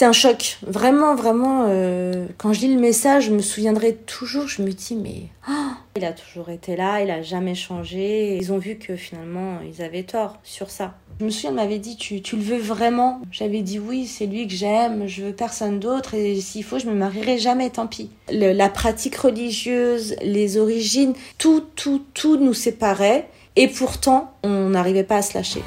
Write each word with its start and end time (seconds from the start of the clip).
c'est 0.00 0.06
un 0.06 0.12
choc. 0.12 0.56
Vraiment, 0.66 1.14
vraiment, 1.14 1.66
euh, 1.68 2.24
quand 2.38 2.54
je 2.54 2.60
lis 2.60 2.74
le 2.74 2.80
message, 2.80 3.26
je 3.26 3.32
me 3.32 3.42
souviendrai 3.42 3.94
toujours, 3.94 4.48
je 4.48 4.62
me 4.62 4.72
dis, 4.72 4.96
mais 4.96 5.24
oh, 5.46 5.72
il 5.94 6.06
a 6.06 6.14
toujours 6.14 6.48
été 6.48 6.74
là, 6.74 7.02
il 7.02 7.10
a 7.10 7.20
jamais 7.20 7.54
changé. 7.54 8.38
Ils 8.38 8.50
ont 8.50 8.56
vu 8.56 8.76
que 8.76 8.96
finalement, 8.96 9.58
ils 9.62 9.82
avaient 9.82 10.04
tort 10.04 10.38
sur 10.42 10.70
ça. 10.70 10.94
Je 11.18 11.26
me 11.26 11.30
souviens, 11.30 11.50
m'avait 11.50 11.78
dit, 11.78 11.98
tu, 11.98 12.22
tu 12.22 12.36
le 12.36 12.42
veux 12.42 12.56
vraiment? 12.56 13.20
J'avais 13.30 13.60
dit, 13.60 13.78
oui, 13.78 14.06
c'est 14.06 14.24
lui 14.24 14.48
que 14.48 14.54
j'aime, 14.54 15.06
je 15.06 15.22
veux 15.22 15.32
personne 15.34 15.78
d'autre, 15.80 16.14
et 16.14 16.40
s'il 16.40 16.64
faut, 16.64 16.78
je 16.78 16.86
me 16.86 16.94
marierai 16.94 17.36
jamais, 17.36 17.68
tant 17.68 17.86
pis. 17.86 18.08
la 18.30 18.70
pratique 18.70 19.16
religieuse, 19.16 20.16
les 20.22 20.56
origines, 20.56 21.12
tout, 21.36 21.62
tout, 21.76 22.00
tout 22.14 22.38
nous 22.38 22.54
séparait, 22.54 23.28
et 23.56 23.68
pourtant, 23.68 24.32
on 24.44 24.70
n'arrivait 24.70 25.04
pas 25.04 25.16
à 25.16 25.22
se 25.22 25.34
lâcher. 25.34 25.62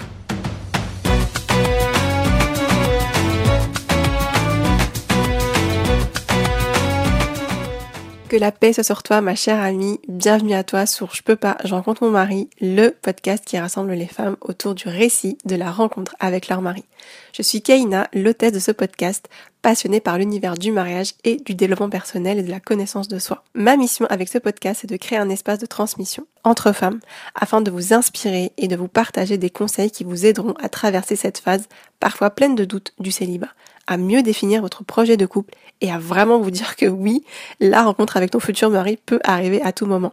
Que 8.34 8.40
la 8.40 8.52
paix 8.52 8.74
soit 8.74 8.84
sur 8.84 9.04
toi, 9.04 9.22
ma 9.22 9.36
chère 9.36 9.62
amie. 9.62 10.00
Bienvenue 10.08 10.56
à 10.56 10.64
toi 10.64 10.88
sur 10.88 11.14
Je 11.14 11.22
peux 11.22 11.36
pas, 11.36 11.56
je 11.66 11.76
rencontre 11.76 12.04
mon 12.04 12.10
mari, 12.10 12.50
le 12.60 12.90
podcast 12.90 13.46
qui 13.46 13.60
rassemble 13.60 13.92
les 13.92 14.08
femmes 14.08 14.38
autour 14.42 14.74
du 14.74 14.88
récit 14.88 15.38
de 15.46 15.56
la 15.56 15.70
rencontre 15.70 16.16
avec 16.20 16.48
leur 16.48 16.60
mari. 16.60 16.84
Je 17.32 17.44
suis 17.44 17.62
Kaina, 17.62 18.08
l'hôtesse 18.12 18.52
de 18.52 18.58
ce 18.58 18.72
podcast, 18.72 19.30
passionnée 19.64 20.02
par 20.02 20.20
l'univers 20.20 20.56
du 20.56 20.72
mariage 20.72 21.14
et 21.24 21.38
du 21.38 21.56
développement 21.56 21.90
personnel 21.90 22.38
et 22.38 22.44
de 22.44 22.52
la 22.52 22.60
connaissance 22.60 23.08
de 23.08 23.18
soi. 23.18 23.44
Ma 23.56 23.78
mission 23.78 24.06
avec 24.10 24.30
ce 24.30 24.38
podcast, 24.38 24.82
c'est 24.82 24.90
de 24.90 24.98
créer 24.98 25.18
un 25.18 25.30
espace 25.30 25.58
de 25.58 25.66
transmission 25.66 26.28
entre 26.44 26.74
femmes 26.74 27.00
afin 27.34 27.62
de 27.62 27.72
vous 27.72 27.94
inspirer 27.94 28.52
et 28.58 28.68
de 28.68 28.76
vous 28.76 28.90
partager 28.90 29.40
des 29.40 29.50
conseils 29.50 29.90
qui 29.90 30.04
vous 30.04 30.28
aideront 30.28 30.54
à 30.62 30.70
traverser 30.70 31.16
cette 31.16 31.40
phase 31.40 31.68
parfois 32.00 32.30
pleine 32.30 32.54
de 32.54 32.66
doutes 32.66 32.94
du 33.00 33.10
célibat 33.10 33.50
à 33.88 33.98
mieux 33.98 34.22
définir 34.22 34.62
votre 34.62 34.84
projet 34.84 35.18
de 35.18 35.26
couple 35.26 35.54
et 35.82 35.92
à 35.92 35.98
vraiment 35.98 36.40
vous 36.40 36.52
dire 36.52 36.76
que 36.76 36.86
oui, 36.86 37.24
la 37.60 37.84
rencontre 37.84 38.18
avec 38.18 38.32
ton 38.32 38.40
futur 38.40 38.70
mari 38.70 38.98
peut 39.06 39.20
arriver 39.24 39.62
à 39.62 39.72
tout 39.72 39.86
moment. 39.86 40.12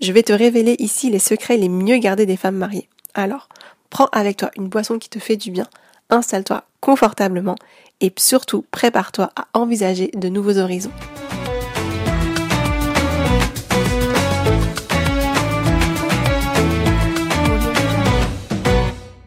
Je 0.00 0.12
vais 0.12 0.22
te 0.22 0.32
révéler 0.32 0.76
ici 0.78 1.10
les 1.10 1.18
secrets 1.18 1.56
les 1.56 1.68
mieux 1.68 1.98
gardés 1.98 2.26
des 2.26 2.36
femmes 2.36 2.56
mariées. 2.56 2.88
Alors, 3.14 3.48
prends 3.90 4.08
avec 4.12 4.36
toi 4.36 4.50
une 4.56 4.68
boisson 4.68 4.98
qui 4.98 5.08
te 5.08 5.18
fait 5.18 5.36
du 5.36 5.50
bien, 5.50 5.66
installe-toi 6.10 6.64
confortablement 6.80 7.56
et 8.02 8.12
surtout 8.18 8.66
prépare-toi 8.70 9.30
à 9.36 9.46
envisager 9.54 10.10
de 10.14 10.28
nouveaux 10.28 10.58
horizons. 10.58 10.92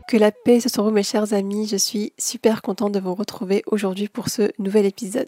Que 0.07 0.17
la 0.17 0.31
paix 0.31 0.59
soit 0.59 0.71
sur 0.71 0.83
vous 0.83 0.91
mes 0.91 1.03
chers 1.03 1.33
amis, 1.33 1.67
je 1.67 1.77
suis 1.77 2.13
super 2.17 2.61
contente 2.61 2.91
de 2.91 2.99
vous 2.99 3.15
retrouver 3.15 3.63
aujourd'hui 3.65 4.07
pour 4.07 4.29
ce 4.29 4.51
nouvel 4.59 4.85
épisode. 4.85 5.27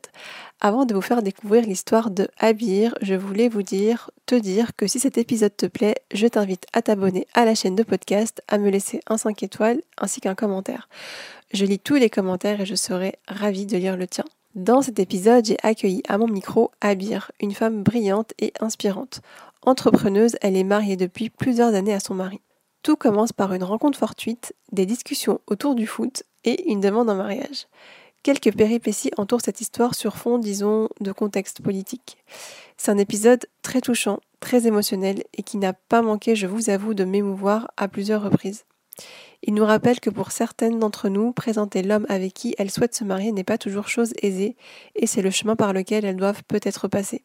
Avant 0.62 0.86
de 0.86 0.94
vous 0.94 1.02
faire 1.02 1.24
découvrir 1.24 1.64
l'histoire 1.66 2.12
de 2.12 2.28
Abir, 2.38 2.96
je 3.02 3.16
voulais 3.16 3.50
vous 3.50 3.64
dire, 3.64 4.12
te 4.28 4.36
dire 4.36 4.76
que 4.78 4.88
si 4.88 5.00
cet 5.00 5.18
épisode 5.18 5.58
te 5.58 5.66
plaît, 5.66 5.96
je 6.14 6.28
t'invite 6.28 6.68
à 6.74 6.82
t'abonner 6.82 7.28
à 7.34 7.44
la 7.44 7.56
chaîne 7.56 7.76
de 7.76 7.84
podcast, 7.84 8.42
à 8.48 8.60
me 8.60 8.70
laisser 8.70 9.02
un 9.08 9.18
5 9.18 9.42
étoiles 9.42 9.82
ainsi 9.98 10.22
qu'un 10.22 10.36
commentaire. 10.36 10.88
Je 11.54 11.66
lis 11.66 11.80
tous 11.80 11.96
les 11.96 12.10
commentaires 12.10 12.62
et 12.62 12.66
je 12.66 12.76
serai 12.76 13.16
ravie 13.28 13.66
de 13.66 13.78
lire 13.78 13.98
le 13.98 14.08
tien. 14.08 14.26
Dans 14.56 14.82
cet 14.82 15.00
épisode, 15.00 15.46
j'ai 15.46 15.58
accueilli 15.64 16.04
à 16.08 16.18
mon 16.18 16.28
micro 16.28 16.72
Abir, 16.82 17.32
une 17.40 17.54
femme 17.54 17.84
brillante 17.84 18.34
et 18.40 18.54
inspirante. 18.60 19.22
Entrepreneuse, 19.62 20.36
elle 20.42 20.58
est 20.58 20.64
mariée 20.64 20.98
depuis 20.98 21.30
plusieurs 21.30 21.74
années 21.74 21.94
à 21.94 22.00
son 22.00 22.16
mari. 22.16 22.42
Tout 22.84 22.96
commence 22.96 23.34
par 23.34 23.54
une 23.54 23.64
rencontre 23.64 24.00
fortuite, 24.00 24.54
des 24.72 24.86
discussions 24.86 25.42
autour 25.48 25.76
du 25.76 25.88
foot 25.88 26.24
et 26.44 26.70
une 26.72 26.82
demande 26.82 27.10
en 27.10 27.16
mariage. 27.16 27.68
Quelques 28.24 28.56
péripéties 28.56 29.12
entourent 29.18 29.42
cette 29.42 29.62
histoire 29.62 29.96
sur 29.96 30.18
fond, 30.18 30.38
disons, 30.38 30.90
de 31.00 31.12
contexte 31.12 31.62
politique. 31.62 32.18
C'est 32.78 32.92
un 32.92 32.98
épisode 32.98 33.46
très 33.62 33.80
touchant, 33.80 34.20
très 34.40 34.68
émotionnel 34.68 35.24
et 35.38 35.44
qui 35.44 35.58
n'a 35.58 35.74
pas 35.74 36.02
manqué, 36.02 36.36
je 36.36 36.48
vous 36.48 36.70
avoue, 36.70 36.94
de 36.94 37.06
m'émouvoir 37.06 37.72
à 37.78 37.88
plusieurs 37.88 38.24
reprises. 38.24 38.66
Il 39.44 39.54
nous 39.54 39.66
rappelle 39.66 40.00
que 40.00 40.10
pour 40.10 40.32
certaines 40.32 40.80
d'entre 40.80 41.10
nous, 41.10 41.32
présenter 41.32 41.84
l'homme 41.84 42.06
avec 42.10 42.34
qui 42.34 42.56
elles 42.58 42.72
souhaitent 42.72 42.96
se 42.96 43.04
marier 43.04 43.32
n'est 43.32 43.44
pas 43.44 43.58
toujours 43.58 43.88
chose 43.88 44.14
aisée 44.22 44.56
et 44.96 45.08
c'est 45.08 45.22
le 45.22 45.32
chemin 45.32 45.56
par 45.56 45.74
lequel 45.74 46.06
elles 46.06 46.16
doivent 46.16 46.44
peut-être 46.48 46.88
passer 46.88 47.24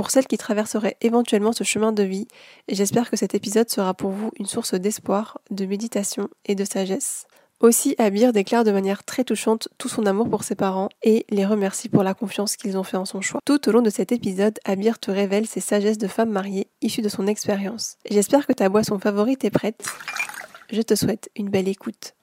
pour 0.00 0.10
celles 0.10 0.26
qui 0.26 0.38
traverseraient 0.38 0.96
éventuellement 1.02 1.52
ce 1.52 1.62
chemin 1.62 1.92
de 1.92 2.02
vie, 2.02 2.26
j'espère 2.68 3.10
que 3.10 3.18
cet 3.18 3.34
épisode 3.34 3.68
sera 3.68 3.92
pour 3.92 4.10
vous 4.12 4.30
une 4.38 4.46
source 4.46 4.72
d'espoir, 4.72 5.38
de 5.50 5.66
méditation 5.66 6.28
et 6.46 6.54
de 6.54 6.64
sagesse. 6.64 7.26
Aussi, 7.60 7.94
Abir 7.98 8.32
déclare 8.32 8.64
de 8.64 8.70
manière 8.72 9.04
très 9.04 9.24
touchante 9.24 9.68
tout 9.76 9.90
son 9.90 10.06
amour 10.06 10.30
pour 10.30 10.42
ses 10.42 10.54
parents 10.54 10.88
et 11.02 11.26
les 11.28 11.44
remercie 11.44 11.90
pour 11.90 12.02
la 12.02 12.14
confiance 12.14 12.56
qu'ils 12.56 12.78
ont 12.78 12.82
fait 12.82 12.96
en 12.96 13.04
son 13.04 13.20
choix. 13.20 13.40
Tout 13.44 13.68
au 13.68 13.72
long 13.72 13.82
de 13.82 13.90
cet 13.90 14.12
épisode, 14.12 14.58
Abir 14.64 14.98
te 14.98 15.10
révèle 15.10 15.46
ses 15.46 15.60
sagesses 15.60 15.98
de 15.98 16.08
femme 16.08 16.30
mariée 16.30 16.68
issues 16.80 17.02
de 17.02 17.10
son 17.10 17.26
expérience. 17.26 17.98
J'espère 18.08 18.46
que 18.46 18.54
ta 18.54 18.70
boisson 18.70 18.98
favorite 18.98 19.44
est 19.44 19.50
prête. 19.50 19.84
Je 20.72 20.82
te 20.82 20.94
souhaite 20.94 21.30
une 21.34 21.48
belle 21.48 21.66
écoute. 21.66 22.14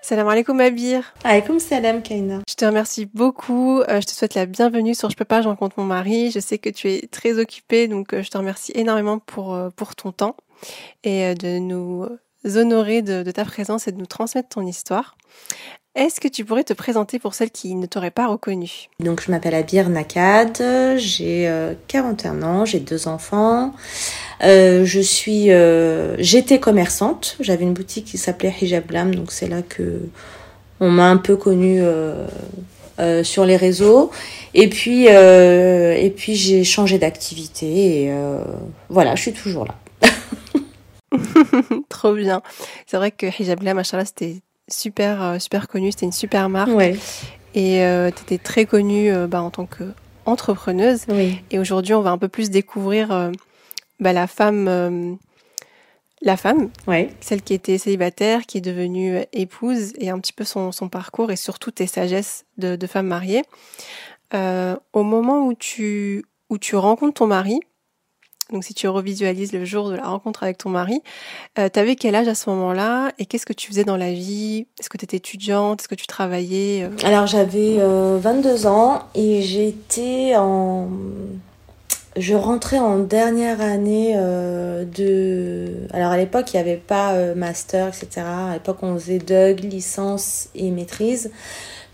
Salam 0.00 0.28
alaikum 0.28 0.60
Abir. 0.60 1.12
Alaikum 1.24 1.58
salam 1.58 2.02
Kaina. 2.02 2.40
Je 2.48 2.54
te 2.54 2.64
remercie 2.64 3.06
beaucoup. 3.06 3.80
Euh, 3.80 4.00
je 4.00 4.06
te 4.06 4.12
souhaite 4.12 4.34
la 4.34 4.46
bienvenue 4.46 4.94
sur 4.94 5.10
Je 5.10 5.16
peux 5.16 5.24
pas, 5.24 5.42
je 5.42 5.48
rencontre 5.48 5.78
mon 5.78 5.84
mari. 5.84 6.30
Je 6.30 6.38
sais 6.38 6.58
que 6.58 6.70
tu 6.70 6.88
es 6.88 7.08
très 7.08 7.38
occupée, 7.38 7.88
donc 7.88 8.12
euh, 8.12 8.22
je 8.22 8.30
te 8.30 8.38
remercie 8.38 8.70
énormément 8.76 9.18
pour, 9.18 9.54
euh, 9.54 9.70
pour 9.70 9.96
ton 9.96 10.12
temps 10.12 10.36
et 11.02 11.34
de 11.34 11.58
nous 11.58 12.06
honorer 12.44 13.02
de, 13.02 13.24
de, 13.24 13.30
ta 13.32 13.44
présence 13.44 13.88
et 13.88 13.92
de 13.92 13.98
nous 13.98 14.06
transmettre 14.06 14.50
ton 14.50 14.64
histoire. 14.64 15.16
Est-ce 15.94 16.20
que 16.20 16.28
tu 16.28 16.44
pourrais 16.44 16.64
te 16.64 16.72
présenter 16.72 17.18
pour 17.18 17.34
celles 17.34 17.50
qui 17.50 17.74
ne 17.74 17.86
t'auraient 17.86 18.10
pas 18.10 18.26
reconnue 18.26 18.88
Donc 19.00 19.22
je 19.22 19.30
m'appelle 19.30 19.54
Abir 19.54 19.90
Nakad, 19.90 20.62
j'ai 20.96 21.50
41 21.88 22.42
ans, 22.42 22.64
j'ai 22.64 22.80
deux 22.80 23.08
enfants. 23.08 23.74
Euh, 24.42 24.84
je 24.84 25.00
suis, 25.00 25.50
euh, 25.52 26.16
j'étais 26.18 26.58
commerçante. 26.58 27.36
J'avais 27.40 27.64
une 27.64 27.74
boutique 27.74 28.06
qui 28.06 28.18
s'appelait 28.18 28.54
Hijab 28.60 28.90
Lam, 28.90 29.14
donc 29.14 29.32
c'est 29.32 29.48
là 29.48 29.62
que 29.62 30.00
on 30.80 30.90
m'a 30.90 31.08
un 31.08 31.16
peu 31.16 31.36
connue 31.36 31.80
euh, 31.80 32.26
euh, 32.98 33.22
sur 33.22 33.44
les 33.44 33.56
réseaux. 33.56 34.10
Et 34.52 34.68
puis, 34.68 35.06
euh, 35.08 35.94
et 35.96 36.10
puis 36.10 36.34
j'ai 36.34 36.64
changé 36.64 36.98
d'activité 36.98 38.04
et 38.04 38.12
voilà, 38.88 39.14
je 39.14 39.22
suis 39.22 39.32
toujours 39.32 39.66
là. 39.66 39.74
Trop 41.88 42.14
bien. 42.14 42.42
C'est 42.86 42.96
vrai 42.96 43.12
que 43.12 43.26
Hijab 43.26 43.62
Lam, 43.62 43.76
machallah, 43.76 44.04
c'était 44.04 44.42
super, 44.68 45.40
super 45.40 45.68
connu. 45.68 45.90
C'était 45.92 46.06
une 46.06 46.12
super 46.12 46.48
marque. 46.48 46.70
Ouais. 46.70 46.96
Et 47.54 47.84
tu 48.14 48.22
étais 48.22 48.38
très 48.38 48.66
connue 48.66 49.10
bah, 49.28 49.42
en 49.42 49.50
tant 49.50 49.66
qu'entrepreneuse. 49.66 51.04
Oui. 51.08 51.40
Et 51.50 51.58
aujourd'hui, 51.58 51.94
on 51.94 52.02
va 52.02 52.10
un 52.10 52.18
peu 52.18 52.28
plus 52.28 52.50
découvrir 52.50 53.30
bah, 54.02 54.12
la 54.12 54.26
femme, 54.26 54.66
euh, 54.68 55.14
la 56.22 56.36
femme, 56.36 56.70
ouais. 56.88 57.14
celle 57.20 57.40
qui 57.40 57.54
était 57.54 57.78
célibataire, 57.78 58.46
qui 58.46 58.58
est 58.58 58.62
devenue 58.62 59.20
épouse, 59.32 59.92
et 59.98 60.10
un 60.10 60.18
petit 60.18 60.32
peu 60.32 60.44
son, 60.44 60.72
son 60.72 60.88
parcours 60.88 61.30
et 61.30 61.36
surtout 61.36 61.70
tes 61.70 61.86
sagesses 61.86 62.44
de, 62.58 62.74
de 62.74 62.86
femme 62.88 63.06
mariée. 63.06 63.44
Euh, 64.34 64.76
au 64.92 65.04
moment 65.04 65.46
où 65.46 65.54
tu, 65.54 66.24
où 66.50 66.58
tu 66.58 66.74
rencontres 66.74 67.14
ton 67.14 67.28
mari, 67.28 67.60
donc 68.50 68.64
si 68.64 68.74
tu 68.74 68.88
revisualises 68.88 69.52
le 69.52 69.64
jour 69.64 69.90
de 69.90 69.96
la 69.96 70.08
rencontre 70.08 70.42
avec 70.42 70.58
ton 70.58 70.68
mari, 70.68 71.00
euh, 71.58 71.68
t'avais 71.68 71.96
quel 71.96 72.14
âge 72.14 72.28
à 72.28 72.34
ce 72.34 72.50
moment-là 72.50 73.12
et 73.18 73.26
qu'est-ce 73.26 73.46
que 73.46 73.52
tu 73.52 73.68
faisais 73.68 73.84
dans 73.84 73.96
la 73.96 74.12
vie? 74.12 74.66
Est-ce 74.78 74.88
que 74.88 74.98
tu 74.98 75.04
étais 75.04 75.18
étudiante? 75.18 75.80
Est-ce 75.80 75.88
que 75.88 75.94
tu 75.94 76.06
travaillais 76.06 76.88
Alors 77.04 77.26
j'avais 77.26 77.78
22 77.78 78.66
ans 78.66 79.04
et 79.14 79.42
j'étais 79.42 80.34
en 80.36 80.88
je 82.16 82.34
rentrais 82.34 82.78
en 82.78 82.98
dernière 82.98 83.60
année 83.60 84.14
euh, 84.16 84.84
de... 84.84 85.88
Alors 85.94 86.12
à 86.12 86.16
l'époque, 86.16 86.52
il 86.52 86.56
n'y 86.56 86.60
avait 86.60 86.76
pas 86.76 87.14
euh, 87.14 87.34
master, 87.34 87.88
etc. 87.88 88.26
À 88.26 88.52
l'époque, 88.54 88.78
on 88.82 88.98
faisait 88.98 89.18
DUG, 89.18 89.60
licence 89.60 90.48
et 90.54 90.70
maîtrise. 90.70 91.30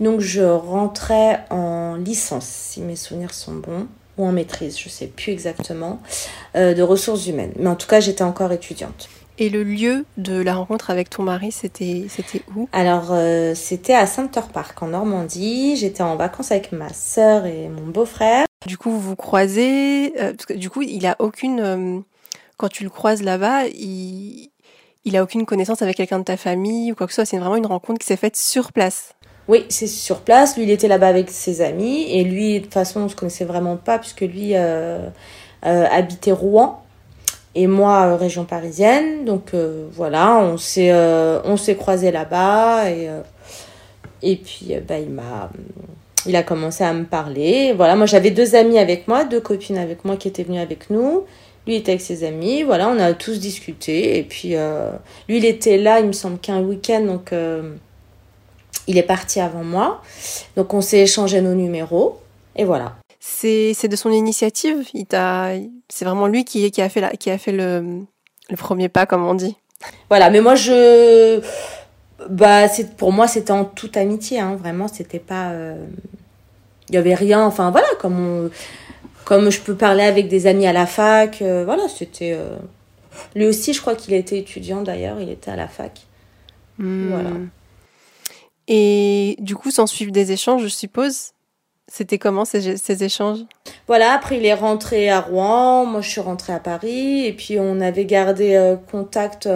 Donc 0.00 0.20
je 0.20 0.43
rentrais 0.43 1.44
en 1.50 1.96
licence, 1.96 2.46
si 2.46 2.81
mes 2.81 2.96
souvenirs 2.96 3.34
sont 3.34 3.55
bons, 3.55 3.87
ou 4.19 4.26
en 4.26 4.32
maîtrise, 4.32 4.79
je 4.79 4.87
ne 4.87 4.91
sais 4.91 5.06
plus 5.06 5.32
exactement, 5.32 6.00
euh, 6.56 6.75
de 6.75 6.82
ressources 6.82 7.26
humaines. 7.26 7.53
Mais 7.59 7.69
en 7.69 7.76
tout 7.76 7.87
cas, 7.87 8.00
j'étais 8.00 8.25
encore 8.25 8.53
étudiante. 8.53 9.09
Et 9.41 9.50
le 9.50 9.62
lieu 9.62 10.05
de 10.17 10.41
la 10.41 10.55
rencontre 10.56 10.91
avec 10.91 11.11
ton 11.11 11.23
mari, 11.23 11.53
c'était 11.53 12.06
c'était 12.09 12.43
où? 12.56 12.69
Alors 12.73 13.11
euh, 13.11 13.55
c'était 13.55 13.94
à 13.94 14.06
Center 14.06 14.41
Park 14.53 14.82
en 14.82 14.88
Normandie. 14.88 15.76
J'étais 15.76 16.03
en 16.03 16.17
vacances 16.17 16.50
avec 16.50 16.73
ma 16.73 16.93
sœur 16.93 17.47
et 17.47 17.69
mon 17.69 17.87
beau-frère. 17.87 18.47
Du 18.67 18.76
coup, 18.76 18.91
vous 18.91 19.00
vous 19.00 19.17
croisez. 19.17 20.12
Euh, 20.20 20.32
parce 20.32 20.47
que, 20.47 20.55
du 20.55 20.70
coup, 20.70 20.82
il 20.82 21.06
a 21.06 21.15
aucune. 21.20 21.61
Euh, 21.61 22.00
quand 22.56 22.69
tu 22.69 22.82
le 22.82 22.91
croises 22.91 23.23
là-bas, 23.23 23.67
il 23.69 24.50
il 25.05 25.17
a 25.17 25.23
aucune 25.23 25.47
connaissance 25.47 25.82
avec 25.82 25.97
quelqu'un 25.97 26.19
de 26.19 26.25
ta 26.25 26.37
famille 26.37 26.91
ou 26.91 26.97
quoi 26.97 27.06
que 27.06 27.12
ce 27.12 27.23
soit. 27.23 27.25
C'est 27.25 27.38
vraiment 27.38 27.56
une 27.56 27.67
rencontre 27.67 28.00
qui 28.00 28.06
s'est 28.06 28.17
faite 28.17 28.37
sur 28.37 28.73
place. 28.73 29.15
Oui, 29.48 29.64
c'est 29.70 29.86
sur 29.86 30.20
place. 30.20 30.56
Lui, 30.56 30.64
il 30.64 30.70
était 30.70 30.88
là-bas 30.88 31.08
avec 31.08 31.30
ses 31.30 31.62
amis 31.62 32.04
et 32.10 32.22
lui, 32.22 32.58
de 32.60 32.64
toute 32.64 32.74
façon, 32.74 33.00
on 33.00 33.08
se 33.08 33.16
connaissait 33.16 33.44
vraiment 33.44 33.76
pas 33.76 33.98
puisque 33.98 34.20
lui 34.20 34.54
habitait 35.62 36.32
Rouen 36.32 36.82
et 37.54 37.66
moi 37.66 38.06
euh, 38.06 38.16
région 38.16 38.44
parisienne 38.44 39.24
donc 39.24 39.54
euh, 39.54 39.88
voilà 39.92 40.36
on 40.36 40.58
s'est 40.58 40.90
euh, 40.92 41.40
on 41.44 41.56
s'est 41.56 41.76
croisés 41.76 42.10
là-bas 42.10 42.90
et 42.90 43.08
Et 44.22 44.36
puis, 44.36 44.74
bah, 44.86 44.98
il 44.98 45.10
m'a 45.10 45.50
il 46.26 46.36
a 46.36 46.42
commencé 46.42 46.84
à 46.84 46.92
me 46.92 47.04
parler. 47.04 47.72
Voilà, 47.76 47.96
moi 47.96 48.06
j'avais 48.06 48.30
deux 48.32 48.54
amis 48.56 48.78
avec 48.78 49.08
moi, 49.08 49.24
deux 49.24 49.40
copines 49.40 49.78
avec 49.78 50.04
moi 50.04 50.16
qui 50.16 50.28
étaient 50.28 50.42
venues 50.42 50.58
avec 50.60 50.90
nous. 50.90 51.24
Lui 51.66 51.76
était 51.76 51.92
avec 51.92 52.00
ses 52.00 52.24
amis. 52.24 52.64
Voilà, 52.64 52.88
on 52.88 52.98
a 52.98 53.12
tous 53.14 53.38
discuté. 53.38 54.18
Et 54.18 54.24
puis 54.24 54.56
euh, 54.56 54.90
lui, 55.28 55.38
il 55.38 55.44
était 55.44 55.78
là, 55.78 56.00
il 56.00 56.06
me 56.06 56.12
semble 56.12 56.38
qu'un 56.38 56.60
week-end, 56.60 57.02
donc 57.02 57.32
euh, 57.32 57.74
il 58.86 58.98
est 58.98 59.02
parti 59.02 59.40
avant 59.40 59.64
moi. 59.64 60.02
Donc 60.56 60.75
on 60.75 60.80
s'est 60.80 61.00
échangé 61.00 61.40
nos 61.40 61.54
numéros. 61.54 62.20
Et 62.56 62.64
voilà. 62.64 62.96
C'est 63.20 63.88
de 63.88 63.96
son 63.96 64.10
initiative. 64.10 64.88
Il 64.94 65.06
t'a, 65.06 65.50
c'est 65.88 66.04
vraiment 66.04 66.26
lui 66.26 66.44
qui, 66.44 66.70
qui 66.70 66.82
a 66.82 66.88
fait 66.88 67.00
la, 67.00 67.10
qui 67.10 67.30
a 67.30 67.38
fait 67.38 67.52
le, 67.52 68.00
le 68.48 68.56
premier 68.56 68.88
pas, 68.88 69.06
comme 69.06 69.26
on 69.26 69.34
dit. 69.34 69.56
Voilà, 70.08 70.30
mais 70.30 70.40
moi 70.40 70.54
je 70.54 71.40
bah 72.28 72.69
c'est 72.69 72.96
pour 72.96 73.12
moi 73.12 73.28
c'était 73.28 73.52
en 73.52 73.64
toute 73.64 73.96
amitié 73.96 74.40
hein, 74.40 74.56
vraiment 74.56 74.88
c'était 74.88 75.20
pas 75.20 75.50
euh, 75.50 75.76
il 76.88 76.94
y 76.94 76.98
avait 76.98 77.14
rien 77.14 77.44
enfin 77.44 77.70
voilà 77.70 77.86
comme 78.00 78.50
comme 79.24 79.50
je 79.50 79.60
peux 79.60 79.76
parler 79.76 80.02
avec 80.02 80.28
des 80.28 80.46
amis 80.46 80.66
à 80.66 80.72
la 80.72 80.86
fac 80.86 81.40
euh, 81.42 81.64
voilà 81.64 81.88
c'était 81.88 82.32
euh, 82.32 82.56
lui 83.36 83.46
aussi 83.46 83.72
je 83.72 83.81
crois 83.81 83.94
qu'il 83.94 84.14
était 84.14 84.38
étudiant 84.38 84.82
d'ailleurs 84.82 85.20
il 85.20 85.31
était 85.31 85.50
à 85.50 85.56
la 85.56 85.69
fac 85.69 86.00
hmm. 86.78 87.10
voilà 87.10 87.31
et 88.69 89.37
du 89.41 89.56
coup 89.56 89.73
s'en 89.73 89.87
suivent 89.87 90.12
des 90.12 90.31
échanges 90.31 90.62
je 90.62 90.69
suppose 90.69 91.32
c'était 91.91 92.19
comment 92.19 92.44
ces, 92.44 93.03
échanges? 93.03 93.41
Voilà, 93.87 94.12
après 94.12 94.37
il 94.37 94.44
est 94.44 94.53
rentré 94.53 95.09
à 95.09 95.23
Rouen, 95.23 95.87
moi 95.87 96.03
je 96.03 96.11
suis 96.11 96.20
rentrée 96.20 96.53
à 96.53 96.61
Paris, 96.61 97.25
et 97.25 97.32
puis 97.32 97.59
on 97.59 97.81
avait 97.81 98.05
gardé 98.05 98.76
contact 98.91 99.49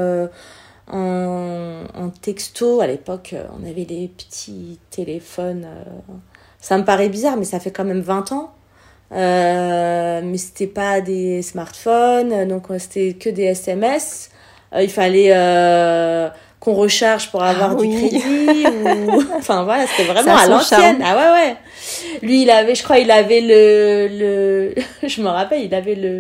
en, 0.90 1.84
en, 1.94 2.08
texto. 2.22 2.80
À 2.80 2.86
l'époque, 2.86 3.34
on 3.60 3.68
avait 3.68 3.84
des 3.84 4.08
petits 4.08 4.78
téléphones 4.88 5.66
ça 6.62 6.78
me 6.78 6.84
paraît 6.84 7.10
bizarre, 7.10 7.36
mais 7.36 7.44
ça 7.44 7.60
fait 7.60 7.72
quand 7.72 7.84
même 7.84 8.00
20 8.00 8.32
ans. 8.32 8.54
Euh, 9.10 10.22
mais 10.24 10.38
c'était 10.38 10.68
pas 10.68 11.02
des 11.02 11.42
smartphones, 11.42 12.48
donc 12.48 12.70
euh, 12.70 12.78
c'était 12.78 13.12
que 13.12 13.28
des 13.28 13.42
SMS. 13.42 14.30
Euh, 14.72 14.82
il 14.82 14.88
fallait 14.88 15.32
euh, 15.32 16.30
qu'on 16.62 16.74
recharge 16.74 17.28
pour 17.32 17.42
avoir 17.42 17.72
ah 17.72 17.74
du 17.74 17.88
crédit. 17.88 18.22
ou... 18.24 19.20
Enfin 19.36 19.64
voilà, 19.64 19.84
c'était 19.88 20.04
vraiment 20.04 20.36
à 20.36 20.46
l'ancienne. 20.46 21.02
Ah 21.04 21.16
ouais, 21.16 21.40
ouais. 21.40 21.56
Lui, 22.22 22.42
il 22.42 22.50
avait, 22.50 22.76
je 22.76 22.84
crois, 22.84 22.98
il 22.98 23.10
avait 23.10 23.40
le... 23.40 24.06
le... 24.06 24.74
je 25.08 25.20
me 25.22 25.26
rappelle, 25.26 25.62
il 25.62 25.74
avait 25.74 25.96
le 25.96 26.18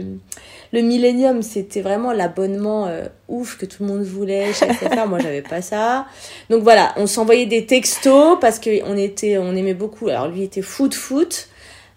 le 0.72 0.80
Millennium, 0.80 1.42
c'était 1.42 1.82
vraiment 1.82 2.12
l'abonnement 2.12 2.86
euh, 2.86 3.04
ouf 3.28 3.58
que 3.58 3.66
tout 3.66 3.82
le 3.82 3.90
monde 3.90 4.02
voulait 4.04 4.54
chez 4.54 4.72
SFR. 4.72 5.06
Moi, 5.06 5.18
j'avais 5.20 5.42
pas 5.42 5.60
ça. 5.60 6.06
Donc 6.48 6.62
voilà, 6.62 6.94
on 6.96 7.06
s'envoyait 7.06 7.44
des 7.44 7.66
textos 7.66 8.38
parce 8.40 8.58
qu'on 8.58 8.96
était, 8.96 9.36
on 9.36 9.54
aimait 9.54 9.74
beaucoup. 9.74 10.08
Alors 10.08 10.28
lui 10.28 10.42
était 10.42 10.62
foot 10.62 10.94
foot. 10.94 11.48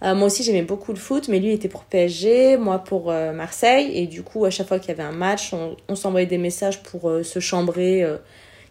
Euh, 0.04 0.14
moi 0.16 0.28
aussi, 0.28 0.44
j'aimais 0.44 0.62
beaucoup 0.62 0.92
le 0.92 1.00
foot, 1.00 1.28
mais 1.28 1.40
lui 1.40 1.54
était 1.54 1.68
pour 1.68 1.84
PSG, 1.84 2.58
moi 2.58 2.80
pour 2.80 3.12
euh, 3.12 3.32
Marseille. 3.32 3.92
Et 3.94 4.08
du 4.08 4.24
coup, 4.24 4.46
à 4.46 4.50
chaque 4.50 4.68
fois 4.68 4.80
qu'il 4.80 4.90
y 4.90 4.92
avait 4.92 5.04
un 5.04 5.12
match, 5.12 5.54
on, 5.54 5.96
s'envoyait 5.96 6.28
des 6.28 6.38
messages 6.38 6.84
pour 6.84 7.12
se 7.24 7.40
chambrer 7.40 8.06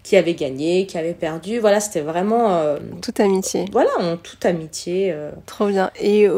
qui 0.02 0.16
avait 0.16 0.34
gagné, 0.34 0.86
qui 0.86 0.98
avait 0.98 1.14
perdu. 1.14 1.58
Voilà, 1.58 1.80
c'était 1.80 2.02
vraiment. 2.02 2.76
toute 3.00 3.20
amitié. 3.20 3.64
Voilà, 3.72 3.90
on, 4.00 4.16
toute 4.16 4.44
amitié. 4.44 5.14
Trop 5.46 5.68
bien. 5.68 5.90
Et 6.00 6.28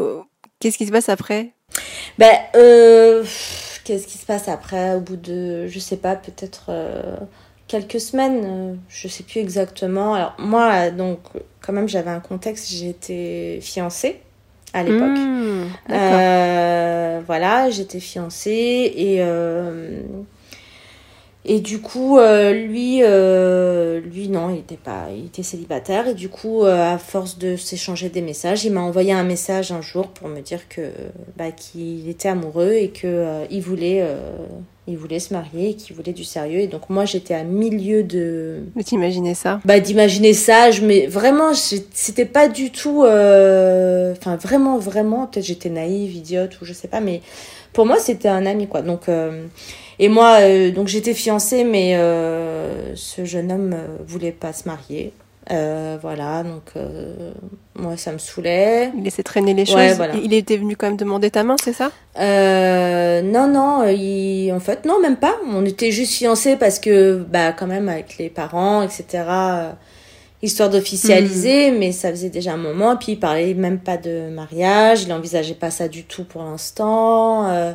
qu'est-ce 0.59 0.77
qui 0.77 0.85
se 0.85 0.91
passe 0.91 1.09
après? 1.09 1.51
Ben, 2.17 2.35
euh, 2.55 3.23
qu'est-ce 3.83 4.07
qui 4.07 4.17
se 4.17 4.25
passe 4.25 4.47
après? 4.47 4.95
Au 4.95 5.01
bout 5.01 5.17
de, 5.17 5.67
je 5.67 5.79
sais 5.79 5.97
pas, 5.97 6.15
peut-être 6.15 6.65
euh, 6.69 7.17
quelques 7.67 7.99
semaines, 7.99 8.41
euh, 8.45 8.75
je 8.89 9.07
sais 9.07 9.23
plus 9.23 9.39
exactement. 9.39 10.15
Alors, 10.15 10.35
moi, 10.39 10.89
donc, 10.89 11.19
quand 11.61 11.73
même, 11.73 11.87
j'avais 11.87 12.09
un 12.09 12.19
contexte, 12.19 12.71
j'étais 12.71 13.59
fiancée 13.61 14.21
à 14.77 14.83
l'époque. 14.83 15.17
Mmh, 15.89 17.23
voilà, 17.25 17.69
j'étais 17.69 17.99
fiancée 17.99 18.93
et 18.95 19.21
et 21.49 21.61
du 21.61 21.79
coup, 21.79 22.19
euh, 22.19 22.51
lui, 22.51 22.99
euh, 23.03 24.01
lui 24.01 24.27
non, 24.27 24.49
il 24.49 24.59
était 24.59 24.75
pas, 24.75 25.05
il 25.15 25.27
était 25.27 25.43
célibataire. 25.43 26.09
Et 26.09 26.13
du 26.13 26.27
coup, 26.27 26.63
euh, 26.63 26.93
à 26.93 26.97
force 26.97 27.37
de 27.37 27.55
s'échanger 27.55 28.09
des 28.09 28.21
messages, 28.21 28.65
il 28.65 28.73
m'a 28.73 28.81
envoyé 28.81 29.13
un 29.13 29.23
message 29.23 29.71
un 29.71 29.81
jour 29.81 30.09
pour 30.09 30.27
me 30.27 30.41
dire 30.41 30.67
que 30.67 30.91
bah, 31.37 31.51
qu'il 31.51 32.09
était 32.09 32.27
amoureux 32.27 32.73
et 32.73 32.89
que 32.89 33.45
il 33.49 33.61
voulait, 33.61 34.05
il 34.87 34.97
voulait 34.97 35.19
se 35.19 35.33
marier, 35.33 35.69
et 35.69 35.73
qu'il 35.75 35.95
voulait 35.95 36.13
du 36.13 36.23
sérieux. 36.23 36.59
Et 36.59 36.67
donc 36.67 36.89
moi, 36.89 37.05
j'étais 37.05 37.33
à 37.33 37.43
milieu 37.43 38.03
de. 38.03 38.59
Mais 38.75 38.83
t'imaginer 38.83 39.33
ça? 39.33 39.59
Bah 39.65 39.79
d'imaginer 39.79 40.33
ça, 40.33 40.71
je 40.71 40.81
mais 40.81 41.07
vraiment, 41.07 41.53
c'était 41.53 42.25
pas 42.25 42.47
du 42.47 42.71
tout, 42.71 43.01
enfin 43.01 44.35
vraiment, 44.35 44.77
vraiment, 44.77 45.27
peut-être 45.27 45.45
j'étais 45.45 45.69
naïve, 45.69 46.15
idiote 46.15 46.59
ou 46.61 46.65
je 46.65 46.73
sais 46.73 46.87
pas, 46.87 47.01
mais 47.01 47.21
pour 47.73 47.85
moi, 47.85 47.99
c'était 47.99 48.29
un 48.29 48.45
ami 48.45 48.67
quoi. 48.67 48.81
Donc 48.81 49.09
et 49.99 50.09
moi, 50.09 50.39
euh, 50.41 50.71
donc 50.71 50.87
j'étais 50.87 51.13
fiancée, 51.13 51.63
mais 51.63 51.95
euh, 51.95 52.95
ce 52.95 53.25
jeune 53.25 53.51
homme 53.51 53.73
euh, 53.73 53.97
voulait 54.05 54.31
pas 54.31 54.53
se 54.53 54.67
marier. 54.67 55.11
Voilà, 55.49 56.43
donc 56.43 56.73
moi 57.75 57.97
ça 57.97 58.11
me 58.11 58.17
saoulait. 58.17 58.91
Il 58.97 59.03
laissait 59.03 59.23
traîner 59.23 59.53
les 59.53 59.65
choses. 59.65 59.97
Il 60.23 60.33
était 60.33 60.57
venu 60.57 60.75
quand 60.75 60.87
même 60.87 60.97
demander 60.97 61.31
ta 61.31 61.43
main, 61.43 61.55
c'est 61.63 61.73
ça? 61.73 61.91
Non, 62.17 63.47
non, 63.47 63.87
il... 63.87 64.51
en 64.51 64.59
fait 64.59 64.85
non, 64.85 64.99
même 65.01 65.17
pas. 65.17 65.35
On 65.51 65.65
était 65.65 65.91
juste 65.91 66.13
fiancés 66.13 66.55
parce 66.55 66.79
que, 66.79 67.25
bah, 67.29 67.51
quand 67.53 67.67
même 67.67 67.89
avec 67.89 68.17
les 68.17 68.29
parents, 68.29 68.81
etc. 68.81 69.23
histoire 70.41 70.69
d'officialiser, 70.69 71.71
hmm. 71.71 71.77
mais 71.77 71.91
ça 71.91 72.09
faisait 72.09 72.29
déjà 72.29 72.53
un 72.53 72.57
moment. 72.57 72.95
Puis 72.97 73.13
il 73.13 73.19
parlait 73.19 73.53
même 73.53 73.79
pas 73.79 73.97
de 73.97 74.29
mariage, 74.29 75.03
il 75.03 75.13
envisageait 75.13 75.55
pas 75.55 75.71
ça 75.71 75.87
du 75.87 76.03
tout 76.03 76.23
pour 76.23 76.43
l'instant. 76.43 77.73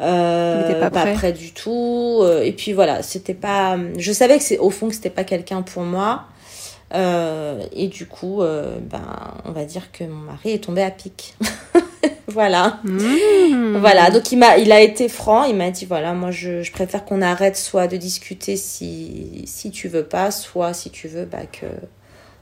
Euh, 0.00 0.90
pas, 0.90 0.90
prêt. 1.14 1.32
du 1.32 1.52
tout. 1.52 2.20
Euh, 2.22 2.42
et 2.42 2.52
puis 2.52 2.72
voilà, 2.72 3.02
c'était 3.02 3.34
pas. 3.34 3.76
Je 3.98 4.12
savais 4.12 4.38
que 4.38 4.44
c'est 4.44 4.58
au 4.58 4.70
fond 4.70 4.88
que 4.88 4.94
c'était 4.94 5.10
pas 5.10 5.24
quelqu'un 5.24 5.62
pour 5.62 5.82
moi. 5.82 6.24
Euh, 6.94 7.64
et 7.72 7.88
du 7.88 8.06
coup, 8.06 8.42
euh, 8.42 8.78
ben, 8.80 9.34
on 9.44 9.52
va 9.52 9.64
dire 9.64 9.92
que 9.92 10.04
mon 10.04 10.20
mari 10.20 10.52
est 10.52 10.64
tombé 10.64 10.82
à 10.82 10.90
pic. 10.90 11.34
voilà. 12.28 12.80
Mmh. 12.84 13.76
Voilà. 13.78 14.10
Donc 14.10 14.30
il 14.32 14.38
m'a, 14.38 14.58
il 14.58 14.72
a 14.72 14.80
été 14.80 15.08
franc. 15.08 15.44
Il 15.44 15.56
m'a 15.56 15.70
dit 15.70 15.86
voilà, 15.86 16.12
moi 16.12 16.30
je, 16.30 16.62
je 16.62 16.72
préfère 16.72 17.04
qu'on 17.04 17.22
arrête 17.22 17.56
soit 17.56 17.86
de 17.86 17.96
discuter 17.96 18.56
si 18.56 19.44
si 19.46 19.70
tu 19.70 19.88
veux 19.88 20.04
pas, 20.04 20.30
soit 20.30 20.74
si 20.74 20.90
tu 20.90 21.08
veux, 21.08 21.24
bah 21.24 21.46
que 21.46 21.66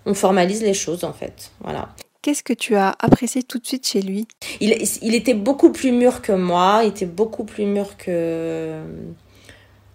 on 0.07 0.15
formalise 0.15 0.63
les 0.63 0.75
choses 0.75 1.05
en 1.05 1.13
fait. 1.13 1.51
Voilà. 1.61 1.89
Qu'est-ce 2.23 2.43
que 2.43 2.53
tu 2.53 2.77
as 2.77 2.95
apprécié 2.99 3.43
tout 3.43 3.59
de 3.59 3.67
suite 3.67 3.87
chez 3.87 4.03
lui? 4.03 4.29
Il, 4.61 4.77
il, 5.01 5.15
était 5.15 5.33
beaucoup 5.33 5.73
plus 5.73 5.91
mûr 5.91 6.21
que 6.21 6.33
moi, 6.33 6.81
il 6.83 6.89
était 6.89 7.07
beaucoup 7.07 7.45
plus 7.45 7.65
mûr 7.65 7.97
que... 7.97 8.83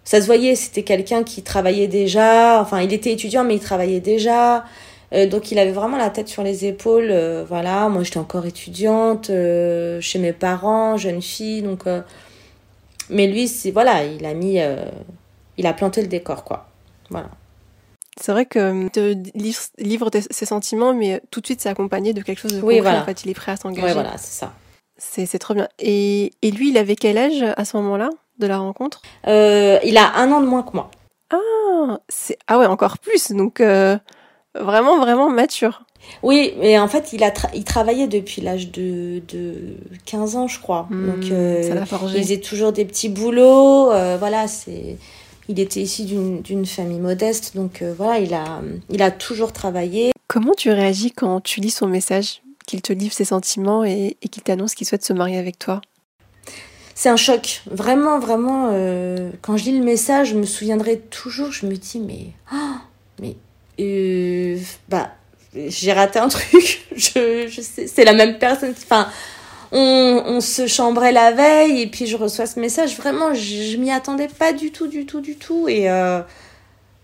Ça 0.06 0.20
se 0.20 0.26
voyait, 0.26 0.54
c'était 0.54 0.84
quelqu'un 0.84 1.24
qui 1.24 1.42
travaillait 1.42 1.88
déjà, 1.88 2.60
enfin 2.62 2.80
il 2.80 2.92
était 2.92 3.12
étudiant 3.12 3.42
mais 3.42 3.56
il 3.56 3.60
travaillait 3.60 4.00
déjà, 4.00 4.64
euh, 5.12 5.26
donc 5.26 5.50
il 5.50 5.58
avait 5.58 5.72
vraiment 5.72 5.96
la 5.96 6.10
tête 6.10 6.28
sur 6.28 6.44
les 6.44 6.64
épaules, 6.64 7.08
euh, 7.10 7.44
voilà, 7.46 7.88
moi 7.88 8.04
j'étais 8.04 8.18
encore 8.18 8.46
étudiante, 8.46 9.30
euh, 9.30 10.00
chez 10.00 10.20
mes 10.20 10.32
parents, 10.32 10.96
jeune 10.96 11.20
fille, 11.20 11.62
donc... 11.62 11.86
mais 13.10 13.26
lui, 13.26 13.48
c'est 13.48 13.72
voilà, 13.72 14.04
il 14.04 14.24
a 14.24 14.32
mis... 14.32 14.58
il 15.58 15.66
a 15.66 15.72
planté 15.72 16.02
le 16.02 16.08
décor, 16.08 16.44
quoi. 16.44 16.68
Voilà. 17.10 17.28
C'est 18.20 18.30
vrai 18.30 18.46
que 18.46 18.88
te 18.88 19.16
livre, 19.36 20.10
ses 20.30 20.46
sentiments, 20.46 20.94
mais 20.94 21.20
tout 21.32 21.40
de 21.40 21.46
suite 21.46 21.60
c'est 21.60 21.68
accompagné 21.68 22.12
de 22.12 22.22
quelque 22.22 22.38
chose 22.38 22.54
de 22.54 22.60
concret. 22.60 22.96
En 22.96 23.04
fait, 23.04 23.24
il 23.24 23.30
est 23.30 23.34
prêt 23.34 23.52
à 23.52 23.56
s'engager. 23.56 23.88
Oui, 23.88 23.92
voilà, 23.92 24.16
c'est 24.18 24.38
ça. 24.38 24.54
C'est 24.98 25.38
trop 25.40 25.54
bien. 25.54 25.68
Et, 25.80 26.32
et, 26.42 26.52
lui, 26.52 26.70
il 26.70 26.78
avait 26.78 26.96
quel 26.96 27.18
âge 27.18 27.44
à 27.56 27.64
ce 27.64 27.76
moment-là? 27.76 28.08
De 28.38 28.46
la 28.46 28.58
rencontre 28.58 29.02
euh, 29.26 29.78
Il 29.84 29.96
a 29.96 30.16
un 30.16 30.30
an 30.32 30.40
de 30.40 30.46
moins 30.46 30.62
que 30.62 30.72
moi. 30.74 30.90
Ah, 31.30 31.98
c'est 32.08 32.38
ah 32.46 32.58
ouais, 32.58 32.66
encore 32.66 32.98
plus. 32.98 33.32
Donc 33.32 33.60
euh, 33.60 33.98
vraiment, 34.54 34.98
vraiment 34.98 35.30
mature. 35.30 35.82
Oui, 36.22 36.54
mais 36.58 36.78
en 36.78 36.88
fait, 36.88 37.12
il 37.12 37.24
a 37.24 37.32
il 37.54 37.64
travaillait 37.64 38.06
depuis 38.06 38.40
l'âge 38.40 38.70
de, 38.70 39.22
de 39.28 39.76
15 40.04 40.36
ans, 40.36 40.48
je 40.48 40.60
crois. 40.60 40.86
Hmm, 40.90 41.06
Donc, 41.10 41.30
euh, 41.30 41.62
ça 41.62 41.74
l'a 41.74 41.86
forgé. 41.86 42.18
Il 42.18 42.22
faisait 42.22 42.40
toujours 42.40 42.72
des 42.72 42.84
petits 42.84 43.08
boulots. 43.08 43.92
Euh, 43.92 44.16
voilà, 44.18 44.46
c'est 44.46 44.96
il 45.48 45.60
était 45.60 45.80
issu 45.80 46.02
d'une 46.04 46.66
famille 46.66 46.98
modeste, 46.98 47.54
donc 47.54 47.82
euh, 47.82 47.94
voilà, 47.96 48.18
il 48.18 48.34
a, 48.34 48.62
il 48.90 49.00
a 49.02 49.10
toujours 49.10 49.52
travaillé. 49.52 50.10
Comment 50.26 50.54
tu 50.56 50.70
réagis 50.70 51.12
quand 51.12 51.40
tu 51.40 51.60
lis 51.60 51.70
son 51.70 51.86
message, 51.86 52.42
qu'il 52.66 52.82
te 52.82 52.92
livre 52.92 53.14
ses 53.14 53.26
sentiments 53.26 53.84
et, 53.84 54.16
qu'il 54.30 54.42
t'annonce 54.42 54.74
qu'il 54.74 54.88
souhaite 54.88 55.04
se 55.04 55.12
marier 55.12 55.38
avec 55.38 55.58
toi? 55.58 55.80
C'est 56.96 57.10
un 57.10 57.16
choc. 57.16 57.60
Vraiment, 57.70 58.18
vraiment, 58.18 58.70
euh, 58.72 59.30
quand 59.42 59.58
je 59.58 59.64
lis 59.64 59.78
le 59.78 59.84
message, 59.84 60.30
je 60.30 60.34
me 60.34 60.46
souviendrai 60.46 60.98
toujours, 60.98 61.52
je 61.52 61.66
me 61.66 61.76
dis, 61.76 62.00
mais... 62.00 62.28
Oh, 62.52 62.78
mais... 63.20 63.36
Euh, 63.78 64.58
bah, 64.88 65.10
j'ai 65.54 65.92
raté 65.92 66.18
un 66.18 66.28
truc. 66.30 66.86
c'est 66.96 68.04
la 68.04 68.14
même 68.14 68.38
personne. 68.38 68.70
Enfin, 68.70 69.08
on, 69.72 70.40
se 70.40 70.66
chambrait 70.66 71.12
la 71.12 71.32
veille 71.32 71.82
et 71.82 71.86
puis 71.86 72.06
je 72.06 72.16
reçois 72.16 72.46
ce 72.46 72.58
message. 72.58 72.96
Vraiment, 72.96 73.34
je, 73.34 73.76
m'y 73.76 73.90
attendais 73.92 74.28
pas 74.28 74.54
du 74.54 74.72
tout, 74.72 74.86
du 74.86 75.04
tout, 75.04 75.20
du 75.20 75.36
tout. 75.36 75.68
Et, 75.68 75.90
euh, 75.90 76.22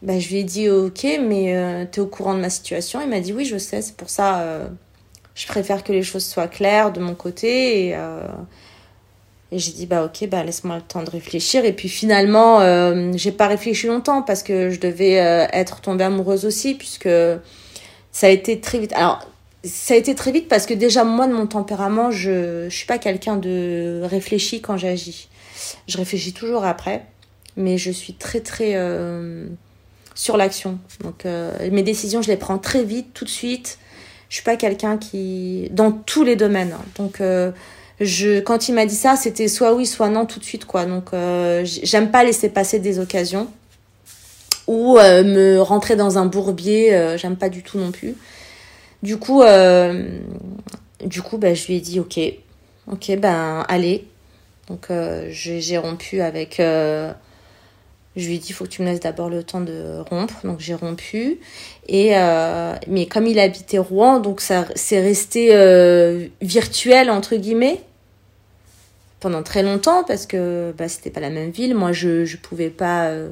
bah, 0.00 0.18
je 0.18 0.26
lui 0.30 0.38
ai 0.38 0.44
dit 0.44 0.70
ok, 0.70 1.04
mais 1.20 1.54
euh, 1.54 1.84
tu 1.84 2.00
es 2.00 2.02
au 2.02 2.06
courant 2.06 2.34
de 2.34 2.40
ma 2.40 2.48
situation 2.48 3.02
Il 3.02 3.10
m'a 3.10 3.20
dit 3.20 3.34
oui, 3.34 3.44
je 3.44 3.58
sais, 3.58 3.82
c'est 3.82 3.96
pour 3.96 4.08
ça 4.08 4.70
je 5.34 5.46
préfère 5.46 5.82
que 5.82 5.92
les 5.92 6.02
choses 6.02 6.24
soient 6.24 6.48
claires 6.48 6.92
de 6.92 7.00
mon 7.00 7.14
côté. 7.14 7.94
Et 9.52 9.58
j'ai 9.58 9.72
dit 9.72 9.86
bah 9.86 10.04
ok, 10.04 10.28
bah 10.28 10.42
laisse-moi 10.42 10.76
le 10.76 10.82
temps 10.82 11.02
de 11.02 11.10
réfléchir. 11.10 11.64
Et 11.64 11.72
puis 11.72 11.88
finalement, 11.88 12.60
j'ai 13.16 13.32
pas 13.32 13.46
réfléchi 13.46 13.86
longtemps 13.86 14.22
parce 14.22 14.42
que 14.42 14.70
je 14.70 14.80
devais 14.80 15.12
être 15.52 15.80
tombée 15.80 16.04
amoureuse 16.04 16.46
aussi, 16.46 16.74
puisque 16.74 17.08
ça 18.10 18.26
a 18.26 18.30
été 18.30 18.60
très 18.60 18.78
vite. 18.78 18.92
Alors, 18.94 19.20
ça 19.62 19.94
a 19.94 19.96
été 19.96 20.14
très 20.14 20.32
vite 20.32 20.48
parce 20.48 20.66
que 20.66 20.74
déjà, 20.74 21.04
moi, 21.04 21.26
de 21.28 21.34
mon 21.34 21.46
tempérament, 21.46 22.10
je 22.10 22.64
ne 22.64 22.70
suis 22.70 22.86
pas 22.86 22.98
quelqu'un 22.98 23.36
de 23.36 24.00
réfléchi 24.04 24.62
quand 24.62 24.78
j'agis. 24.78 25.28
Je 25.86 25.98
réfléchis 25.98 26.32
toujours 26.32 26.64
après, 26.64 27.04
mais 27.56 27.76
je 27.76 27.90
suis 27.90 28.14
très, 28.14 28.40
très 28.40 28.74
sur 30.14 30.36
l'action. 30.36 30.78
Donc 31.00 31.26
euh, 31.26 31.70
mes 31.70 31.82
décisions, 31.82 32.22
je 32.22 32.28
les 32.28 32.36
prends 32.36 32.58
très 32.58 32.84
vite, 32.84 33.12
tout 33.14 33.24
de 33.24 33.30
suite. 33.30 33.78
Je 34.28 34.36
suis 34.36 34.44
pas 34.44 34.56
quelqu'un 34.56 34.96
qui 34.96 35.68
dans 35.72 35.92
tous 35.92 36.24
les 36.24 36.36
domaines. 36.36 36.72
Hein. 36.72 36.84
Donc 36.96 37.20
euh, 37.20 37.52
quand 38.44 38.68
il 38.68 38.74
m'a 38.74 38.86
dit 38.86 38.94
ça, 38.94 39.16
c'était 39.16 39.48
soit 39.48 39.74
oui, 39.74 39.86
soit 39.86 40.08
non 40.08 40.26
tout 40.26 40.38
de 40.38 40.44
suite 40.44 40.64
quoi. 40.64 40.84
Donc 40.84 41.12
euh, 41.12 41.62
j'aime 41.64 42.10
pas 42.10 42.24
laisser 42.24 42.48
passer 42.48 42.78
des 42.78 42.98
occasions 42.98 43.48
ou 44.66 44.94
me 44.96 45.58
rentrer 45.58 45.96
dans 45.96 46.18
un 46.18 46.26
bourbier, 46.26 47.16
j'aime 47.16 47.36
pas 47.36 47.48
du 47.48 47.62
tout 47.62 47.78
non 47.78 47.90
plus. 47.90 48.14
Du 49.02 49.18
coup 49.18 49.42
du 51.04 51.22
coup 51.22 51.36
bah, 51.36 51.52
je 51.52 51.66
lui 51.66 51.76
ai 51.76 51.80
dit 51.80 52.00
OK. 52.00 52.18
OK, 52.90 53.16
ben 53.18 53.64
allez. 53.68 54.06
Donc 54.68 54.88
j'ai 55.28 55.78
rompu 55.78 56.20
avec 56.20 56.60
je 58.14 58.26
lui 58.26 58.34
ai 58.34 58.38
dit, 58.38 58.48
il 58.50 58.52
faut 58.52 58.64
que 58.64 58.70
tu 58.70 58.82
me 58.82 58.88
laisses 58.88 59.00
d'abord 59.00 59.30
le 59.30 59.42
temps 59.42 59.60
de 59.60 60.00
rompre. 60.10 60.34
Donc 60.44 60.60
j'ai 60.60 60.74
rompu. 60.74 61.40
Et 61.88 62.16
euh, 62.16 62.74
mais 62.86 63.06
comme 63.06 63.26
il 63.26 63.38
habitait 63.38 63.78
Rouen, 63.78 64.20
donc 64.20 64.40
ça 64.40 64.66
c'est 64.74 65.00
resté 65.00 65.50
euh, 65.52 66.26
virtuel 66.40 67.10
entre 67.10 67.36
guillemets 67.36 67.80
pendant 69.22 69.42
très 69.42 69.62
longtemps 69.62 70.04
parce 70.04 70.26
que 70.26 70.74
bah, 70.76 70.88
c'était 70.88 71.10
pas 71.10 71.20
la 71.20 71.30
même 71.30 71.50
ville. 71.50 71.74
Moi, 71.74 71.92
je 71.92 72.24
je 72.26 72.36
pouvais 72.36 72.70
pas 72.70 73.06
euh, 73.06 73.30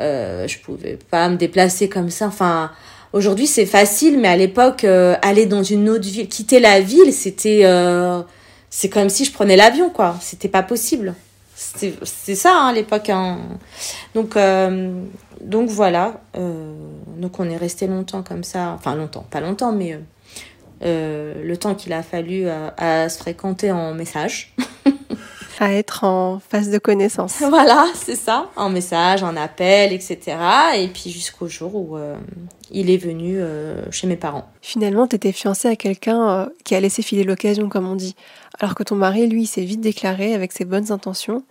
euh 0.00 0.46
je 0.46 0.58
pouvais 0.60 0.98
pas 1.10 1.28
me 1.28 1.36
déplacer 1.36 1.88
comme 1.88 2.10
ça. 2.10 2.26
Enfin, 2.28 2.70
aujourd'hui 3.12 3.46
c'est 3.48 3.66
facile, 3.66 4.20
mais 4.20 4.28
à 4.28 4.36
l'époque, 4.36 4.84
euh, 4.84 5.16
aller 5.22 5.46
dans 5.46 5.62
une 5.64 5.88
autre 5.88 6.04
ville, 6.04 6.28
quitter 6.28 6.60
la 6.60 6.80
ville, 6.80 7.12
c'était 7.12 7.64
c'est 8.70 8.90
comme 8.90 9.08
si 9.08 9.24
je 9.24 9.32
prenais 9.32 9.56
l'avion 9.56 9.90
quoi. 9.90 10.16
C'était 10.20 10.48
pas 10.48 10.62
possible. 10.62 11.14
C'est 11.56 12.34
ça 12.34 12.52
hein, 12.52 12.68
à 12.68 12.72
l'époque. 12.74 13.08
Hein. 13.08 13.38
Donc, 14.14 14.36
euh, 14.36 15.02
donc 15.40 15.70
voilà. 15.70 16.20
Euh, 16.36 16.74
donc 17.16 17.40
on 17.40 17.48
est 17.48 17.56
resté 17.56 17.86
longtemps 17.86 18.22
comme 18.22 18.44
ça. 18.44 18.72
Enfin 18.74 18.94
longtemps, 18.94 19.24
pas 19.30 19.40
longtemps, 19.40 19.72
mais 19.72 19.98
euh, 20.82 21.42
le 21.42 21.56
temps 21.56 21.74
qu'il 21.74 21.92
a 21.92 22.02
fallu 22.02 22.46
à, 22.48 23.08
se 23.08 23.18
fréquenter 23.18 23.70
en 23.70 23.94
message. 23.94 24.54
à 25.58 25.72
être 25.72 26.04
en 26.04 26.38
phase 26.38 26.68
de 26.68 26.78
connaissance. 26.78 27.42
Voilà, 27.48 27.86
c'est 27.94 28.16
ça. 28.16 28.50
En 28.56 28.68
message, 28.68 29.22
en 29.22 29.36
appel, 29.36 29.92
etc. 29.92 30.36
Et 30.76 30.88
puis 30.88 31.10
jusqu'au 31.10 31.48
jour 31.48 31.74
où 31.74 31.98
il 32.70 32.90
est 32.90 32.98
venu 32.98 33.40
chez 33.90 34.06
mes 34.06 34.16
parents. 34.16 34.46
Finalement, 34.60 35.06
tu 35.06 35.16
étais 35.16 35.32
fiancée 35.32 35.68
à 35.68 35.76
quelqu'un 35.76 36.50
qui 36.64 36.74
a 36.74 36.80
laissé 36.80 37.00
filer 37.00 37.24
l'occasion, 37.24 37.70
comme 37.70 37.88
on 37.88 37.94
dit. 37.94 38.16
Alors 38.58 38.74
que 38.74 38.82
ton 38.82 38.96
mari, 38.96 39.26
lui, 39.26 39.46
s'est 39.46 39.64
vite 39.64 39.80
déclaré 39.80 40.34
avec 40.34 40.52
ses 40.52 40.66
bonnes 40.66 40.92
intentions. 40.92 41.42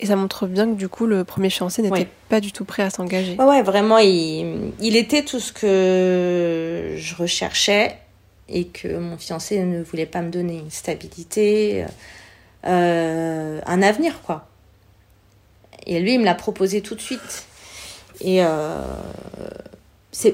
Et 0.00 0.06
ça 0.06 0.16
montre 0.16 0.46
bien 0.46 0.66
que 0.66 0.74
du 0.74 0.88
coup, 0.88 1.06
le 1.06 1.24
premier 1.24 1.50
fiancé 1.50 1.82
n'était 1.82 2.08
pas 2.28 2.40
du 2.40 2.52
tout 2.52 2.64
prêt 2.64 2.84
à 2.84 2.90
s'engager. 2.90 3.36
Ouais, 3.36 3.62
vraiment, 3.62 3.98
il, 3.98 4.72
il, 4.80 4.96
était 4.96 5.24
tout 5.24 5.40
ce 5.40 5.52
que 5.52 6.94
je 6.96 7.14
recherchais 7.16 7.96
et 8.48 8.66
que 8.66 8.96
mon 8.98 9.16
fiancé 9.16 9.62
ne 9.62 9.82
voulait 9.82 10.06
pas 10.06 10.22
me 10.22 10.30
donner. 10.30 10.58
Une 10.58 10.70
stabilité, 10.70 11.84
euh, 12.66 13.60
un 13.64 13.82
avenir, 13.82 14.22
quoi. 14.22 14.48
Et 15.86 16.00
lui, 16.00 16.14
il 16.14 16.20
me 16.20 16.24
l'a 16.24 16.34
proposé 16.34 16.80
tout 16.80 16.94
de 16.94 17.00
suite. 17.00 17.44
Et 18.20 18.42
euh, 18.42 18.82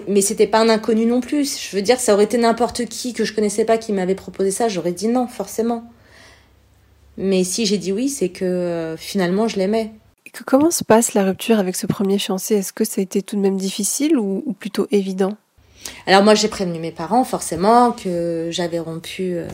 mais 0.09 0.21
c'était 0.21 0.47
pas 0.47 0.61
un 0.61 0.69
inconnu 0.69 1.07
non 1.07 1.21
plus. 1.21 1.61
Je 1.61 1.77
veux 1.77 1.83
dire, 1.83 2.01
ça 2.01 2.15
aurait 2.15 2.25
été 2.25 2.39
n'importe 2.39 2.87
qui 2.87 3.13
que 3.13 3.25
je 3.25 3.35
connaissais 3.35 3.65
pas 3.65 3.79
qui 3.79 3.93
m'avait 3.93 4.15
proposé 4.15 4.51
ça, 4.51 4.69
j'aurais 4.69 4.93
dit 4.93 5.09
non, 5.09 5.27
forcément. 5.27 5.91
Mais 7.17 7.45
si 7.45 7.67
j'ai 7.67 7.79
dit 7.79 7.93
oui, 7.93 8.09
c'est 8.09 8.31
que 8.31 8.45
euh, 8.45 8.97
finalement 8.97 9.47
je 9.49 9.57
l'aimais. 9.57 9.93
Comment 10.47 10.71
se 10.71 10.83
passe 10.83 11.15
la 11.15 11.25
rupture 11.25 11.59
avec 11.59 11.77
ce 11.77 11.87
premier 11.87 12.19
fiancé? 12.19 12.57
Est-ce 12.57 12.73
que 12.73 12.85
ça 12.85 13.01
a 13.01 13.05
été 13.05 13.23
tout 13.23 13.37
de 13.37 13.41
même 13.41 13.57
difficile 13.57 14.19
ou, 14.19 14.53
plutôt 14.59 14.89
évident? 14.91 15.37
Alors 16.07 16.23
moi 16.23 16.35
j'ai 16.35 16.49
prévenu 16.49 16.79
mes 16.79 16.93
parents 16.93 17.25
forcément 17.25 17.93
que 17.93 18.49
j'avais 18.51 18.79
rompu 18.79 19.35
euh, 19.35 19.49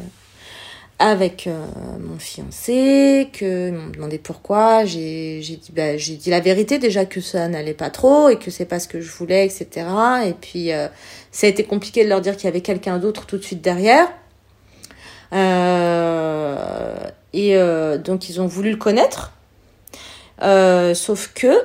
avec 0.98 1.46
euh, 1.46 1.66
mon 2.00 2.18
fiancé, 2.18 3.28
que 3.32 3.70
m'ont 3.70 3.90
demandé 3.90 4.18
pourquoi. 4.18 4.84
J'ai 4.84 5.40
dit 5.40 5.72
bah, 5.72 5.96
j'ai 5.96 6.16
dit 6.16 6.30
la 6.30 6.40
vérité 6.40 6.78
déjà 6.78 7.04
que 7.04 7.20
ça 7.20 7.48
n'allait 7.48 7.74
pas 7.74 7.90
trop 7.90 8.28
et 8.28 8.36
que 8.36 8.50
c'est 8.50 8.66
pas 8.66 8.80
ce 8.80 8.88
que 8.88 9.00
je 9.00 9.10
voulais, 9.10 9.46
etc. 9.46 9.86
Et 10.26 10.34
puis 10.34 10.70
ça 11.32 11.46
a 11.46 11.50
été 11.50 11.64
compliqué 11.64 12.04
de 12.04 12.08
leur 12.08 12.20
dire 12.20 12.36
qu'il 12.36 12.44
y 12.44 12.48
avait 12.48 12.60
quelqu'un 12.60 12.98
d'autre 12.98 13.26
tout 13.26 13.38
de 13.38 13.42
suite 13.42 13.62
derrière. 13.62 14.08
Euh, 15.32 16.94
et 17.32 17.56
euh, 17.56 17.98
donc 17.98 18.28
ils 18.28 18.40
ont 18.40 18.46
voulu 18.46 18.70
le 18.70 18.76
connaître. 18.76 19.32
Euh, 20.42 20.94
sauf 20.94 21.32
que 21.34 21.64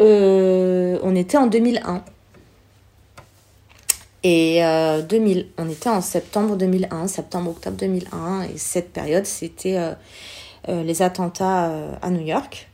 on 0.00 1.14
était 1.14 1.36
en 1.36 1.46
2001. 1.46 2.02
Et 4.22 4.60
2000, 5.08 5.48
on 5.56 5.68
était 5.68 5.88
en 5.88 6.02
septembre 6.02 6.56
2001, 6.56 7.08
septembre-octobre 7.08 7.76
2001, 7.76 8.42
et 8.42 8.58
cette 8.58 8.92
période, 8.92 9.24
c'était 9.24 9.78
les 10.68 11.00
attentats 11.00 11.72
à 12.02 12.10
New 12.10 12.26
York. 12.26 12.68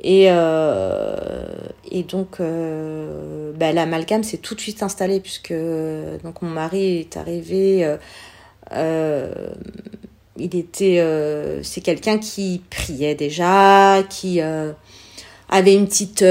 Et, 0.00 0.26
et 0.26 2.02
donc, 2.04 2.38
bah, 2.38 3.72
l'amalgame 3.72 4.22
s'est 4.22 4.38
tout 4.38 4.54
de 4.54 4.60
suite 4.60 4.84
installé, 4.84 5.18
puisque 5.18 5.52
donc, 6.22 6.40
mon 6.40 6.50
mari 6.50 6.98
est 6.98 7.16
arrivé 7.16 7.98
euh, 8.72 9.50
il 10.36 10.54
était, 10.54 10.98
euh, 11.00 11.62
c'est 11.62 11.80
quelqu'un 11.80 12.18
qui 12.18 12.62
priait 12.70 13.14
déjà, 13.14 14.02
qui 14.08 14.40
euh, 14.40 14.72
avait 15.48 15.74
une 15.74 15.86
petite 15.86 16.24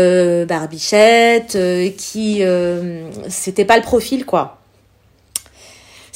barbichette, 0.48 1.57
qui, 1.98 2.43
c'était 3.29 3.65
pas 3.65 3.77
le 3.77 3.84
profil 3.84 4.25
quoi 4.25 4.62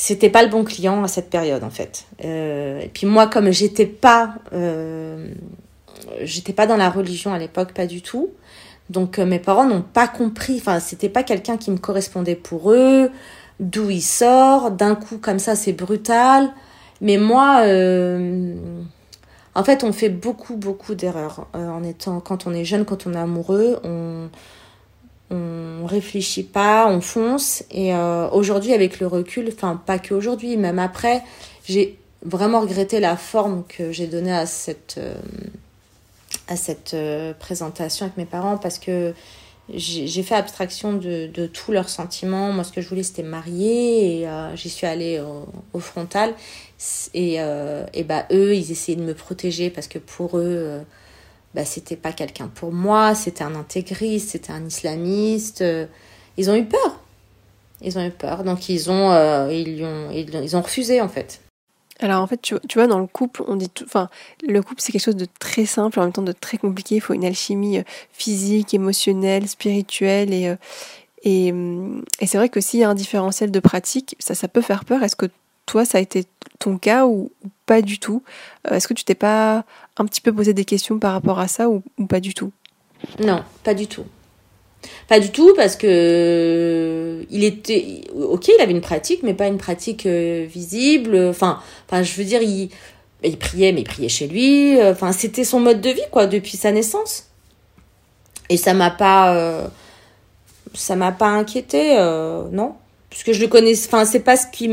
c'était 0.01 0.29
pas 0.29 0.43
le 0.43 0.49
bon 0.49 0.63
client 0.63 1.03
à 1.03 1.09
cette 1.09 1.29
période 1.29 1.61
en 1.61 1.69
fait. 1.69 2.05
et 2.23 2.89
puis 2.93 3.05
moi, 3.05 3.27
comme 3.27 3.51
j'étais 3.51 3.85
pas, 3.85 4.35
j'étais 6.21 6.53
pas 6.53 6.67
dans 6.67 6.77
la 6.77 6.89
religion 6.89 7.33
à 7.33 7.37
l'époque, 7.37 7.73
pas 7.73 7.85
du 7.85 8.01
tout. 8.01 8.29
Donc 8.89 9.19
mes 9.19 9.39
parents 9.39 9.65
n'ont 9.65 9.81
pas 9.81 10.07
compris. 10.07 10.55
Enfin, 10.57 10.79
c'était 10.79 11.09
pas 11.09 11.23
quelqu'un 11.23 11.57
qui 11.57 11.69
me 11.69 11.77
correspondait 11.77 12.35
pour 12.35 12.71
eux 12.71 13.11
d'où 13.59 13.89
il 13.89 14.01
sort. 14.01 14.71
D'un 14.71 14.95
coup, 14.95 15.17
comme 15.17 15.39
ça, 15.39 15.55
c'est 15.55 15.73
brutal. 15.73 16.49
Mais 17.01 17.17
moi, 17.17 17.61
euh, 17.63 18.55
en 19.59 19.63
fait, 19.65 19.83
on 19.83 19.91
fait 19.91 20.07
beaucoup, 20.07 20.55
beaucoup 20.55 20.95
d'erreurs 20.95 21.47
euh, 21.53 21.67
en 21.67 21.83
étant, 21.83 22.21
quand 22.21 22.47
on 22.47 22.53
est 22.53 22.63
jeune, 22.63 22.85
quand 22.85 23.05
on 23.07 23.13
est 23.13 23.17
amoureux, 23.17 23.81
on, 23.83 24.29
on 25.31 25.85
réfléchit 25.85 26.43
pas, 26.43 26.87
on 26.87 27.01
fonce. 27.01 27.65
Et 27.69 27.93
euh, 27.93 28.29
aujourd'hui, 28.29 28.73
avec 28.73 29.01
le 29.01 29.07
recul, 29.07 29.51
enfin 29.53 29.75
pas 29.85 29.99
que 29.99 30.13
aujourd'hui, 30.13 30.55
même 30.55 30.79
après, 30.79 31.23
j'ai 31.65 31.99
vraiment 32.23 32.61
regretté 32.61 33.01
la 33.01 33.17
forme 33.17 33.65
que 33.67 33.91
j'ai 33.91 34.07
donnée 34.07 34.31
à 34.31 34.45
cette 34.45 34.97
à 36.47 36.55
cette 36.55 36.95
présentation 37.39 38.05
avec 38.05 38.17
mes 38.17 38.25
parents 38.25 38.57
parce 38.57 38.79
que 38.79 39.13
j'ai 39.73 40.23
fait 40.23 40.35
abstraction 40.35 40.93
de, 40.93 41.27
de 41.27 41.45
tous 41.45 41.71
leurs 41.71 41.89
sentiments. 41.89 42.51
Moi, 42.51 42.63
ce 42.63 42.71
que 42.71 42.81
je 42.81 42.89
voulais, 42.89 43.03
c'était 43.03 43.23
marier. 43.23 44.21
Et 44.21 44.27
euh, 44.27 44.55
j'y 44.55 44.69
suis 44.69 44.87
allée 44.87 45.21
au, 45.73 45.79
frontal. 45.79 46.33
Et, 47.13 47.35
euh, 47.39 47.85
et 47.93 48.03
bah, 48.03 48.25
eux, 48.31 48.55
ils 48.55 48.71
essayaient 48.71 48.97
de 48.97 49.03
me 49.03 49.13
protéger 49.13 49.69
parce 49.69 49.87
que 49.87 49.99
pour 49.99 50.37
eux, 50.37 50.43
euh, 50.45 50.81
bah, 51.53 51.65
c'était 51.65 51.95
pas 51.95 52.11
quelqu'un 52.11 52.47
pour 52.47 52.71
moi. 52.71 53.15
C'était 53.15 53.43
un 53.43 53.55
intégriste, 53.55 54.29
c'était 54.29 54.51
un 54.51 54.65
islamiste. 54.65 55.63
ils 56.37 56.49
ont 56.49 56.55
eu 56.55 56.65
peur. 56.65 56.99
Ils 57.81 57.97
ont 57.97 58.05
eu 58.05 58.11
peur. 58.11 58.43
Donc, 58.43 58.69
ils 58.69 58.89
ont, 58.89 59.49
ils, 59.49 59.83
ont, 59.83 60.11
ils 60.11 60.55
ont 60.55 60.61
refusé, 60.61 61.01
en 61.01 61.09
fait. 61.09 61.41
Alors 62.01 62.21
en 62.21 62.27
fait, 62.27 62.41
tu, 62.41 62.55
vois, 62.75 62.87
dans 62.87 62.99
le 62.99 63.07
couple, 63.07 63.43
on 63.47 63.55
dit 63.55 63.69
tout. 63.69 63.83
Enfin, 63.85 64.09
le 64.47 64.61
couple, 64.61 64.81
c'est 64.81 64.91
quelque 64.91 65.03
chose 65.03 65.15
de 65.15 65.27
très 65.39 65.65
simple, 65.65 65.99
en 65.99 66.03
même 66.03 66.13
temps 66.13 66.21
de 66.21 66.31
très 66.31 66.57
compliqué. 66.57 66.95
Il 66.95 67.01
faut 67.01 67.13
une 67.13 67.25
alchimie 67.25 67.79
euh, 67.79 67.83
physique, 68.13 68.73
émotionnelle, 68.73 69.47
spirituelle. 69.47 70.33
Et, 70.33 70.47
euh, 70.47 71.51
hum, 71.51 72.03
et 72.21 72.27
c'est 72.27 72.37
vrai 72.37 72.49
que 72.49 72.61
s'il 72.61 72.79
y 72.79 72.83
a 72.83 72.89
un 72.89 72.95
différentiel 72.95 73.51
de 73.51 73.59
pratique, 73.59 74.15
ça, 74.19 74.33
ça 74.33 74.47
peut 74.47 74.61
faire 74.61 74.85
peur. 74.85 75.03
Est-ce 75.03 75.17
que 75.17 75.27
toi, 75.65 75.83
ça 75.83 75.97
a 75.97 76.01
été 76.01 76.25
ton 76.57 76.77
cas 76.77 77.05
ou, 77.05 77.31
pas 77.65 77.81
du 77.81 77.99
tout? 77.99 78.23
Euh, 78.67 78.75
Est-ce 78.75 78.87
que 78.87 78.93
tu 78.93 79.03
t'es 79.03 79.15
pas 79.15 79.65
un 79.97 80.05
petit 80.05 80.21
peu 80.21 80.31
posé 80.31 80.53
des 80.53 80.65
questions 80.65 80.99
par 80.99 81.11
rapport 81.11 81.39
à 81.39 81.49
ça 81.49 81.69
ou 81.69 81.81
pas 82.07 82.21
du 82.21 82.33
tout? 82.33 82.53
Non, 83.19 83.43
pas 83.63 83.73
du 83.73 83.87
tout. 83.87 84.05
Pas 85.07 85.19
du 85.19 85.31
tout, 85.31 85.53
parce 85.55 85.75
que 85.75 87.25
il 87.29 87.43
était, 87.43 88.01
ok, 88.15 88.47
il 88.47 88.61
avait 88.61 88.71
une 88.71 88.81
pratique, 88.81 89.23
mais 89.23 89.33
pas 89.33 89.47
une 89.47 89.57
pratique 89.57 90.05
euh, 90.05 90.45
visible. 90.47 91.15
Enfin, 91.29 91.59
enfin, 91.87 92.03
je 92.03 92.13
veux 92.15 92.23
dire, 92.23 92.41
il, 92.41 92.69
priait, 93.37 93.71
mais 93.71 93.81
il 93.81 93.85
priait 93.85 94.09
chez 94.09 94.27
lui. 94.27 94.81
Enfin, 94.81 95.11
c'était 95.11 95.43
son 95.43 95.59
mode 95.59 95.81
de 95.81 95.89
vie, 95.89 96.01
quoi, 96.11 96.27
depuis 96.27 96.57
sa 96.57 96.71
naissance. 96.71 97.25
Et 98.49 98.57
ça 98.57 98.73
m'a 98.73 98.91
pas, 98.91 99.35
euh, 99.35 99.67
ça 100.73 100.95
m'a 100.95 101.11
pas 101.11 101.27
inquiété, 101.27 101.97
euh, 101.97 102.43
non, 102.51 102.75
puisque 103.09 103.31
je 103.31 103.41
le 103.41 103.47
connais. 103.47 103.73
Enfin, 103.85 104.05
c'est 104.05 104.21
pas 104.21 104.37
ce 104.37 104.47
qui 104.51 104.69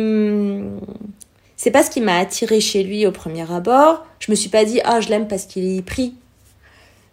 c'est 1.57 1.71
pas 1.71 1.83
ce 1.83 1.91
qui 1.91 2.01
m'a 2.01 2.19
attiré 2.19 2.61
chez 2.61 2.83
lui 2.83 3.07
au 3.07 3.13
premier 3.13 3.51
abord. 3.51 4.05
Je 4.19 4.31
me 4.31 4.37
suis 4.37 4.51
pas 4.51 4.65
dit 4.65 4.81
ah 4.85 5.01
je 5.01 5.09
l'aime 5.09 5.29
parce 5.29 5.45
qu'il 5.45 5.83
pris. 5.83 6.15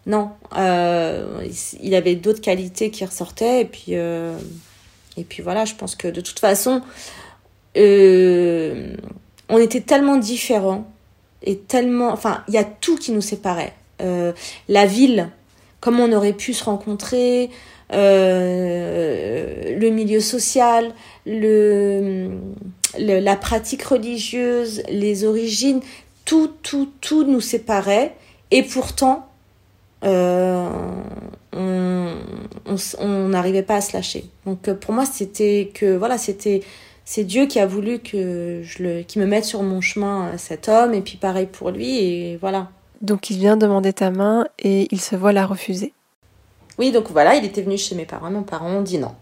Non, 0.05 0.31
euh, 0.57 1.47
il 1.81 1.95
avait 1.95 2.15
d'autres 2.15 2.41
qualités 2.41 2.91
qui 2.91 3.05
ressortaient 3.05 3.61
et 3.61 3.65
puis 3.65 3.91
euh, 3.91 4.37
et 5.15 5.23
puis 5.23 5.41
voilà, 5.41 5.63
je 5.63 5.75
pense 5.75 5.95
que 5.95 6.09
de 6.09 6.19
toute 6.19 6.39
façon, 6.39 6.81
euh, 7.77 8.95
on 9.47 9.57
était 9.59 9.81
tellement 9.81 10.17
différents 10.17 10.91
et 11.41 11.57
tellement, 11.57 12.09
enfin, 12.11 12.43
il 12.47 12.53
y 12.53 12.57
a 12.57 12.63
tout 12.63 12.97
qui 12.97 13.11
nous 13.11 13.21
séparait. 13.21 13.73
la 13.99 14.85
ville, 14.85 15.29
comment 15.79 16.03
on 16.03 16.11
aurait 16.11 16.33
pu 16.33 16.53
se 16.53 16.63
rencontrer, 16.63 17.49
le 17.91 19.89
milieu 19.89 20.19
social, 20.19 20.93
le, 21.25 22.31
la 22.97 23.35
pratique 23.35 23.83
religieuse, 23.83 24.81
les 24.89 25.25
origines, 25.25 25.81
tout, 26.25 26.49
tout, 26.63 26.89
tout 27.01 27.23
nous 27.23 27.41
séparait. 27.41 28.15
Et 28.51 28.63
pourtant, 28.63 29.27
euh, 30.03 30.69
on 31.53 33.27
n'arrivait 33.29 33.63
pas 33.63 33.75
à 33.75 33.81
se 33.81 33.93
lâcher. 33.93 34.25
Donc 34.45 34.67
euh, 34.67 34.75
pour 34.75 34.93
moi, 34.93 35.05
c'était 35.05 35.71
que 35.73 35.95
voilà, 35.95 36.17
c'était 36.17 36.61
c'est 37.05 37.23
Dieu 37.23 37.45
qui 37.47 37.59
a 37.59 37.65
voulu 37.65 37.99
que 37.99 38.61
je 38.63 38.83
le, 38.83 39.01
qui 39.01 39.19
me 39.19 39.25
mette 39.25 39.45
sur 39.45 39.61
mon 39.61 39.81
chemin 39.81 40.27
euh, 40.27 40.37
cet 40.37 40.69
homme, 40.69 40.93
et 40.93 41.01
puis 41.01 41.17
pareil 41.17 41.47
pour 41.47 41.71
lui, 41.71 41.97
et 41.97 42.37
voilà. 42.37 42.69
Donc 43.01 43.29
il 43.29 43.37
vient 43.37 43.57
demander 43.57 43.91
ta 43.91 44.11
main 44.11 44.45
et 44.59 44.87
il 44.91 45.01
se 45.01 45.15
voit 45.15 45.33
la 45.33 45.45
refuser. 45.45 45.93
Oui, 46.79 46.91
donc 46.91 47.11
voilà, 47.11 47.35
il 47.35 47.45
était 47.45 47.61
venu 47.61 47.77
chez 47.77 47.95
mes 47.95 48.05
parents, 48.05 48.29
mes 48.29 48.41
parents 48.41 48.69
ont 48.69 48.81
dit 48.81 48.97
non. 48.97 49.13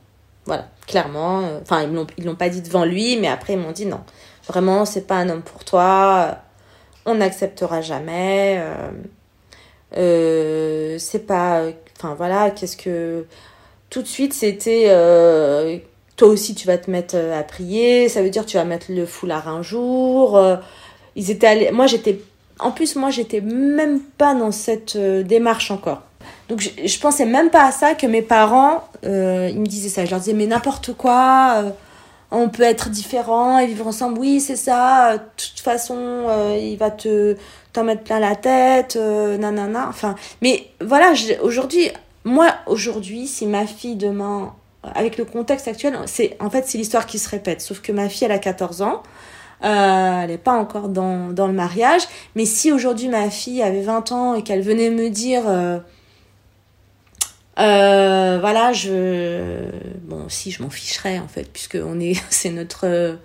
Voilà, 0.46 0.68
clairement. 0.88 1.44
Enfin, 1.62 1.84
ils 1.84 1.94
l'ont, 1.94 2.08
ils 2.18 2.26
l'ont 2.26 2.36
pas 2.36 2.50
dit 2.50 2.62
devant 2.62 2.86
lui, 2.86 3.18
mais 3.18 3.28
après 3.28 3.54
ils 3.54 3.60
m'ont 3.60 3.72
dit 3.72 3.86
non. 3.86 4.00
Vraiment, 4.48 4.86
c'est 4.86 5.06
pas 5.06 5.16
un 5.16 5.30
homme 5.30 5.42
pour 5.42 5.64
toi. 5.64 6.38
On 7.06 7.16
n'acceptera 7.16 7.82
jamais. 7.82 8.58
Euh, 8.60 8.92
c'est 9.94 11.26
pas. 11.26 11.64
Enfin 11.98 12.16
voilà, 12.16 12.52
qu'est-ce 12.52 12.78
que. 12.78 13.26
Tout 13.90 14.02
de 14.02 14.08
suite, 14.08 14.34
c'était. 14.34 14.86
Euh, 14.88 15.78
toi 16.16 16.30
aussi, 16.30 16.56
tu 16.56 16.68
vas 16.68 16.78
te 16.78 16.90
mettre 16.90 17.16
euh, 17.18 17.40
à 17.40 17.44
prier. 17.44 18.10
Ça 18.10 18.22
veut 18.22 18.30
dire 18.30 18.46
tu 18.46 18.58
vas 18.58 18.64
mettre 18.64 18.88
le 18.90 19.06
foulard 19.06 19.48
un 19.48 19.62
jour. 19.62 20.42
ils 21.16 21.32
étaient 21.32 21.48
allés. 21.48 21.72
Moi, 21.72 21.88
j'étais. 21.88 22.20
En 22.60 22.72
plus, 22.72 22.96
moi, 22.96 23.10
j'étais 23.10 23.42
même 23.42 24.00
pas 24.00 24.36
dans 24.36 24.52
cette 24.52 24.96
démarche 24.98 25.72
encore. 25.72 26.04
Donc, 26.48 26.62
je, 26.62 27.00
pensais 27.00 27.26
même 27.26 27.50
pas 27.50 27.66
à 27.66 27.72
ça 27.72 27.96
que 27.96 28.06
mes 28.06 28.22
parents, 28.22 28.84
ils 29.04 29.10
me 29.60 29.66
disaient 29.66 29.90
ça. 29.90 30.06
Je 30.06 30.12
leur 30.12 30.20
disais, 30.20 30.34
mais 30.34 30.48
n'importe 30.48 30.94
quoi 30.94 31.64
on 32.34 32.48
peut 32.48 32.64
être 32.64 32.90
différent 32.90 33.60
et 33.60 33.68
vivre 33.68 33.86
ensemble. 33.88 34.18
Oui, 34.20 34.40
c'est 34.40 34.56
ça. 34.56 35.18
De 35.18 35.24
toute 35.36 35.60
façon, 35.60 36.28
il 36.58 36.78
va 36.78 36.90
te 36.90 37.36
t'en 37.74 37.84
mettre 37.84 38.04
plein 38.04 38.20
la 38.20 38.36
tête, 38.36 38.96
euh, 38.96 39.38
nanana. 39.38 39.88
Enfin, 39.90 40.16
mais 40.42 40.68
voilà, 40.82 41.14
aujourd'hui, 41.42 41.90
moi, 42.24 42.54
aujourd'hui, 42.68 43.28
si 43.28 43.46
ma 43.46 43.66
fille 43.66 43.96
demain, 43.96 44.54
avec 44.84 45.18
le 45.18 45.26
contexte 45.26 45.68
actuel, 45.68 45.98
c'est 46.06 46.36
en 46.40 46.50
fait, 46.50 46.68
c'est 46.68 46.78
l'histoire 46.78 47.06
qui 47.06 47.20
se 47.20 47.30
répète. 47.30 47.62
Sauf 47.62 47.82
que 47.82 47.92
ma 47.92 48.10
fille, 48.10 48.26
elle 48.26 48.32
a 48.32 48.40
14 48.40 48.82
ans. 48.82 49.04
Euh, 49.64 50.22
elle 50.24 50.30
n'est 50.32 50.38
pas 50.38 50.54
encore 50.54 50.90
dans, 50.90 51.32
dans 51.32 51.48
le 51.48 51.54
mariage. 51.54 52.02
Mais 52.36 52.46
si 52.46 52.72
aujourd'hui 52.72 53.08
ma 53.08 53.30
fille 53.30 53.62
avait 53.62 53.82
20 53.82 54.12
ans 54.12 54.34
et 54.34 54.44
qu'elle 54.44 54.62
venait 54.62 54.90
me 54.90 55.10
dire, 55.10 55.44
euh, 55.48 55.78
euh, 57.60 58.38
voilà, 58.40 58.74
je, 58.74 59.66
bon, 60.04 60.28
si 60.30 60.52
je 60.52 60.64
m'en 60.64 60.70
ficherais 60.70 61.20
en 61.20 61.28
fait, 61.28 61.48
puisque 61.52 61.78
on 61.84 62.00
est, 62.00 62.20
c'est 62.30 62.50
notre, 62.50 63.18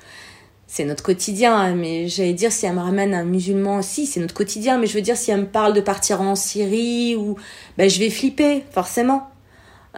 c'est 0.76 0.84
notre 0.84 1.02
quotidien, 1.02 1.74
mais 1.74 2.06
j'allais 2.06 2.34
dire 2.34 2.52
si 2.52 2.66
elle 2.66 2.74
me 2.74 2.80
ramène 2.80 3.14
un 3.14 3.24
musulman, 3.24 3.80
si 3.80 4.04
c'est 4.04 4.20
notre 4.20 4.34
quotidien, 4.34 4.76
mais 4.76 4.86
je 4.86 4.92
veux 4.92 5.00
dire 5.00 5.16
si 5.16 5.30
elle 5.30 5.40
me 5.40 5.46
parle 5.46 5.72
de 5.72 5.80
partir 5.80 6.20
en 6.20 6.34
Syrie 6.34 7.16
ou, 7.16 7.36
ben 7.78 7.88
je 7.88 7.98
vais 7.98 8.10
flipper 8.10 8.62
forcément. 8.72 9.30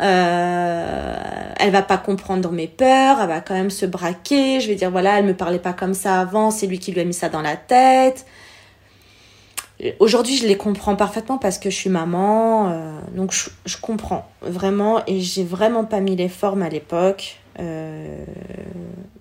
Euh, 0.01 1.17
elle 1.59 1.73
va 1.73 1.83
pas 1.83 1.99
comprendre 1.99 2.53
mes 2.53 2.69
peurs, 2.69 3.21
elle 3.21 3.27
va 3.27 3.41
quand 3.41 3.55
même 3.55 3.71
se 3.71 3.87
braquer. 3.87 4.61
Je 4.61 4.69
vais 4.69 4.77
dire 4.77 4.93
voilà, 4.93 5.19
elle 5.19 5.25
me 5.25 5.35
parlait 5.35 5.59
pas 5.59 5.73
comme 5.73 5.95
ça 5.95 6.21
avant, 6.21 6.53
c'est 6.53 6.69
lui 6.69 6.79
qui 6.79 6.93
lui 6.93 7.01
a 7.01 7.05
mis 7.05 7.13
ça 7.13 7.29
dans 7.29 7.43
la 7.43 7.57
tête. 7.57 8.25
Aujourd'hui, 9.99 10.37
je 10.37 10.47
les 10.47 10.57
comprends 10.57 10.95
parfaitement 10.95 11.39
parce 11.39 11.59
que 11.59 11.71
je 11.71 11.75
suis 11.75 11.91
maman, 11.91 12.71
euh, 12.71 13.01
donc 13.17 13.33
je, 13.33 13.51
je, 13.67 13.77
comprends 13.79 14.29
vraiment 14.43 15.03
et 15.09 15.21
j'ai 15.21 15.45
vraiment 15.45 15.85
pas 15.85 15.99
mis 15.99 16.15
les 16.15 16.29
formes 16.29 16.63
à 16.63 16.69
l'époque. 16.69 17.41
Euh, 17.59 18.25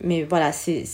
mais 0.01 0.21
voilà, 0.23 0.51
c'est 0.51 0.85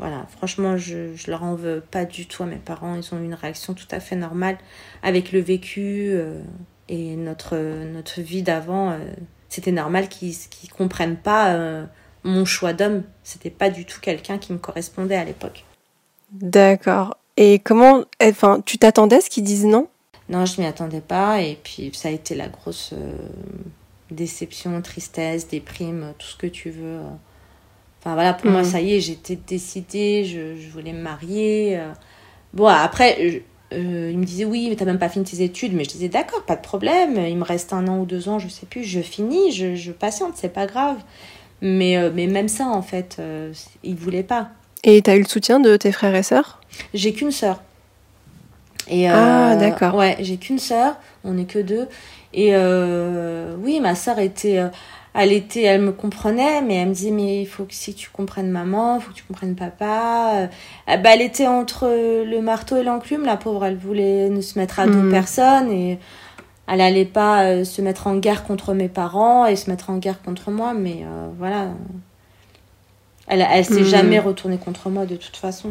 voilà, 0.00 0.26
franchement, 0.38 0.78
je, 0.78 1.14
je 1.14 1.30
leur 1.30 1.44
en 1.44 1.54
veux 1.54 1.82
pas 1.90 2.06
du 2.06 2.24
tout 2.24 2.42
à 2.42 2.46
mes 2.46 2.56
parents. 2.56 2.94
Ils 2.94 3.14
ont 3.14 3.18
eu 3.18 3.24
une 3.24 3.34
réaction 3.34 3.74
tout 3.74 3.86
à 3.90 4.00
fait 4.00 4.16
normale 4.16 4.56
avec 5.02 5.30
le 5.30 5.40
vécu 5.40 6.08
euh, 6.12 6.40
et 6.88 7.16
notre, 7.16 7.54
notre 7.84 8.22
vie 8.22 8.42
d'avant. 8.42 8.92
Euh, 8.92 8.98
c'était 9.50 9.72
normal 9.72 10.08
qu'ils 10.08 10.30
ne 10.30 10.74
comprennent 10.74 11.18
pas 11.18 11.52
euh, 11.52 11.84
mon 12.24 12.46
choix 12.46 12.72
d'homme. 12.72 13.02
C'était 13.24 13.50
pas 13.50 13.68
du 13.68 13.84
tout 13.84 14.00
quelqu'un 14.00 14.38
qui 14.38 14.54
me 14.54 14.58
correspondait 14.58 15.16
à 15.16 15.24
l'époque. 15.24 15.66
D'accord. 16.32 17.18
Et 17.36 17.58
comment, 17.58 18.04
enfin, 18.22 18.62
tu 18.64 18.78
t'attendais 18.78 19.16
à 19.16 19.20
ce 19.20 19.28
qu'ils 19.28 19.44
disent 19.44 19.66
non? 19.66 19.86
Non, 20.30 20.46
je 20.46 20.58
m'y 20.62 20.66
attendais 20.66 21.02
pas. 21.02 21.42
Et 21.42 21.58
puis, 21.62 21.90
ça 21.92 22.08
a 22.08 22.12
été 22.12 22.34
la 22.34 22.48
grosse 22.48 22.94
déception, 24.10 24.80
tristesse, 24.80 25.46
déprime, 25.46 26.14
tout 26.18 26.26
ce 26.26 26.36
que 26.36 26.46
tu 26.46 26.70
veux. 26.70 27.00
Enfin 28.00 28.14
voilà, 28.14 28.32
pour 28.32 28.50
moi, 28.50 28.62
mm. 28.62 28.64
ça 28.64 28.80
y 28.80 28.94
est, 28.94 29.00
j'étais 29.00 29.36
décidée, 29.36 30.24
je, 30.24 30.56
je, 30.56 30.70
voulais 30.70 30.92
me 30.92 31.02
marier. 31.02 31.76
Euh. 31.76 31.92
Bon, 32.54 32.66
après, 32.66 33.42
euh, 33.72 34.10
il 34.10 34.18
me 34.18 34.24
disait 34.24 34.46
oui, 34.46 34.68
mais 34.70 34.76
t'as 34.76 34.86
même 34.86 34.98
pas 34.98 35.10
fini 35.10 35.24
tes 35.24 35.42
études. 35.42 35.74
Mais 35.74 35.84
je 35.84 35.90
disais 35.90 36.08
d'accord, 36.08 36.44
pas 36.44 36.56
de 36.56 36.62
problème, 36.62 37.16
il 37.16 37.36
me 37.36 37.44
reste 37.44 37.72
un 37.72 37.86
an 37.88 37.98
ou 37.98 38.06
deux 38.06 38.28
ans, 38.28 38.38
je 38.38 38.48
sais 38.48 38.66
plus, 38.66 38.84
je 38.84 39.00
finis, 39.00 39.52
je, 39.52 39.74
je 39.74 39.92
patiente, 39.92 40.32
c'est 40.36 40.52
pas 40.52 40.66
grave. 40.66 40.96
Mais, 41.60 41.98
euh, 41.98 42.10
mais 42.12 42.26
même 42.26 42.48
ça, 42.48 42.66
en 42.66 42.80
fait, 42.80 43.16
euh, 43.18 43.52
il 43.82 43.96
voulait 43.96 44.22
pas. 44.22 44.48
Et 44.82 45.02
t'as 45.02 45.16
eu 45.16 45.20
le 45.20 45.28
soutien 45.28 45.60
de 45.60 45.76
tes 45.76 45.92
frères 45.92 46.14
et 46.14 46.22
sœurs? 46.22 46.58
J'ai 46.94 47.12
qu'une 47.12 47.32
sœur. 47.32 47.62
Et, 48.88 49.08
ah, 49.08 49.56
d'accord. 49.56 49.94
Ouais, 49.94 50.16
j'ai 50.20 50.38
qu'une 50.38 50.58
sœur, 50.58 50.96
on 51.22 51.34
n'est 51.34 51.44
que 51.44 51.58
deux. 51.58 51.86
Et 52.32 52.54
oui, 53.62 53.78
ma 53.80 53.94
sœur 53.94 54.18
était 54.18 54.58
elle 55.12 55.32
était, 55.32 55.62
elle 55.62 55.80
me 55.80 55.92
comprenait, 55.92 56.62
mais 56.62 56.76
elle 56.76 56.88
me 56.88 56.94
disait, 56.94 57.10
mais 57.10 57.42
il 57.42 57.46
faut 57.46 57.64
que 57.64 57.74
si 57.74 57.94
tu 57.94 58.10
comprennes 58.10 58.50
maman, 58.50 58.96
il 58.96 59.02
faut 59.02 59.10
que 59.10 59.16
tu 59.16 59.24
comprennes 59.24 59.56
papa. 59.56 60.32
Euh, 60.36 60.46
bah, 60.86 61.10
elle 61.14 61.22
était 61.22 61.48
entre 61.48 61.86
le 61.88 62.40
marteau 62.40 62.76
et 62.76 62.84
l'enclume, 62.84 63.24
la 63.24 63.36
pauvre, 63.36 63.64
elle 63.64 63.76
voulait 63.76 64.28
ne 64.28 64.40
se 64.40 64.58
mettre 64.58 64.78
à 64.78 64.86
deux 64.86 65.02
mm. 65.02 65.10
personnes 65.10 65.72
et 65.72 65.98
elle 66.68 66.80
allait 66.80 67.04
pas 67.04 67.42
euh, 67.42 67.64
se 67.64 67.82
mettre 67.82 68.06
en 68.06 68.16
guerre 68.16 68.44
contre 68.44 68.72
mes 68.72 68.88
parents 68.88 69.46
et 69.46 69.56
se 69.56 69.68
mettre 69.68 69.90
en 69.90 69.98
guerre 69.98 70.22
contre 70.22 70.52
moi, 70.52 70.74
mais 70.74 71.00
euh, 71.02 71.28
voilà. 71.38 71.68
Elle, 73.26 73.44
elle 73.50 73.64
s'est 73.64 73.82
mm. 73.82 73.84
jamais 73.84 74.18
retournée 74.20 74.58
contre 74.58 74.90
moi 74.90 75.06
de 75.06 75.16
toute 75.16 75.36
façon. 75.36 75.70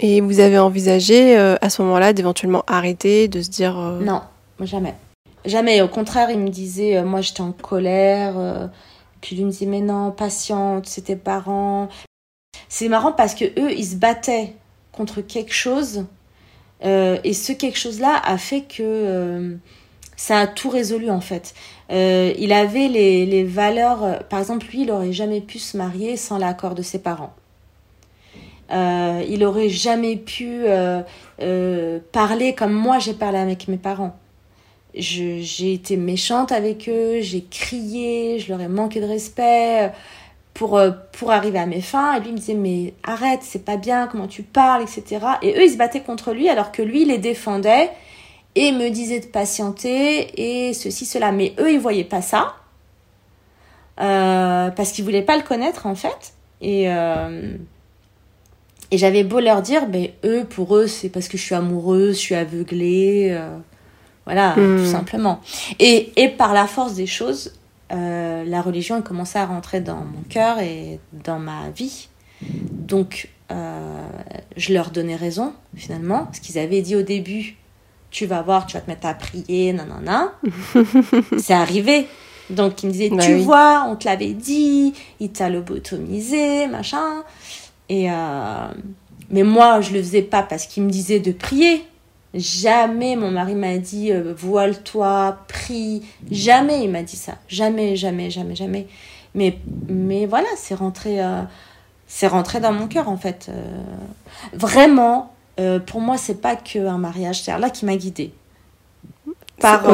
Et 0.00 0.20
vous 0.20 0.40
avez 0.40 0.58
envisagé 0.58 1.36
à 1.38 1.70
ce 1.70 1.80
moment-là 1.80 2.12
d'éventuellement 2.12 2.64
arrêter, 2.66 3.28
de 3.28 3.40
se 3.40 3.48
dire... 3.48 3.76
Non, 3.76 4.20
jamais. 4.60 4.94
Jamais. 5.46 5.80
Au 5.80 5.88
contraire, 5.88 6.28
il 6.30 6.40
me 6.40 6.48
disait, 6.48 6.96
euh, 6.96 7.04
moi 7.04 7.20
j'étais 7.20 7.40
en 7.40 7.52
colère. 7.52 8.34
Euh, 8.36 8.66
puis 9.20 9.36
lui 9.36 9.44
me 9.44 9.50
disait, 9.50 9.66
mais 9.66 9.80
non, 9.80 10.10
patiente, 10.10 10.86
c'est 10.86 11.02
tes 11.02 11.16
parents. 11.16 11.88
C'est 12.68 12.88
marrant 12.88 13.12
parce 13.12 13.34
que 13.34 13.44
eux, 13.44 13.72
ils 13.72 13.86
se 13.86 13.96
battaient 13.96 14.54
contre 14.92 15.20
quelque 15.20 15.52
chose. 15.52 16.06
Euh, 16.84 17.18
et 17.24 17.32
ce 17.32 17.52
quelque 17.52 17.78
chose-là 17.78 18.20
a 18.24 18.38
fait 18.38 18.62
que 18.62 19.56
ça 20.16 20.40
a 20.40 20.46
tout 20.46 20.68
résolu 20.68 21.10
en 21.10 21.20
fait. 21.20 21.54
il 21.90 22.52
avait 22.52 22.88
les, 22.88 23.24
les 23.26 23.44
valeurs. 23.44 24.24
par 24.28 24.40
exemple, 24.40 24.66
lui, 24.66 24.82
il 24.82 24.90
aurait 24.90 25.12
jamais 25.12 25.40
pu 25.40 25.58
se 25.58 25.76
marier 25.76 26.16
sans 26.16 26.38
l'accord 26.38 26.74
de 26.74 26.82
ses 26.82 26.98
parents. 26.98 27.34
il 28.70 29.44
aurait 29.44 29.68
jamais 29.68 30.16
pu 30.16 30.64
parler 32.12 32.54
comme 32.54 32.72
moi 32.72 32.98
j'ai 32.98 33.14
parlé 33.14 33.38
avec 33.38 33.68
mes 33.68 33.78
parents 33.78 34.16
j'ai 34.96 35.72
été 35.72 35.96
méchante 35.96 36.52
avec 36.52 36.88
eux, 36.88 37.20
j'ai 37.20 37.44
crié, 37.44 38.38
je 38.38 38.48
leur 38.48 38.60
ai 38.60 38.68
manqué 38.68 39.00
de 39.00 39.06
respect 39.06 39.92
pour, 40.56 40.78
euh, 40.78 40.90
pour 41.12 41.30
arriver 41.30 41.58
à 41.58 41.66
mes 41.66 41.80
fins. 41.80 42.16
Et 42.16 42.20
lui 42.20 42.32
me 42.32 42.38
disait, 42.38 42.54
mais 42.54 42.94
arrête, 43.02 43.40
c'est 43.42 43.64
pas 43.64 43.76
bien, 43.76 44.06
comment 44.06 44.26
tu 44.26 44.42
parles, 44.42 44.82
etc. 44.82 45.24
Et 45.42 45.54
eux, 45.56 45.64
ils 45.64 45.72
se 45.72 45.76
battaient 45.76 46.00
contre 46.00 46.32
lui 46.32 46.48
alors 46.48 46.72
que 46.72 46.82
lui, 46.82 47.02
il 47.02 47.08
les 47.08 47.18
défendait 47.18 47.90
et 48.54 48.72
me 48.72 48.88
disait 48.88 49.20
de 49.20 49.26
patienter 49.26 50.68
et 50.68 50.72
ceci, 50.72 51.04
cela. 51.04 51.30
Mais 51.30 51.54
eux, 51.58 51.72
ils 51.72 51.78
voyaient 51.78 52.04
pas 52.04 52.22
ça. 52.22 52.56
Euh, 54.00 54.70
parce 54.70 54.92
qu'ils 54.92 55.04
voulaient 55.04 55.22
pas 55.22 55.36
le 55.36 55.42
connaître 55.42 55.86
en 55.86 55.94
fait. 55.94 56.34
Et, 56.60 56.90
euh, 56.90 57.54
et 58.90 58.98
j'avais 58.98 59.24
beau 59.24 59.40
leur 59.40 59.62
dire, 59.62 59.86
ben 59.86 60.08
eux, 60.24 60.44
pour 60.44 60.76
eux, 60.76 60.86
c'est 60.86 61.08
parce 61.08 61.28
que 61.28 61.36
je 61.36 61.42
suis 61.42 61.54
amoureuse, 61.54 62.16
je 62.16 62.20
suis 62.20 62.34
aveuglée. 62.34 63.38
Voilà, 64.26 64.54
hmm. 64.56 64.78
tout 64.78 64.90
simplement. 64.90 65.40
Et, 65.78 66.12
et 66.16 66.28
par 66.28 66.52
la 66.52 66.66
force 66.66 66.94
des 66.94 67.06
choses, 67.06 67.52
la 67.90 68.60
religion 68.62 68.96
a 68.96 69.02
commencé 69.02 69.38
à 69.38 69.46
rentrer 69.46 69.80
dans 69.80 69.96
mon 69.96 70.22
cœur 70.28 70.58
et 70.58 70.98
dans 71.24 71.38
ma 71.38 71.70
vie. 71.70 72.08
Donc, 72.42 73.30
je 73.48 74.72
leur 74.72 74.90
donnais 74.90 75.16
raison, 75.16 75.52
finalement. 75.76 76.28
Ce 76.32 76.40
qu'ils 76.40 76.58
avaient 76.58 76.82
dit 76.82 76.96
au 76.96 77.02
début, 77.02 77.56
tu 78.10 78.26
vas 78.26 78.42
voir, 78.42 78.66
tu 78.66 78.76
vas 78.76 78.80
te 78.80 78.90
mettre 78.90 79.06
à 79.06 79.14
prier, 79.14 79.72
nanana. 79.72 80.32
c'est 81.38 81.54
arrivé. 81.54 82.06
Donc 82.50 82.82
il 82.82 82.86
me 82.86 82.92
disait, 82.92 83.10
bah 83.10 83.22
tu 83.22 83.34
vois, 83.34 83.86
on 83.88 83.96
te 83.96 84.06
l'avait 84.06 84.32
dit, 84.32 84.94
il 85.20 85.30
t'a 85.32 85.48
lobotomisé, 85.48 86.66
machin. 86.68 87.24
Et 87.88 88.10
euh, 88.10 88.68
mais 89.30 89.42
moi, 89.42 89.80
je 89.80 89.92
le 89.92 89.98
faisais 89.98 90.22
pas 90.22 90.42
parce 90.42 90.66
qu'il 90.66 90.84
me 90.84 90.90
disait 90.90 91.20
de 91.20 91.32
prier. 91.32 91.84
Jamais 92.36 93.16
mon 93.16 93.30
mari 93.30 93.54
m'a 93.54 93.78
dit 93.78 94.12
euh, 94.12 94.34
voile-toi, 94.36 95.38
prie. 95.48 96.02
Jamais 96.30 96.84
il 96.84 96.90
m'a 96.90 97.02
dit 97.02 97.16
ça. 97.16 97.34
Jamais, 97.48 97.96
jamais, 97.96 98.30
jamais, 98.30 98.54
jamais. 98.54 98.86
Mais, 99.34 99.58
mais 99.88 100.26
voilà, 100.26 100.48
c'est 100.56 100.74
rentré, 100.74 101.22
euh, 101.22 101.42
c'est 102.06 102.26
rentré 102.26 102.60
dans 102.60 102.72
mon 102.72 102.86
cœur 102.86 103.08
en 103.08 103.16
fait. 103.16 103.50
vraiment, 104.52 105.32
pour 105.86 106.00
moi, 106.00 106.16
c'est 106.16 106.40
pas 106.40 106.56
qu'un 106.56 106.98
mariage. 106.98 107.42
C'est 107.42 107.58
là 107.58 107.70
qui 107.70 107.84
m'a 107.84 107.96
guidée. 107.96 108.32
Par, 109.60 109.84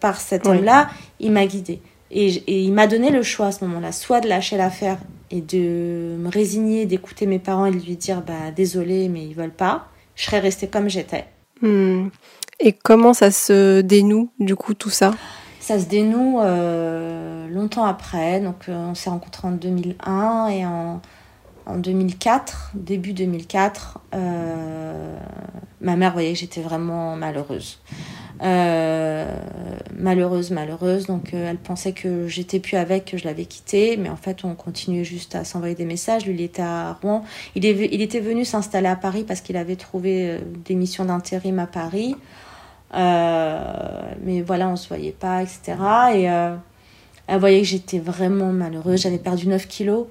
par 0.00 0.20
cet 0.20 0.46
homme-là, 0.46 0.88
il 1.20 1.32
m'a 1.32 1.46
guidée. 1.46 1.80
Et, 2.12 2.64
il 2.64 2.72
m'a 2.72 2.86
donné 2.86 3.10
le 3.10 3.22
choix 3.22 3.46
à 3.46 3.52
ce 3.52 3.64
moment-là, 3.64 3.90
soit 3.90 4.20
de 4.20 4.28
lâcher 4.28 4.56
l'affaire 4.58 4.98
et 5.30 5.40
de 5.40 6.16
me 6.18 6.28
résigner, 6.28 6.84
d'écouter 6.84 7.26
mes 7.26 7.38
parents 7.38 7.64
et 7.64 7.70
de 7.70 7.80
lui 7.80 7.96
dire 7.96 8.20
bah 8.20 8.50
désolé 8.54 9.08
mais 9.08 9.24
ils 9.24 9.34
veulent 9.34 9.50
pas. 9.50 9.88
Je 10.14 10.24
serais 10.26 10.40
restée 10.40 10.68
comme 10.68 10.88
j'étais. 10.88 11.24
Hmm. 11.62 12.08
Et 12.60 12.72
comment 12.72 13.14
ça 13.14 13.30
se 13.30 13.80
dénoue 13.80 14.30
du 14.38 14.54
coup 14.56 14.74
tout 14.74 14.90
ça? 14.90 15.12
Ça 15.60 15.78
se 15.78 15.86
dénoue 15.86 16.40
euh, 16.40 17.48
longtemps 17.48 17.84
après. 17.84 18.40
Donc 18.40 18.68
euh, 18.68 18.90
on 18.90 18.94
s'est 18.94 19.10
rencontrés 19.10 19.48
en 19.48 19.52
2001 19.52 20.48
et 20.48 20.66
en, 20.66 21.00
en 21.66 21.78
2004, 21.78 22.72
début 22.74 23.12
2004, 23.12 24.00
euh, 24.14 25.16
ma 25.80 25.96
mère 25.96 26.12
voyait 26.12 26.32
que 26.32 26.38
j'étais 26.38 26.60
vraiment 26.60 27.16
malheureuse. 27.16 27.80
Euh, 28.42 29.24
malheureuse, 29.96 30.50
malheureuse. 30.50 31.06
Donc 31.06 31.32
euh, 31.32 31.50
elle 31.50 31.58
pensait 31.58 31.92
que 31.92 32.26
j'étais 32.26 32.58
plus 32.58 32.76
avec, 32.76 33.04
que 33.04 33.16
je 33.16 33.24
l'avais 33.24 33.44
quitté. 33.44 33.96
Mais 33.96 34.08
en 34.08 34.16
fait, 34.16 34.44
on 34.44 34.54
continuait 34.54 35.04
juste 35.04 35.34
à 35.34 35.44
s'envoyer 35.44 35.74
des 35.74 35.84
messages. 35.84 36.26
Lui, 36.26 36.34
il 36.34 36.40
était 36.40 36.62
à 36.62 36.98
Rouen. 37.00 37.22
Il, 37.54 37.64
il 37.64 38.02
était 38.02 38.20
venu 38.20 38.44
s'installer 38.44 38.88
à 38.88 38.96
Paris 38.96 39.24
parce 39.26 39.40
qu'il 39.40 39.56
avait 39.56 39.76
trouvé 39.76 40.28
euh, 40.28 40.38
des 40.64 40.74
missions 40.74 41.04
d'intérim 41.04 41.58
à 41.58 41.66
Paris. 41.66 42.16
mais 42.92 44.42
voilà, 44.42 44.68
on 44.68 44.76
se 44.76 44.88
voyait 44.88 45.12
pas, 45.12 45.42
etc. 45.42 45.76
Et 46.14 46.22
elle 47.28 47.38
voyait 47.38 47.60
que 47.60 47.66
j'étais 47.66 48.00
vraiment 48.00 48.52
malheureuse. 48.52 49.02
J'avais 49.02 49.18
perdu 49.18 49.46
9 49.46 49.68
kilos. 49.68 50.06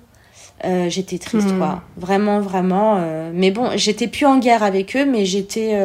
j'étais 0.87 1.17
triste, 1.17 1.51
hmm. 1.51 1.57
quoi. 1.57 1.83
Vraiment, 1.97 2.39
vraiment. 2.39 2.99
mais 3.33 3.51
bon, 3.51 3.71
j'étais 3.75 4.07
plus 4.07 4.25
en 4.25 4.39
guerre 4.39 4.63
avec 4.63 4.95
eux, 4.95 5.05
mais 5.05 5.25
j'étais 5.25 5.75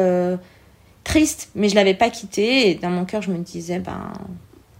triste, 1.07 1.49
mais 1.55 1.69
je 1.69 1.75
l'avais 1.75 1.93
pas 1.93 2.09
quitté. 2.09 2.69
Et 2.69 2.75
dans 2.75 2.89
mon 2.89 3.05
cœur, 3.05 3.21
je 3.21 3.31
me 3.31 3.37
disais, 3.37 3.79
ben, 3.79 4.11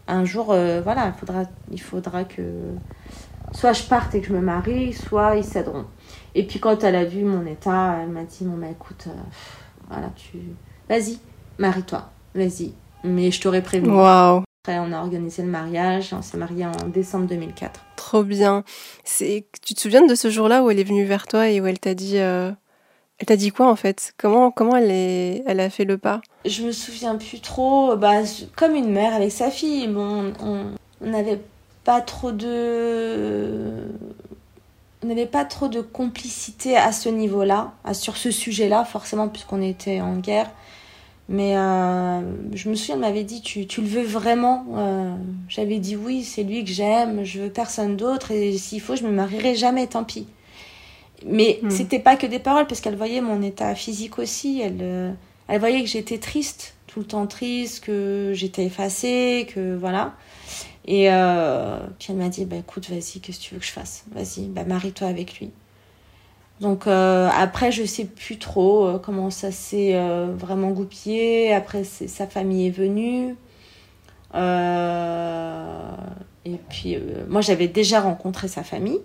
un 0.08 0.26
jour, 0.26 0.52
euh, 0.52 0.82
voilà, 0.82 1.08
il 1.08 1.20
faudra, 1.20 1.44
il 1.72 1.82
faudra 1.82 2.24
que 2.26 2.42
soit 3.54 3.74
je 3.74 3.84
parte 3.84 4.14
et 4.14 4.22
que 4.22 4.28
je 4.28 4.34
me 4.34 4.42
marie, 4.42 4.94
soit 4.94 5.38
ils 5.38 5.44
céderont. 5.44 5.86
Et 6.36 6.46
puis 6.46 6.60
quand 6.60 6.84
elle 6.84 6.96
a 6.96 7.06
vu 7.06 7.24
mon 7.24 7.46
état, 7.46 8.00
elle 8.02 8.10
m'a 8.10 8.24
dit, 8.24 8.44
bon, 8.44 8.58
bah 8.58 8.68
écoute, 8.70 9.06
euh, 9.08 9.12
voilà, 9.90 10.12
tu, 10.16 10.38
vas-y, 10.90 11.18
marie-toi, 11.58 12.10
vas-y. 12.36 12.74
Mais 13.04 13.32
je 13.32 13.42
t'aurais 13.42 13.64
prévenu. 13.64 13.92
Waouh. 13.92 14.44
Après, 14.64 14.80
on 14.80 14.92
a 14.92 15.00
organisé 15.00 15.44
le 15.44 15.50
mariage, 15.50 16.14
on 16.14 16.22
s'est 16.22 16.38
marié 16.38 16.66
en 16.66 16.90
décembre 16.90 17.28
2004. 17.28 17.80
Trop 17.96 18.24
bien. 18.24 18.66
C'est, 19.06 19.48
tu 19.66 19.74
te 19.74 19.80
souviens 19.80 20.06
de 20.06 20.14
ce 20.14 20.30
jour-là 20.30 20.62
où 20.62 20.70
elle 20.70 20.80
est 20.80 20.84
venue 20.84 21.06
vers 21.06 21.26
toi 21.26 21.50
et 21.50 21.62
où 21.62 21.68
elle 21.68 21.80
t'a 21.80 21.94
dit, 21.94 22.18
euh, 22.18 22.52
elle 23.20 23.26
t'a 23.26 23.36
dit 23.36 23.52
quoi 23.52 23.70
en 23.70 23.76
fait? 23.76 24.14
Comment 24.18 24.52
comment 24.52 24.76
elle 24.76 24.92
elle 25.46 25.60
a 25.60 25.70
fait 25.70 25.86
le 25.86 25.98
pas? 25.98 26.22
Je 26.46 26.64
me 26.64 26.72
souviens 26.72 27.16
plus 27.16 27.40
trop. 27.40 27.96
Bah 27.96 28.22
comme 28.56 28.76
une 28.76 28.92
mère 28.92 29.14
avec 29.14 29.32
sa 29.32 29.50
fille. 29.50 29.88
Bon, 29.88 30.34
on 30.40 31.06
n'avait 31.06 31.42
pas 31.84 32.02
trop 32.02 32.32
de 32.32 33.84
n'avait 35.04 35.26
pas 35.26 35.46
trop 35.46 35.68
de 35.68 35.82
complicité 35.82 36.76
à 36.76 36.92
ce 36.92 37.10
niveau-là, 37.10 37.74
sur 37.94 38.18
ce 38.18 38.32
sujet-là 38.32 38.84
forcément 38.86 39.28
puisqu'on 39.28 39.62
était 39.62 40.02
en 40.02 40.18
guerre. 40.18 40.50
Mais 41.30 41.58
euh, 41.58 42.22
je 42.54 42.70
me 42.70 42.76
souviens, 42.76 42.96
elle 42.96 43.02
m'avait 43.02 43.24
dit 43.26 43.42
tu, 43.42 43.68
tu, 43.68 43.82
le 43.82 43.88
veux 43.88 44.04
vraiment? 44.04 44.66
Euh, 44.76 45.14
J'avais 45.50 45.80
dit 45.80 45.96
oui, 45.96 46.24
c'est 46.24 46.44
lui 46.44 46.64
que 46.64 46.72
j'aime, 46.72 47.24
je 47.26 47.42
veux 47.42 47.50
personne 47.50 47.98
d'autre 47.98 48.32
et 48.32 48.58
s'il 48.58 48.80
faut, 48.80 48.96
je 48.96 49.04
me 49.04 49.12
marierai 49.12 49.56
jamais, 49.56 49.88
tant 49.88 50.06
pis. 50.06 50.28
Mais 51.26 51.60
hmm. 51.62 51.70
c'était 51.70 52.00
pas 52.00 52.16
que 52.16 52.28
des 52.28 52.40
paroles, 52.40 52.68
parce 52.68 52.82
qu'elle 52.82 52.96
voyait 52.96 53.22
mon 53.22 53.42
état 53.42 53.74
physique 53.76 54.20
aussi. 54.20 54.62
Elle, 54.62 54.80
euh, 54.82 55.12
elle 55.48 55.60
voyait 55.60 55.82
que 55.82 55.90
j'étais 55.90 56.20
triste, 56.20 56.76
tout 56.86 57.00
le 57.00 57.06
temps 57.06 57.28
triste, 57.28 57.84
que 57.84 58.32
j'étais 58.34 58.66
effacée, 58.66 59.48
que 59.54 59.76
voilà. 59.76 60.14
Et 60.86 61.12
euh, 61.12 61.80
puis 62.00 62.10
elle 62.12 62.18
m'a 62.18 62.30
dit, 62.30 62.46
bah 62.46 62.58
écoute, 62.58 62.90
vas-y, 62.90 63.20
qu'est-ce 63.20 63.40
que 63.40 63.44
tu 63.44 63.54
veux 63.56 63.60
que 63.60 63.66
je 63.66 63.72
fasse? 63.72 64.06
Vas-y, 64.12 64.48
bah 64.48 64.64
marie-toi 64.64 65.08
avec 65.08 65.40
lui. 65.40 65.52
Donc 66.62 66.88
euh, 66.88 67.30
après, 67.34 67.72
je 67.72 67.84
sais 67.84 68.06
plus 68.06 68.40
trop 68.40 68.98
comment 69.00 69.30
ça 69.30 69.52
s'est 69.52 70.00
vraiment 70.38 70.70
goupillé. 70.70 71.54
Après, 71.54 71.84
sa 71.84 72.28
famille 72.28 72.68
est 72.68 72.72
venue. 72.72 73.36
et 76.46 76.58
puis, 76.70 76.98
moi, 77.28 77.42
j'avais 77.42 77.68
déjà 77.68 78.00
rencontré 78.02 78.48
sa 78.48 78.64
famille 78.64 79.02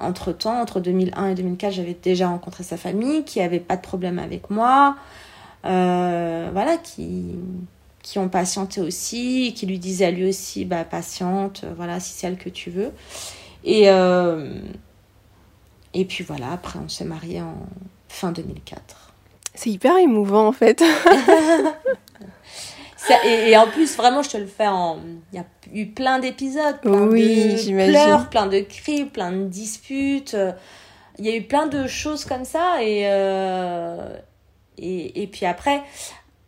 entre-temps, 0.00 0.60
entre 0.60 0.80
2001 0.80 1.28
et 1.28 1.34
2004, 1.34 1.72
j'avais 1.72 1.96
déjà 2.00 2.28
rencontré 2.28 2.64
sa 2.64 2.76
famille, 2.76 3.24
qui 3.24 3.40
avait 3.40 3.60
pas 3.60 3.76
de 3.76 3.82
problème 3.82 4.18
avec 4.18 4.50
moi, 4.50 4.96
euh, 5.64 6.48
voilà, 6.52 6.76
qui, 6.76 7.36
qui 8.02 8.18
ont 8.18 8.28
patienté 8.28 8.80
aussi, 8.80 9.54
qui 9.54 9.66
lui 9.66 9.78
disaient 9.78 10.06
à 10.06 10.10
lui 10.10 10.28
aussi, 10.28 10.64
bah, 10.64 10.84
patiente, 10.84 11.64
voilà, 11.76 12.00
si 12.00 12.12
c'est 12.12 12.26
elle 12.26 12.38
que 12.38 12.48
tu 12.48 12.70
veux. 12.70 12.92
Et, 13.64 13.90
euh, 13.90 14.60
et 15.94 16.04
puis 16.04 16.24
voilà, 16.24 16.52
après, 16.52 16.78
on 16.78 16.88
s'est 16.88 17.04
mariés 17.04 17.42
en 17.42 17.56
fin 18.08 18.32
2004. 18.32 19.12
C'est 19.54 19.70
hyper 19.70 19.96
émouvant, 19.96 20.46
en 20.46 20.52
fait. 20.52 20.82
et, 23.24 23.56
en 23.56 23.66
plus, 23.66 23.96
vraiment, 23.96 24.22
je 24.22 24.30
te 24.30 24.36
le 24.36 24.46
fais 24.46 24.66
en. 24.66 24.98
Il 25.32 25.38
y 25.38 25.42
a 25.42 25.46
eu 25.72 25.86
plein 25.86 26.18
d'épisodes, 26.18 26.80
plein 26.80 27.06
de 27.06 27.90
pleurs, 27.90 28.28
plein 28.28 28.46
de 28.46 28.60
cris, 28.60 29.04
plein 29.04 29.32
de 29.32 29.44
disputes. 29.44 30.36
Il 31.20 31.26
y 31.26 31.30
a 31.30 31.36
eu 31.36 31.42
plein 31.42 31.66
de 31.66 31.86
choses 31.86 32.24
comme 32.24 32.44
ça. 32.44 32.82
Et, 32.82 33.02
euh, 33.04 34.16
et, 34.78 35.22
et, 35.22 35.26
puis 35.26 35.44
après, 35.44 35.82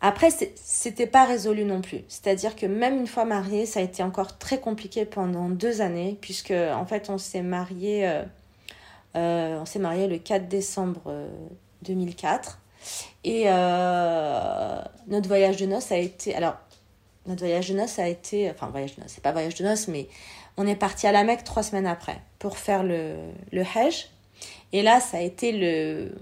après 0.00 0.28
c'était 0.56 1.06
pas 1.06 1.24
résolu 1.24 1.64
non 1.64 1.82
plus. 1.82 2.00
C'est-à-dire 2.08 2.56
que 2.56 2.66
même 2.66 2.96
une 2.98 3.06
fois 3.06 3.26
mariée, 3.26 3.66
ça 3.66 3.80
a 3.80 3.82
été 3.82 4.02
encore 4.02 4.38
très 4.38 4.58
compliqué 4.58 5.04
pendant 5.04 5.50
deux 5.50 5.82
années, 5.82 6.16
puisque 6.20 6.52
en 6.52 6.86
fait, 6.86 7.10
on 7.10 7.18
s'est 7.18 7.42
marié. 7.42 8.08
Euh, 8.08 8.22
euh, 9.14 9.58
on 9.60 9.66
s'est 9.66 9.78
marié 9.78 10.06
le 10.06 10.16
4 10.16 10.48
décembre 10.48 11.02
2004. 11.82 12.61
Et 13.24 13.44
euh, 13.46 14.80
notre 15.06 15.28
voyage 15.28 15.56
de 15.56 15.66
noces 15.66 15.92
a 15.92 15.98
été. 15.98 16.34
Alors, 16.34 16.56
notre 17.26 17.40
voyage 17.40 17.68
de 17.68 17.74
noces 17.74 17.98
a 17.98 18.08
été. 18.08 18.50
Enfin, 18.50 18.68
voyage 18.68 18.96
de 18.96 19.02
noces, 19.02 19.12
c'est 19.14 19.22
pas 19.22 19.32
voyage 19.32 19.54
de 19.54 19.64
noces, 19.64 19.88
mais 19.88 20.08
on 20.56 20.66
est 20.66 20.76
parti 20.76 21.06
à 21.06 21.12
la 21.12 21.24
Mecque 21.24 21.44
trois 21.44 21.62
semaines 21.62 21.86
après 21.86 22.20
pour 22.38 22.58
faire 22.58 22.82
le, 22.82 23.16
le 23.52 23.62
Hajj. 23.62 24.08
Et 24.72 24.82
là, 24.82 25.00
ça 25.00 25.18
a 25.18 25.20
été 25.20 25.52
le. 25.52 26.12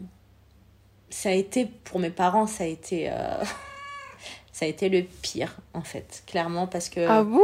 Ça 1.09 1.31
a 1.31 1.33
été, 1.33 1.67
pour 1.67 1.99
mes 1.99 2.11
parents, 2.11 2.47
ça 2.47 2.65
a 2.65 2.67
été. 2.67 3.11
Euh, 3.11 3.45
ça 4.53 4.67
a 4.67 4.69
été 4.69 4.89
le 4.89 5.03
pire, 5.03 5.57
en 5.75 5.83
fait, 5.83 6.23
clairement, 6.27 6.67
parce 6.67 6.89
que. 6.89 7.07
Ah 7.09 7.25
bon? 7.25 7.41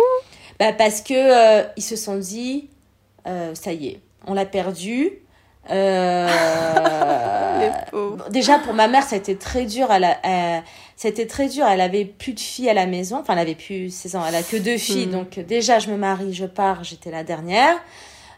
Bah 0.59 0.73
Parce 0.73 1.01
que 1.01 1.15
euh, 1.15 1.67
ils 1.77 1.83
se 1.83 1.97
sont 1.97 2.17
dit, 2.17 2.69
ça 3.25 3.73
y 3.73 3.89
est, 3.89 4.01
on 4.27 4.35
l'a 4.35 4.47
perdu. 4.47 5.26
Euh, 5.71 6.29
déjà 8.31 8.59
pour 8.59 8.75
ma 8.75 8.89
mère, 8.89 9.03
ça 9.03 9.17
a 9.17 9.19
été 9.19 9.37
très 9.37 9.65
dur. 9.65 9.89
Elle, 9.91 10.05
a, 10.05 10.63
très 11.29 11.49
dur. 11.49 11.67
Elle 11.67 11.81
avait 11.81 12.05
plus 12.05 12.33
de 12.35 12.41
filles 12.41 12.71
à 12.71 12.75
la 12.75 12.87
maison. 12.87 13.19
Enfin, 13.19 13.35
elle 13.35 13.41
avait 13.41 13.55
plus 13.55 13.91
16 13.91 14.17
ans. 14.17 14.25
Elle 14.27 14.35
a 14.35 14.43
que 14.43 14.57
deux 14.57 14.79
filles. 14.79 15.07
Hmm. 15.07 15.13
Donc 15.13 15.39
déjà, 15.41 15.79
je 15.79 15.91
me 15.91 15.97
marie, 15.97 16.35
je 16.35 16.47
pars. 16.47 16.85
J'étais 16.85 17.11
la 17.11 17.25
dernière. 17.25 17.77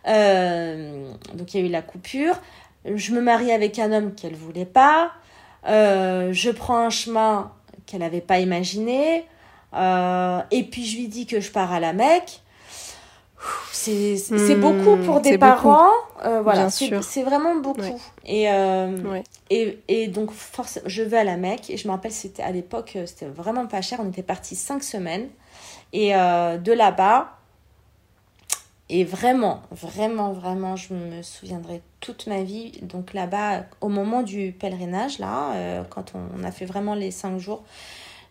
Euh, 0.07 1.11
donc 1.35 1.55
il 1.55 1.61
y 1.61 1.65
a 1.65 1.67
eu 1.67 1.71
la 1.71 1.83
coupure. 1.83 2.41
Je 2.85 3.13
me 3.13 3.21
marie 3.21 3.53
avec 3.53 3.79
un 3.79 3.93
homme 3.93 4.15
qu'elle 4.15 4.35
voulait 4.35 4.65
pas. 4.65 5.13
Euh, 5.69 6.33
je 6.33 6.51
prends 6.51 6.79
un 6.79 6.91
chemin 6.91 7.53
qu'elle 7.87 8.01
n'avait 8.01 8.21
pas 8.21 8.39
imaginé. 8.39 9.25
et 9.75 10.63
puis 10.71 10.87
je 10.87 10.97
lui 10.97 11.09
dis 11.09 11.27
que 11.27 11.41
je 11.41 11.51
pars 11.51 11.73
à 11.73 11.81
la 11.81 11.93
Mecque 11.93 12.41
c'est 13.73 14.57
hmm, 14.57 14.61
beaucoup 14.61 14.97
pour 15.05 15.21
des 15.21 15.39
parents. 15.39 15.91
Euh, 16.25 16.43
voilà, 16.43 16.69
c'est 16.71 17.23
vraiment 17.23 17.57
beaucoup. 17.57 18.01
Et, 18.25 18.51
euh, 18.51 19.21
et, 19.51 19.79
et, 19.89 20.09
donc, 20.09 20.33
force, 20.33 20.81
je 20.85 21.03
vais 21.03 21.19
à 21.19 21.25
la 21.25 21.37
Mecque. 21.37 21.71
Et 21.71 21.77
je 21.77 21.87
me 21.87 21.93
rappelle, 21.93 22.13
c'était 22.13 22.43
à 22.43 22.51
l'époque, 22.51 22.95
euh, 22.97 23.07
c'était 23.07 23.27
vraiment 23.27 23.67
pas 23.67 23.81
cher. 23.81 24.01
On 24.03 24.09
était 24.09 24.23
partis 24.23 24.57
cinq 24.57 24.83
semaines. 24.83 25.29
Et 25.93 26.11
de 26.11 26.73
là-bas, 26.73 27.39
et 28.91 29.05
vraiment, 29.05 29.63
vraiment, 29.71 30.33
vraiment, 30.33 30.77
je 30.77 30.93
me 30.93 31.23
souviendrai 31.23 31.81
toute 32.01 32.27
ma 32.27 32.43
vie. 32.43 32.73
Donc 32.83 33.15
là-bas, 33.15 33.65
au 33.81 33.89
moment 33.89 34.23
du 34.23 34.53
pèlerinage, 34.53 35.19
là, 35.19 35.83
quand 35.89 36.13
on, 36.15 36.45
a 36.45 36.51
fait 36.51 36.67
vraiment 36.67 36.95
les 36.95 37.11
cinq 37.11 37.39
jours, 37.39 37.65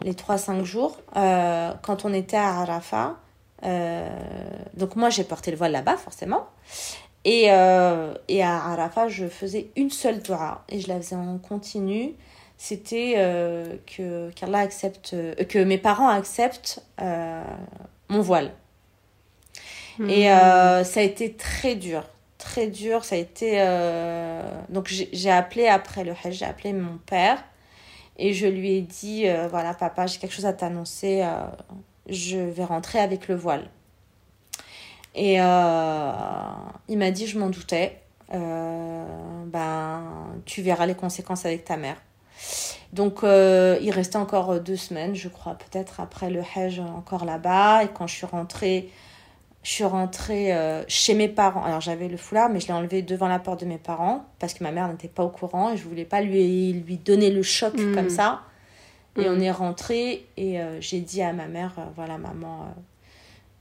les 0.04 0.14
trois, 0.14 0.38
cinq 0.38 0.64
jours, 0.66 1.00
quand 1.16 2.06
on 2.06 2.14
était 2.14 2.38
à 2.38 2.60
Arafat, 2.60 3.16
donc 3.64 4.96
moi, 4.96 5.10
j'ai 5.10 5.24
porté 5.24 5.52
le 5.52 5.58
voile 5.58 5.72
là-bas, 5.72 5.98
forcément. 5.98 6.48
Et, 7.26 7.48
euh, 7.50 8.14
et 8.30 8.42
à 8.42 8.56
Arafat, 8.56 9.10
je 9.10 9.28
faisais 9.28 9.70
une 9.76 9.90
seule 9.90 10.22
dua 10.22 10.64
et 10.70 10.80
je 10.80 10.88
la 10.88 10.96
faisais 10.98 11.16
en 11.18 11.38
continu. 11.38 12.14
C'était 12.58 13.16
euh, 13.18 13.76
que 13.86 14.32
qu'Allah 14.32 14.60
accepte, 14.60 15.14
que 15.50 15.64
mes 15.64 15.78
parents 15.78 16.08
acceptent 16.08 16.82
mon 18.10 18.22
voile. 18.22 18.52
Et 20.08 20.30
hmm. 20.30 20.84
ça 20.84 21.00
a 21.00 21.04
été 21.04 21.34
très 21.34 21.76
dur, 21.76 22.04
très 22.38 22.68
dur. 22.68 23.04
Ça 23.04 23.16
a 23.16 23.18
été 23.18 23.58
donc 24.70 24.88
j'ai 24.88 25.32
appelé 25.32 25.68
après 25.68 26.06
le 26.06 26.14
Hajj, 26.14 26.38
j'ai 26.38 26.46
appelé 26.46 26.72
mon 26.72 26.98
père 26.98 27.44
et 28.18 28.34
je 28.34 28.48
lui 28.48 28.78
ai 28.78 28.82
dit 28.82 29.26
voilà 29.50 29.74
papa, 29.74 30.08
j'ai 30.08 30.20
quelque 30.20 30.34
chose 30.34 30.46
à 30.46 30.54
t'annoncer 30.54 31.26
je 32.10 32.38
vais 32.38 32.64
rentrer 32.64 33.00
avec 33.00 33.28
le 33.28 33.36
voile. 33.36 33.70
Et 35.18 35.42
euh, 35.42 36.12
il 36.88 36.98
m'a 36.98 37.12
dit, 37.12 37.26
je 37.26 37.40
m'en 37.40 37.50
doutais, 37.50 38.00
euh, 38.34 39.06
ben, 39.48 40.04
tu 40.46 40.62
verras 40.62 40.86
les 40.86 40.94
conséquences 40.94 41.46
avec 41.46 41.66
ta 41.66 41.76
mère. 41.76 41.98
Donc, 42.94 43.24
euh, 43.24 43.80
il 43.82 43.90
restait 43.90 44.18
encore 44.18 44.60
deux 44.60 44.76
semaines, 44.76 45.16
je 45.16 45.28
crois, 45.28 45.56
peut-être 45.56 46.00
après 46.00 46.30
le 46.30 46.42
Hajj, 46.56 46.80
encore 46.80 47.26
là-bas. 47.26 47.84
Et 47.84 47.88
quand 47.88 48.06
je 48.06 48.14
suis 48.14 48.28
rentrée, 48.28 48.90
je 49.64 49.72
suis 49.72 49.84
rentrée 49.84 50.56
chez 50.88 51.16
mes 51.16 51.28
parents. 51.28 51.64
Alors, 51.64 51.82
j'avais 51.82 52.08
le 52.08 52.18
foulard, 52.18 52.50
mais 52.50 52.60
je 52.60 52.68
l'ai 52.68 52.74
enlevé 52.74 53.02
devant 53.02 53.28
la 53.28 53.40
porte 53.40 53.62
de 53.62 53.66
mes 53.66 53.80
parents 53.80 54.24
parce 54.38 54.54
que 54.54 54.64
ma 54.64 54.72
mère 54.72 54.88
n'était 54.88 55.08
pas 55.08 55.24
au 55.24 55.30
courant 55.30 55.74
et 55.74 55.78
je 55.78 55.84
voulais 55.84 56.06
pas 56.06 56.22
lui, 56.22 56.74
lui 56.74 56.98
donner 56.98 57.32
le 57.32 57.42
choc 57.42 57.74
hmm. 57.74 57.96
comme 57.96 58.10
ça. 58.10 58.42
Et 59.18 59.30
on 59.30 59.36
mm. 59.36 59.44
est 59.44 59.52
rentré 59.52 60.26
et 60.38 60.60
euh, 60.60 60.80
j'ai 60.80 61.00
dit 61.00 61.22
à 61.22 61.34
ma 61.34 61.48
mère, 61.48 61.74
euh, 61.78 61.84
voilà 61.96 62.18
maman, 62.18 62.64
euh, 62.64 62.82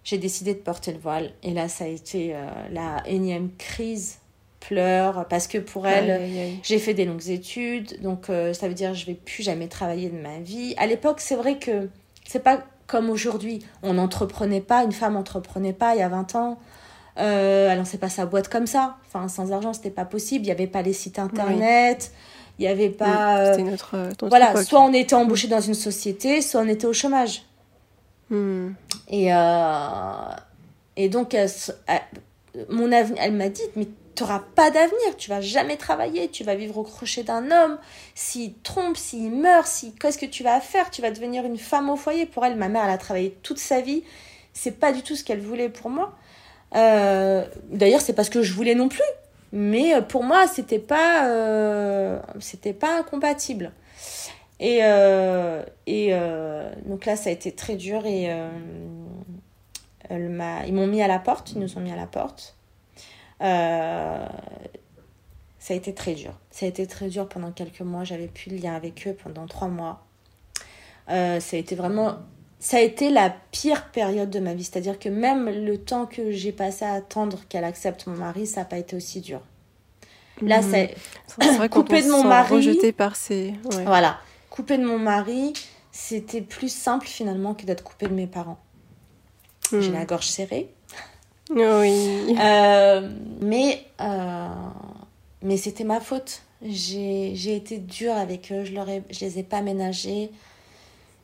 j'ai 0.05 0.19
décidé 0.19 0.55
de 0.55 0.59
porter 0.59 0.93
le 0.93 0.99
voile. 0.99 1.33
Et 1.43 1.53
là, 1.53 1.69
ça 1.69 1.85
a 1.85 1.89
été 1.89 2.35
la 2.71 3.03
énième 3.07 3.51
crise, 3.59 4.19
pleurs, 4.61 5.27
parce 5.29 5.49
que 5.49 5.59
pour 5.59 5.87
elle, 5.87 6.59
j'ai 6.63 6.79
fait 6.79 6.95
des 6.95 7.05
longues 7.05 7.29
études, 7.29 8.01
donc 8.03 8.27
ça 8.27 8.69
veut 8.69 8.75
dire 8.75 8.93
que 8.93 8.97
je 8.97 9.07
vais 9.07 9.15
plus 9.15 9.43
jamais 9.43 9.67
travailler 9.67 10.09
de 10.09 10.17
ma 10.17 10.39
vie. 10.39 10.75
À 10.77 10.87
l'époque, 10.87 11.19
c'est 11.19 11.35
vrai 11.35 11.59
que 11.59 11.89
c'est 12.25 12.43
pas 12.43 12.63
comme 12.87 13.11
aujourd'hui. 13.11 13.67
On 13.83 13.95
n'entreprenait 13.95 14.61
pas, 14.61 14.85
une 14.85 14.93
femme 14.93 15.15
n'entreprenait 15.15 15.73
pas 15.73 15.97
il 15.97 15.99
y 15.99 16.03
a 16.03 16.09
20 16.09 16.37
ans. 16.37 16.59
Elle 17.17 17.77
lançait 17.77 17.99
pas 17.99 18.09
sa 18.09 18.27
boîte 18.27 18.47
comme 18.47 18.69
ça. 18.69 18.99
Enfin, 19.09 19.27
sans 19.27 19.51
argent, 19.51 19.73
c'était 19.73 19.91
pas 19.91 20.05
possible. 20.05 20.45
Il 20.45 20.49
n'y 20.49 20.53
avait 20.53 20.69
pas 20.69 20.83
les 20.83 20.93
sites 20.93 21.19
internet. 21.19 22.13
Il 22.59 22.63
n'y 22.63 22.69
avait 22.69 22.89
pas. 22.89 23.53
C'était 23.53 23.71
notre, 23.71 23.97
euh, 23.97 24.11
voilà, 24.23 24.63
soit 24.65 24.81
on 24.81 24.93
était 24.93 25.15
embauché 25.15 25.47
dans 25.47 25.61
une 25.61 25.75
société, 25.75 26.41
soit 26.41 26.63
on 26.63 26.69
était 26.69 26.87
au 26.87 26.93
chômage. 26.93 27.43
Hmm. 28.31 28.71
Et, 29.09 29.33
euh, 29.33 30.31
et 30.97 31.09
donc, 31.09 31.35
euh, 31.35 31.47
mon 32.71 32.91
avenir, 32.93 33.23
elle 33.23 33.33
m'a 33.33 33.51
dit 33.51 33.63
Mais 33.77 33.87
tu 34.15 34.23
n'auras 34.23 34.43
pas 34.55 34.71
d'avenir, 34.71 35.17
tu 35.19 35.29
vas 35.29 35.43
jamais 35.43 35.77
travailler, 35.77 36.29
tu 36.29 36.45
vas 36.45 36.55
vivre 36.55 36.79
au 36.79 36.83
crochet 36.83 37.23
d'un 37.23 37.51
homme. 37.51 37.77
S'il 38.15 38.55
trompe, 38.61 38.97
s'il 38.97 39.33
meurt, 39.33 39.67
si, 39.67 39.95
qu'est-ce 39.95 40.17
que 40.17 40.27
tu 40.27 40.43
vas 40.43 40.59
faire? 40.61 40.91
Tu 40.91 41.03
vas 41.03 41.11
devenir 41.11 41.45
une 41.45 41.59
femme 41.59 41.91
au 41.91 41.97
foyer. 41.97 42.25
Pour 42.25 42.47
elle, 42.47 42.57
ma 42.57 42.69
mère, 42.69 42.85
elle 42.85 42.91
a 42.91 42.99
travaillé 42.99 43.37
toute 43.43 43.59
sa 43.59 43.83
vie. 43.83 44.03
C'est 44.55 44.81
pas 44.81 44.93
du 44.93 45.03
tout 45.03 45.15
ce 45.15 45.25
qu'elle 45.25 45.41
voulait 45.41 45.69
pour 45.69 45.91
moi. 45.91 46.15
D'ailleurs, 46.73 48.01
c'est 48.01 48.15
parce 48.15 48.31
que 48.31 48.43
je 48.43 48.55
voulais 48.55 48.75
non 48.75 48.89
plus. 48.89 49.03
Mais 49.57 49.95
euh, 49.95 50.03
pour 50.03 50.23
moi, 50.23 50.47
c'était 50.47 50.79
pas, 50.79 51.27
euh, 51.31 52.21
c'était 52.41 52.75
pas 52.75 52.99
incompatible. 52.99 53.73
Et, 54.61 54.81
euh, 54.83 55.63
et 55.87 56.13
donc 56.85 57.07
là, 57.07 57.17
ça 57.17 57.31
a 57.31 57.33
été 57.33 57.53
très 57.53 57.77
dur 57.77 58.05
et 58.07 58.31
ils 60.11 60.75
m'ont 60.75 60.87
mis 60.87 61.03
à 61.03 61.09
la 61.09 61.19
porte, 61.19 61.53
ils 61.53 61.59
nous 61.59 61.77
ont 61.79 61.81
mis 61.81 61.93
à 61.93 61.97
la 61.97 62.07
porte. 62.07 62.55
ça 63.41 64.29
a 65.71 65.73
été 65.73 65.95
très 65.95 66.15
dur. 66.15 66.33
Ça 66.51 66.67
a 66.67 66.69
été 66.69 66.87
très 66.87 67.09
dur 67.09 67.27
pendant 67.27 67.51
quelques 67.51 67.81
mois. 67.81 68.05
J'avais 68.05 68.29
plus 68.29 68.51
de 68.51 68.63
lien 68.63 68.75
avec 68.75 69.07
eux 69.07 69.17
pendant 69.23 69.47
trois 69.47 69.69
mois. 69.69 70.07
ça 71.09 71.39
a 71.39 71.57
été 71.57 71.75
vraiment 71.75 72.19
ça 72.59 72.79
a 72.79 72.81
été 72.81 73.11
la 73.11 73.35
pire 73.53 73.91
période 73.91 74.31
de 74.31 74.41
ma 74.41 74.55
vie. 74.55 74.65
C'est-à-dire 74.65 74.99
que 74.99 75.09
même 75.09 75.49
le 75.49 75.79
temps 75.79 76.07
que 76.07 76.31
j'ai 76.31 76.53
passé 76.53 76.85
à 76.85 76.95
attendre 76.95 77.41
qu'elle 77.49 77.65
accepte 77.65 78.07
mon 78.07 78.17
mari, 78.17 78.47
ça 78.47 78.61
n'a 78.61 78.65
pas 78.65 78.79
été 78.79 78.97
aussi 78.97 79.21
dur. 79.21 79.41
Là, 80.43 80.63
mhm. 80.63 80.89
c'est 81.39 81.69
coupé 81.71 82.03
de 82.03 82.11
mon 82.11 82.25
mari. 82.25 82.55
Rejeté 82.55 82.93
par 82.93 83.17
ses. 83.17 83.55
Voilà, 83.85 84.19
coupé 84.51 84.79
de 84.79 84.85
mon 84.85 84.99
mari, 84.99 85.53
c'était 85.93 86.43
plus 86.43 86.73
simple 86.73 87.07
finalement 87.07 87.55
que 87.55 87.65
d'être 87.65 87.85
coupé 87.85 88.07
de 88.07 88.15
mes 88.15 88.27
parents. 88.27 88.59
J'ai 89.73 89.91
la 89.91 90.01
mhm. 90.01 90.07
gorge 90.07 90.27
serrée. 90.27 90.71
Oui. 91.51 92.37
Euh, 92.39 93.09
mais 93.41 93.85
euh, 94.01 94.49
mais 95.43 95.57
c'était 95.57 95.85
ma 95.85 96.01
faute. 96.01 96.43
J'ai 96.63 97.57
été 97.57 97.79
dure 97.79 98.15
avec 98.15 98.51
eux. 98.53 98.65
Je 98.65 98.73
leur 98.73 98.87
je 98.87 99.21
les 99.21 99.39
ai 99.39 99.43
pas 99.43 99.63
ménagés. 99.63 100.31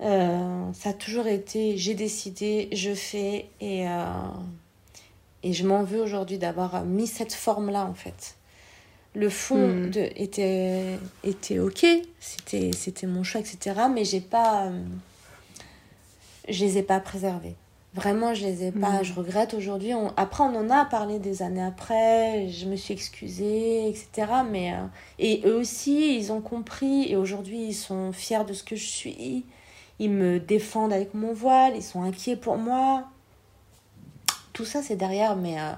Euh, 0.03 0.73
ça 0.73 0.91
a 0.91 0.93
toujours 0.93 1.29
été 1.29 1.77
j'ai 1.77 1.95
décidé, 1.95 2.69
je 2.73 2.93
fais 2.93 3.47
et, 3.61 3.89
euh, 3.89 4.05
et 5.45 5.53
je 5.53 5.65
m'en 5.65 5.85
veux 5.85 6.01
aujourd'hui 6.01 6.39
d'avoir 6.39 6.85
mis 6.85 7.07
cette 7.07 7.33
forme-là 7.33 7.85
en 7.85 7.95
fait. 7.95 8.35
Le 9.15 9.29
fond 9.29 9.69
hmm. 9.69 9.91
de, 9.91 10.09
était, 10.17 10.99
était 11.23 11.59
ok, 11.59 11.87
c'était, 12.19 12.71
c'était 12.73 13.07
mon 13.07 13.23
choix, 13.23 13.41
etc. 13.41 13.83
Mais 13.95 14.05
j'ai 14.05 14.21
pas. 14.21 14.67
Euh, 14.67 14.83
je 16.49 16.65
les 16.65 16.79
ai 16.79 16.83
pas 16.83 16.99
préservés. 16.99 17.55
Vraiment, 17.95 18.33
je 18.33 18.47
les 18.47 18.65
ai 18.65 18.73
pas. 18.73 19.03
Hmm. 19.03 19.05
Je 19.05 19.13
regrette 19.13 19.53
aujourd'hui. 19.55 19.93
Après, 20.17 20.43
on 20.43 20.57
en 20.57 20.71
a 20.71 20.87
parlé 20.87 21.19
des 21.19 21.43
années 21.43 21.63
après. 21.63 22.49
Je 22.49 22.67
me 22.67 22.75
suis 22.75 22.95
excusée, 22.95 23.87
etc. 23.87 24.33
Mais, 24.51 24.73
et 25.19 25.43
eux 25.45 25.57
aussi, 25.57 26.17
ils 26.17 26.33
ont 26.33 26.41
compris. 26.41 27.05
Et 27.09 27.17
aujourd'hui, 27.17 27.67
ils 27.67 27.75
sont 27.75 28.13
fiers 28.13 28.47
de 28.47 28.55
ce 28.55 28.65
que 28.65 28.77
je 28.77 28.87
suis 28.87 29.45
ils 30.03 30.11
me 30.11 30.41
défendent 30.41 30.93
avec 30.93 31.15
mon 31.15 31.33
voile, 31.33 31.75
ils 31.77 31.83
sont 31.83 32.03
inquiets 32.03 32.35
pour 32.35 32.57
moi. 32.57 33.05
Tout 34.53 34.65
ça, 34.65 34.83
c'est 34.83 34.97
derrière, 34.97 35.37
mais 35.37 35.61
euh, 35.61 35.71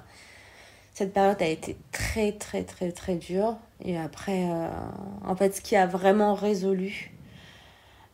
cette 0.94 1.12
période 1.12 1.40
a 1.42 1.46
été 1.46 1.76
très, 1.92 2.32
très, 2.32 2.62
très, 2.62 2.90
très 2.90 3.16
dure. 3.16 3.58
Et 3.84 3.98
après, 3.98 4.48
euh, 4.48 4.70
en 5.26 5.36
fait, 5.36 5.54
ce 5.54 5.60
qui 5.60 5.76
a 5.76 5.86
vraiment 5.86 6.32
résolu 6.32 7.12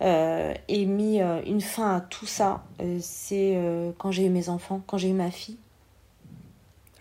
euh, 0.02 0.52
et 0.66 0.84
mis 0.84 1.20
une 1.20 1.60
fin 1.60 1.98
à 1.98 2.00
tout 2.00 2.26
ça, 2.26 2.64
c'est 3.00 3.56
quand 3.98 4.10
j'ai 4.10 4.26
eu 4.26 4.30
mes 4.30 4.48
enfants, 4.48 4.82
quand 4.88 4.98
j'ai 4.98 5.10
eu 5.10 5.14
ma 5.14 5.30
fille. 5.30 5.58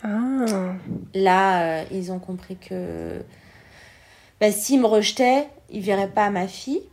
Ah. 0.03 0.45
Là, 1.15 1.83
ils 1.91 2.11
ont 2.11 2.19
compris 2.19 2.57
que 2.57 3.23
bah, 4.39 4.51
s'ils 4.51 4.79
me 4.79 4.85
rejetaient, 4.85 5.49
ils 5.71 5.79
ne 5.79 5.85
verraient 5.85 6.11
pas 6.11 6.29
ma 6.29 6.47
fille. 6.47 6.83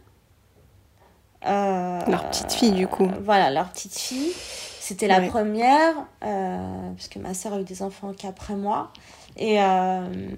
Euh, 1.45 2.01
leur 2.07 2.29
petite 2.29 2.53
fille, 2.53 2.73
du 2.73 2.87
coup. 2.87 3.09
voilà, 3.23 3.51
leur 3.51 3.71
petite 3.71 3.97
fille. 3.97 4.33
C'était 4.81 5.09
la 5.09 5.21
première, 5.21 5.95
euh, 6.25 6.91
puisque 6.95 7.17
ma 7.17 7.35
soeur 7.35 7.55
a 7.55 7.61
eu 7.61 7.65
des 7.65 7.83
enfants 7.83 8.13
qu'après 8.17 8.55
moi. 8.55 8.93
Et, 9.37 9.61
euh, 9.61 10.29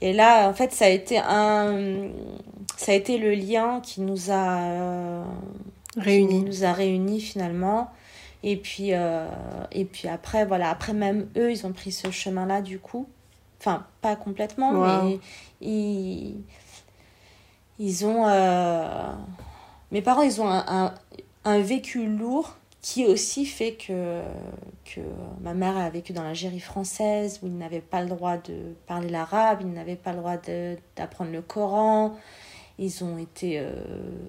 et 0.00 0.12
là, 0.12 0.48
en 0.48 0.54
fait, 0.54 0.72
ça 0.72 0.86
a 0.86 0.88
été 0.88 1.18
un, 1.18 2.08
ça 2.76 2.92
a 2.92 2.94
été 2.94 3.18
le 3.18 3.32
lien 3.34 3.80
qui 3.80 4.00
nous 4.00 4.30
a 4.30 5.24
réunis. 5.96 6.44
nous 6.44 6.64
a 6.64 6.72
réunis 6.72 7.20
finalement. 7.20 7.90
Et 8.44 8.56
puis, 8.56 8.90
et 8.90 9.84
puis 9.84 10.06
après, 10.06 10.44
voilà, 10.46 10.70
après 10.70 10.92
même 10.92 11.26
eux, 11.36 11.50
ils 11.50 11.66
ont 11.66 11.72
pris 11.72 11.90
ce 11.90 12.10
chemin-là 12.10 12.62
du 12.62 12.78
coup. 12.78 13.08
Enfin, 13.58 13.84
pas 14.00 14.14
complètement, 14.14 14.72
mais 14.72 15.18
ils, 15.60 16.36
ils 17.80 18.06
ont 18.06 18.26
mes 19.94 20.02
parents, 20.02 20.22
ils 20.22 20.42
ont 20.42 20.48
un, 20.50 20.92
un, 21.44 21.58
vécu 21.60 22.04
lourd 22.04 22.56
qui 22.82 23.06
aussi 23.06 23.46
fait 23.46 23.74
que, 23.74 24.20
que 24.84 25.00
ma 25.40 25.54
mère 25.54 25.76
a 25.76 25.88
vécu 25.88 26.12
dans 26.12 26.24
l'Algérie 26.24 26.58
française 26.58 27.38
où 27.42 27.46
ils 27.46 27.56
n'avaient 27.56 27.80
pas 27.80 28.02
le 28.02 28.08
droit 28.08 28.36
de 28.36 28.74
parler 28.88 29.08
l'arabe, 29.08 29.58
ils 29.60 29.72
n'avaient 29.72 29.94
pas 29.94 30.10
le 30.10 30.18
droit 30.18 30.36
d'apprendre 30.96 31.30
le 31.30 31.42
Coran. 31.42 32.16
ils 32.76 33.04
ont 33.04 33.18
été 33.18 33.60
euh, 33.60 33.70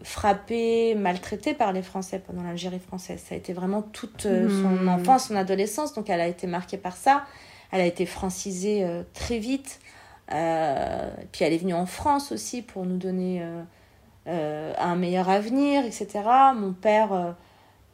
frappés, 0.04 0.94
maltraités 0.94 1.56
par 1.56 1.74
les 1.74 1.82
Français 1.82 2.20
pendant 2.20 2.44
l'Algérie 2.44 2.80
française. 2.80 3.24
Ça 3.28 3.34
a 3.34 3.38
été 3.40 3.52
vraiment 3.52 3.82
toute 3.82 4.28
euh, 4.28 4.48
son 4.48 4.84
Hmm. 4.84 4.88
enfance, 4.88 5.30
son 5.30 5.36
adolescence, 5.36 5.96
donc 5.96 6.12
elle 6.12 6.22
a 6.22 6.28
été 6.28 6.46
marquée 6.46 6.78
par 6.78 6.96
ça. 6.96 7.26
Elle 7.72 7.82
a 7.82 7.86
été 7.88 8.06
francisée 8.06 8.84
euh, 8.84 9.02
très 9.16 9.40
vite. 9.40 9.80
Puis 10.28 11.44
elle 11.44 11.54
est 11.54 11.58
venue 11.58 11.74
en 11.74 11.88
France 11.88 12.32
aussi 12.32 12.62
pour 12.62 12.86
nous 12.86 12.98
donner 12.98 13.44
euh, 14.28 14.74
un 14.78 14.96
meilleur 14.96 15.30
avenir, 15.30 15.86
etc. 15.86 16.08
Mon 16.56 16.74
père, 16.74 17.14
euh, 17.14 17.32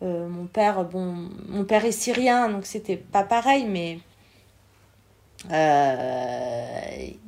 euh, 0.04 0.28
mon 0.28 0.46
père, 0.46 0.84
bon, 0.86 1.30
mon 1.48 1.64
père 1.64 1.86
est 1.86 1.92
syrien, 1.92 2.50
donc 2.50 2.66
c'était 2.66 2.98
pas 2.98 3.24
pareil, 3.24 3.66
mais 3.66 4.00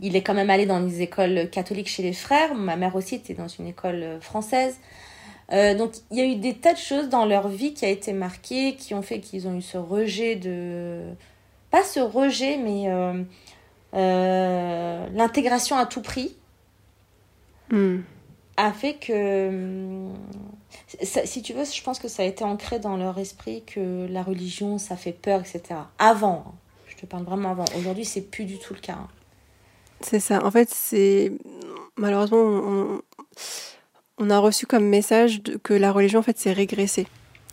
il 0.02 0.16
est 0.16 0.22
quand 0.22 0.36
même 0.36 0.50
allé 0.50 0.66
dans 0.66 0.80
les 0.80 1.02
écoles 1.02 1.50
catholiques 1.50 1.88
chez 1.88 2.04
les 2.04 2.14
frères. 2.14 2.54
Ma 2.56 2.76
mère 2.76 2.96
aussi 2.96 3.16
était 3.16 3.34
dans 3.34 3.48
une 3.48 3.68
école 3.68 4.20
française. 4.22 4.78
Donc 5.50 5.94
il 6.12 6.18
y 6.18 6.22
a 6.22 6.26
eu 6.26 6.36
des 6.36 6.54
tas 6.54 6.74
de 6.74 6.78
choses 6.78 7.10
dans 7.10 7.26
leur 7.26 7.48
vie 7.48 7.74
qui 7.74 7.86
a 7.86 7.90
été 7.90 8.14
marquées, 8.14 8.76
qui 8.76 8.94
ont 8.94 9.02
fait 9.02 9.20
qu'ils 9.20 9.48
ont 9.48 9.56
eu 9.56 9.62
ce 9.62 9.78
rejet 9.78 10.36
de... 10.36 11.02
Pas 11.72 11.84
ce 11.84 12.00
rejet, 12.00 12.58
mais 12.58 12.88
l'intégration 15.12 15.76
à 15.76 15.88
tout 15.88 16.02
prix 16.02 16.36
Hmm. 17.74 18.02
A 18.58 18.72
fait 18.72 18.96
que, 18.96 19.48
hum, 19.50 20.14
ça- 21.02 21.26
si 21.26 21.42
tu 21.42 21.54
veux, 21.54 21.64
je 21.66 21.82
pense 21.84 22.00
que 22.00 22.08
ça 22.08 22.24
a 22.24 22.26
été 22.26 22.44
ancré 22.44 22.80
dans 22.80 22.98
leur 22.98 23.18
esprit 23.18 23.64
que 23.66 24.06
la 24.10 24.22
religion, 24.24 24.78
ça 24.78 24.96
fait 24.96 25.12
peur, 25.14 25.40
etc. 25.42 25.62
Avant, 26.00 26.44
hein. 26.48 26.52
je 26.88 26.96
te 26.96 27.06
parle 27.06 27.24
vraiment 27.24 27.52
avant. 27.52 27.66
Aujourd'hui, 27.78 28.06
c'est 28.06 28.22
plus 28.22 28.46
du 28.46 28.58
tout 28.60 28.74
le 28.74 28.80
cas. 28.80 28.94
hein. 28.94 29.08
C'est 30.02 30.20
ça. 30.20 30.44
En 30.46 30.52
fait, 30.52 30.70
c'est 30.70 31.32
malheureusement 31.96 32.38
on, 32.42 33.02
on 34.18 34.30
a 34.30 34.38
reçu 34.40 34.66
comme 34.66 34.86
message 34.86 35.42
que 35.64 35.74
la 35.74 35.92
religion 35.92 36.20
en 36.20 36.24
fait 36.24 36.38
c'est 36.38 36.52
régressé. 36.52 37.08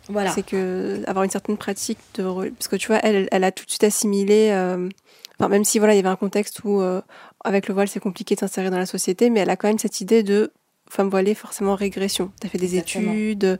Voilà. 0.09 0.31
C'est 0.31 0.43
que 0.43 1.01
avoir 1.07 1.23
une 1.23 1.29
certaine 1.29 1.57
pratique 1.57 1.99
de 2.15 2.23
parce 2.49 2.67
que 2.67 2.75
tu 2.75 2.87
vois 2.87 2.99
elle 3.03 3.27
elle 3.31 3.43
a 3.43 3.51
tout 3.51 3.63
de 3.65 3.69
suite 3.69 3.83
assimilé 3.83 4.49
euh, 4.51 4.89
enfin 5.39 5.47
même 5.47 5.63
si 5.63 5.79
voilà 5.79 5.93
il 5.93 5.97
y 5.97 5.99
avait 5.99 6.09
un 6.09 6.15
contexte 6.15 6.61
où 6.65 6.81
euh, 6.81 7.01
avec 7.45 7.67
le 7.67 7.73
voile 7.73 7.87
c'est 7.87 7.99
compliqué 7.99 8.35
de 8.35 8.39
s'insérer 8.39 8.69
dans 8.69 8.79
la 8.79 8.85
société 8.87 9.29
mais 9.29 9.41
elle 9.41 9.49
a 9.49 9.55
quand 9.55 9.67
même 9.67 9.79
cette 9.79 10.01
idée 10.01 10.23
de 10.23 10.51
femme 10.91 11.09
voilée 11.09 11.33
forcément 11.35 11.75
régression. 11.75 12.31
Tu 12.41 12.47
as 12.47 12.49
fait 12.49 12.57
des 12.57 12.75
Exactement. 12.75 13.13
études, 13.13 13.59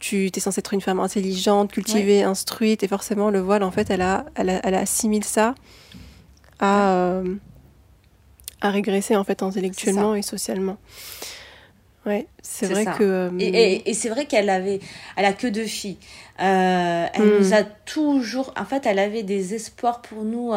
tu 0.00 0.26
es 0.34 0.40
censée 0.40 0.58
être 0.58 0.74
une 0.74 0.80
femme 0.80 1.00
intelligente, 1.00 1.72
cultivée, 1.72 2.22
instruite 2.24 2.82
et 2.82 2.88
forcément 2.88 3.30
le 3.30 3.40
voile 3.40 3.62
en 3.62 3.70
fait 3.70 3.88
elle 3.90 4.02
a 4.02 4.26
elle, 4.34 4.50
a- 4.50 4.60
elle 4.64 4.74
assimile 4.74 5.24
ça 5.24 5.54
à 6.58 6.90
euh, 6.92 7.34
à 8.60 8.70
régresser 8.70 9.14
en 9.16 9.24
fait 9.24 9.42
intellectuellement 9.42 10.14
et 10.14 10.22
socialement. 10.22 10.76
Ouais, 12.06 12.26
c'est 12.42 12.66
C'est 12.66 12.72
vrai 12.74 12.84
ça. 12.84 12.92
que 12.92 13.02
euh, 13.04 13.30
Et, 13.38 13.46
et- 13.46 13.90
et 13.90 13.94
c'est 13.94 14.10
vrai 14.10 14.26
qu'elle 14.26 14.50
avait, 14.50 14.80
elle 15.16 15.24
a 15.24 15.32
que 15.32 15.46
deux 15.46 15.64
filles. 15.64 15.96
Euh, 16.40 17.06
elle 17.14 17.22
Mm. 17.22 17.38
nous 17.38 17.54
a 17.54 17.62
toujours, 17.62 18.52
en 18.58 18.64
fait, 18.66 18.84
elle 18.84 18.98
avait 18.98 19.22
des 19.22 19.54
espoirs 19.54 20.02
pour 20.02 20.22
nous. 20.24 20.52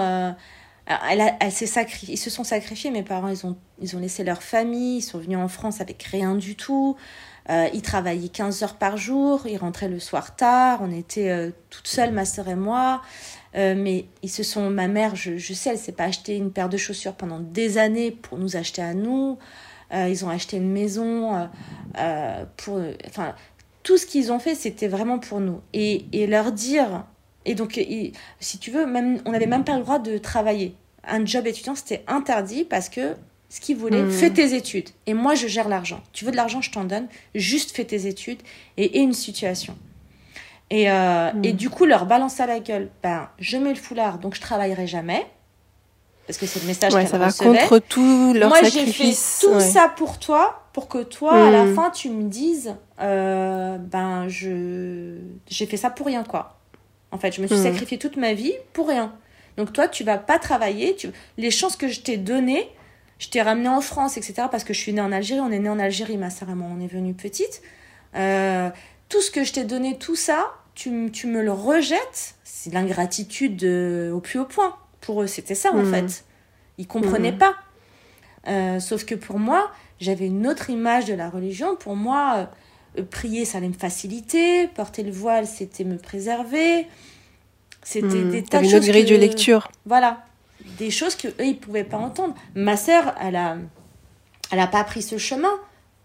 Elle, 0.88 1.22
a- 1.22 1.38
ils 1.42 2.18
se 2.18 2.30
sont 2.30 2.44
sacrifiés. 2.44 2.92
Mes 2.92 3.04
parents, 3.04 3.28
ils 3.28 3.46
ont, 3.46 3.58
ils 3.82 3.96
ont 3.96 4.00
laissé 4.00 4.24
leur 4.24 4.42
famille, 4.42 4.98
ils 4.98 5.02
sont 5.02 5.20
venus 5.20 5.38
en 5.38 5.48
France 5.48 5.82
avec 5.82 6.02
rien 6.04 6.36
du 6.36 6.56
tout. 6.56 6.96
Euh, 7.50 7.68
ils 7.74 7.82
travaillaient 7.82 8.28
15 8.28 8.64
heures 8.64 8.76
par 8.76 8.98
jour, 8.98 9.48
ils 9.48 9.58
rentraient 9.58 9.88
le 9.88 10.00
soir 10.00 10.36
tard. 10.36 10.80
On 10.82 10.92
était 10.92 11.30
euh, 11.30 11.52
toutes 11.70 11.88
seules, 11.88 12.12
ma 12.12 12.26
sœur 12.26 12.48
et 12.50 12.56
moi. 12.56 13.02
Euh, 13.56 13.74
mais 13.78 14.06
ils 14.22 14.30
se 14.30 14.44
sont, 14.44 14.70
ma 14.70 14.88
mère, 14.88 15.16
je, 15.16 15.38
sais, 15.54 15.72
elle 15.72 15.78
s'est 15.78 15.94
pas 15.94 16.06
acheté 16.06 16.36
une 16.36 16.52
paire 16.52 16.70
de 16.70 16.78
chaussures 16.78 17.14
pendant 17.14 17.40
des 17.40 17.78
années 17.78 18.12
pour 18.12 18.38
nous 18.38 18.56
acheter 18.58 18.82
à 18.82 18.94
nous. 18.94 19.38
Euh, 19.94 20.10
ils 20.10 20.26
ont 20.26 20.30
acheté 20.30 20.58
une 20.58 20.72
maison 20.72 21.50
pour, 22.58 22.82
enfin, 23.08 23.34
tout 23.84 23.98
ce 23.98 24.06
qu'ils 24.06 24.32
ont 24.34 24.40
fait, 24.40 24.54
c'était 24.54 24.90
vraiment 24.90 25.18
pour 25.18 25.40
nous. 25.40 25.62
Et 25.74 26.28
leur 26.28 26.52
dire, 26.52 27.06
et 27.48 27.56
donc, 27.56 27.78
il- 27.78 28.12
si 28.40 28.60
tu 28.60 28.70
veux, 28.72 28.86
même, 28.86 29.20
on 29.26 29.32
n'avait 29.32 29.48
même 29.48 29.64
pas 29.64 29.76
le 29.78 29.82
droit 29.84 30.00
de 30.00 30.18
travailler. 30.18 30.76
Un 31.08 31.26
job 31.26 31.48
étudiant, 31.48 31.74
c'était 31.76 32.04
interdit 32.08 32.64
parce 32.66 32.90
que 32.90 33.16
ce 33.50 33.60
qu'ils 33.62 33.78
voulaient, 33.78 34.04
Mhm. 34.04 34.12
fais 34.12 34.30
tes 34.30 34.54
études. 34.56 34.90
Et 35.06 35.14
moi, 35.14 35.34
je 35.34 35.48
gère 35.48 35.70
l'argent. 35.70 36.02
Tu 36.14 36.26
veux 36.26 36.32
de 36.32 36.36
l'argent, 36.36 36.62
je 36.62 36.70
t'en 36.72 36.84
donne. 36.84 37.08
Juste 37.34 37.74
fais 37.76 37.86
tes 37.86 38.06
études 38.08 38.42
et 38.76 39.00
aie 39.00 39.02
une 39.04 39.14
situation. 39.14 39.76
Et, 40.70 40.92
euh, 40.92 41.32
Mhm. 41.34 41.46
et 41.46 41.54
du 41.54 41.70
coup, 41.70 41.86
leur 41.86 42.06
balance 42.06 42.42
à 42.42 42.46
la 42.46 42.60
gueule, 42.60 42.90
ben, 43.02 43.30
je 43.40 43.56
mets 43.58 43.70
le 43.70 43.76
foulard, 43.80 44.18
donc 44.20 44.36
je 44.36 44.42
travaillerai 44.42 44.86
jamais. 44.86 45.26
Parce 46.28 46.38
que 46.38 46.46
c'est 46.46 46.60
le 46.60 46.68
message 46.68 46.94
ouais, 46.94 47.06
ça 47.06 47.18
va 47.18 47.28
recevait. 47.28 47.58
contre 47.70 47.80
tout 47.80 48.34
leur 48.34 48.50
Moi, 48.50 48.62
j'ai 48.64 48.86
fait 48.86 49.14
tout 49.40 49.54
ouais. 49.54 49.62
ça 49.62 49.88
pour 49.96 50.20
toi, 50.20 50.64
pour 50.74 50.90
que 50.90 51.02
toi, 51.04 51.48
à 51.48 51.50
la 51.52 51.64
Mm. 51.64 51.74
fin, 51.76 51.90
tu 51.90 52.10
me 52.10 52.24
dises, 52.24 52.76
euh, 53.00 53.78
ben, 53.78 54.28
je, 54.28 55.20
j'ai 55.48 55.66
fait 55.66 55.78
ça 55.78 55.90
pour 55.90 56.08
rien, 56.08 56.26
quoi. 56.26 56.57
En 57.12 57.18
fait, 57.18 57.32
je 57.34 57.42
me 57.42 57.48
suis 57.48 57.58
Mm. 57.58 57.64
sacrifiée 57.64 57.98
toute 57.98 58.18
ma 58.18 58.34
vie 58.34 58.54
pour 58.74 58.88
rien. 58.90 59.14
Donc 59.58 59.74
toi, 59.74 59.88
tu 59.88 60.04
vas 60.04 60.18
pas 60.18 60.40
travailler. 60.40 60.96
Tu... 60.96 61.10
Les 61.38 61.52
chances 61.52 61.76
que 61.76 61.88
je 61.88 62.02
t'ai 62.02 62.18
données, 62.18 62.70
je 63.20 63.30
t'ai 63.30 63.42
ramenée 63.42 63.70
en 63.70 63.82
France, 63.82 64.18
etc. 64.18 64.48
Parce 64.52 64.64
que 64.64 64.74
je 64.74 64.80
suis 64.80 64.94
née 64.94 65.02
en 65.02 65.12
Algérie. 65.12 65.40
On 65.42 65.52
est 65.52 65.60
né 65.60 65.70
en 65.70 65.80
Algérie, 65.80 66.18
ma 66.18 66.30
sœur 66.30 66.50
et 66.50 66.54
moi, 66.56 66.68
on 66.72 66.80
est 66.84 66.88
venus 66.92 67.16
petite. 67.18 67.62
Euh, 68.16 68.70
tout 69.10 69.22
ce 69.22 69.32
que 69.32 69.44
je 69.44 69.54
t'ai 69.54 69.64
donné, 69.64 69.98
tout 69.98 70.16
ça, 70.16 70.52
tu, 70.76 71.10
tu 71.12 71.28
me 71.28 71.42
le 71.42 71.52
rejettes. 71.52 72.36
C'est 72.44 72.74
l'ingratitude 72.74 73.64
euh, 73.64 74.12
au 74.12 74.20
plus 74.20 74.40
haut 74.40 74.46
point. 74.46 74.76
Pour 75.02 75.22
eux, 75.24 75.28
c'était 75.28 75.56
ça, 75.56 75.72
en 75.74 75.84
Mm. 75.84 75.92
fait. 75.94 76.26
Ils 76.78 76.88
comprenaient 76.88 77.32
Mhm. 77.32 77.38
pas. 77.38 77.56
Euh, 78.48 78.80
sauf 78.80 79.06
que 79.06 79.16
pour 79.16 79.40
moi, 79.40 79.72
j'avais 80.00 80.28
une 80.28 80.46
autre 80.48 80.70
image 80.70 81.06
de 81.06 81.14
la 81.14 81.30
religion. 81.30 81.76
Pour 81.76 81.96
moi, 81.96 82.50
prier, 83.04 83.46
ça 83.46 83.58
allait 83.60 83.68
me 83.70 83.74
faciliter. 83.74 84.68
Porter 84.68 85.04
le 85.04 85.12
voile, 85.12 85.46
c'était 85.48 85.84
me 85.84 85.98
préserver. 85.98 86.88
C'était 87.84 88.08
Hmm. 88.08 88.32
des 88.32 88.44
tas 88.44 88.60
de 88.60 88.66
une 88.66 88.72
choses 88.72 88.86
grille 88.88 89.06
que- 89.06 89.12
de 89.12 89.16
lecture. 89.16 89.70
Voilà. 89.86 90.24
Des 90.78 90.92
choses 90.92 91.16
que 91.16 91.28
eux, 91.30 91.46
ils 91.46 91.58
pouvaient 91.58 91.84
pas 91.84 91.98
entendre. 91.98 92.36
Ma 92.56 92.76
sœur, 92.76 93.16
elle 93.22 93.36
a, 93.36 93.58
elle 94.52 94.60
a 94.60 94.68
pas 94.68 94.84
pris 94.84 95.02
ce 95.02 95.18
chemin. 95.18 95.52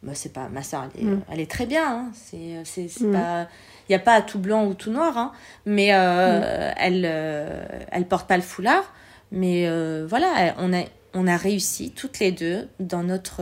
Bah, 0.03 0.13
c'est 0.15 0.33
pas, 0.33 0.49
ma 0.49 0.63
sœur, 0.63 0.89
elle 0.97 1.01
est, 1.01 1.05
Mm. 1.11 1.21
elle 1.31 1.41
est 1.41 1.51
très 1.51 1.67
bien. 1.67 1.87
hein. 1.87 2.11
C'est, 2.15 2.63
c'est, 2.65 2.89
c'est 2.89 3.11
pas, 3.11 3.47
il 3.89 3.93
y 3.93 3.95
a 3.95 3.99
pas 4.01 4.21
tout 4.23 4.39
blanc 4.39 4.67
ou 4.67 4.75
tout 4.75 4.91
noir. 4.91 5.17
hein. 5.17 5.33
Mais 5.67 5.93
euh, 5.95 6.73
elle, 6.77 7.03
euh, 7.05 7.65
elle 7.91 8.07
porte 8.07 8.27
pas 8.29 8.37
le 8.37 8.43
foulard. 8.43 8.85
Mais 9.33 9.67
euh, 9.67 10.05
voilà, 10.09 10.55
on 10.59 10.73
a, 10.75 10.83
on 11.15 11.27
a 11.27 11.37
réussi 11.37 11.91
toutes 11.93 12.19
les 12.19 12.33
deux 12.33 12.69
dans 12.81 13.03
notre. 13.03 13.41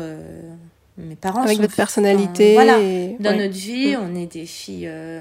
Mes 1.07 1.17
parents 1.17 1.43
Avec 1.43 1.57
sont 1.57 1.63
votre 1.63 1.73
dans- 1.73 1.77
personnalité. 1.77 2.55
voilà, 2.55 2.79
et- 2.81 3.17
dans 3.21 3.31
ouais. 3.31 3.37
notre 3.39 3.55
vie, 3.55 3.97
Mm. 3.97 4.01
on 4.03 4.15
est 4.15 4.27
des 4.33 4.47
filles 4.47 4.87
euh, 4.89 5.21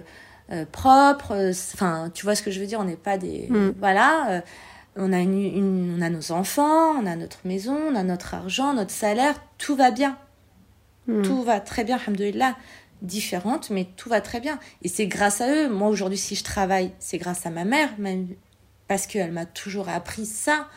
euh, 0.51 0.65
propres. 0.71 1.31
euh, 1.33 1.51
Enfin, 1.73 2.09
tu 2.13 2.23
vois 2.25 2.35
ce 2.35 2.41
que 2.43 2.51
je 2.51 2.59
veux 2.59 2.65
dire 2.67 2.79
On 2.79 2.85
n'est 2.85 2.95
pas 2.95 3.17
des. 3.17 3.47
Mm. 3.49 3.73
Voilà. 3.79 4.29
euh, 4.31 4.41
on, 4.95 5.13
a 5.13 5.19
une, 5.19 5.39
une- 5.39 5.95
on 5.97 6.01
a 6.01 6.09
nos 6.09 6.31
enfants, 6.31 6.91
on 7.01 7.05
a 7.05 7.15
notre 7.15 7.39
maison, 7.45 7.77
on 7.91 7.95
a 7.95 8.03
notre 8.03 8.33
argent, 8.33 8.73
notre 8.73 8.91
salaire. 8.91 9.35
Tout 9.57 9.75
va 9.75 9.91
bien. 9.91 10.17
Hmm. 11.07 11.21
Tout 11.21 11.41
va 11.43 11.59
très 11.59 11.83
bien, 11.83 11.97
alhamdoulilah. 11.97 12.55
Différente, 13.01 13.69
mais 13.69 13.87
tout 13.95 14.09
va 14.09 14.19
très 14.19 14.41
bien. 14.41 14.59
Et 14.83 14.89
c'est 14.89 15.07
grâce 15.07 15.39
à 15.41 15.49
eux. 15.49 15.69
Moi, 15.69 15.87
aujourd'hui, 15.87 16.17
si 16.17 16.35
je 16.35 16.43
travaille, 16.43 16.91
c'est 16.99 17.17
grâce 17.17 17.45
à 17.45 17.49
ma 17.49 17.63
mère, 17.63 17.89
même 17.97 18.27
parce 18.89 19.07
qu'elle 19.07 19.31
m'a 19.31 19.45
toujours 19.45 19.87
appris 19.87 20.25
ça. 20.25 20.67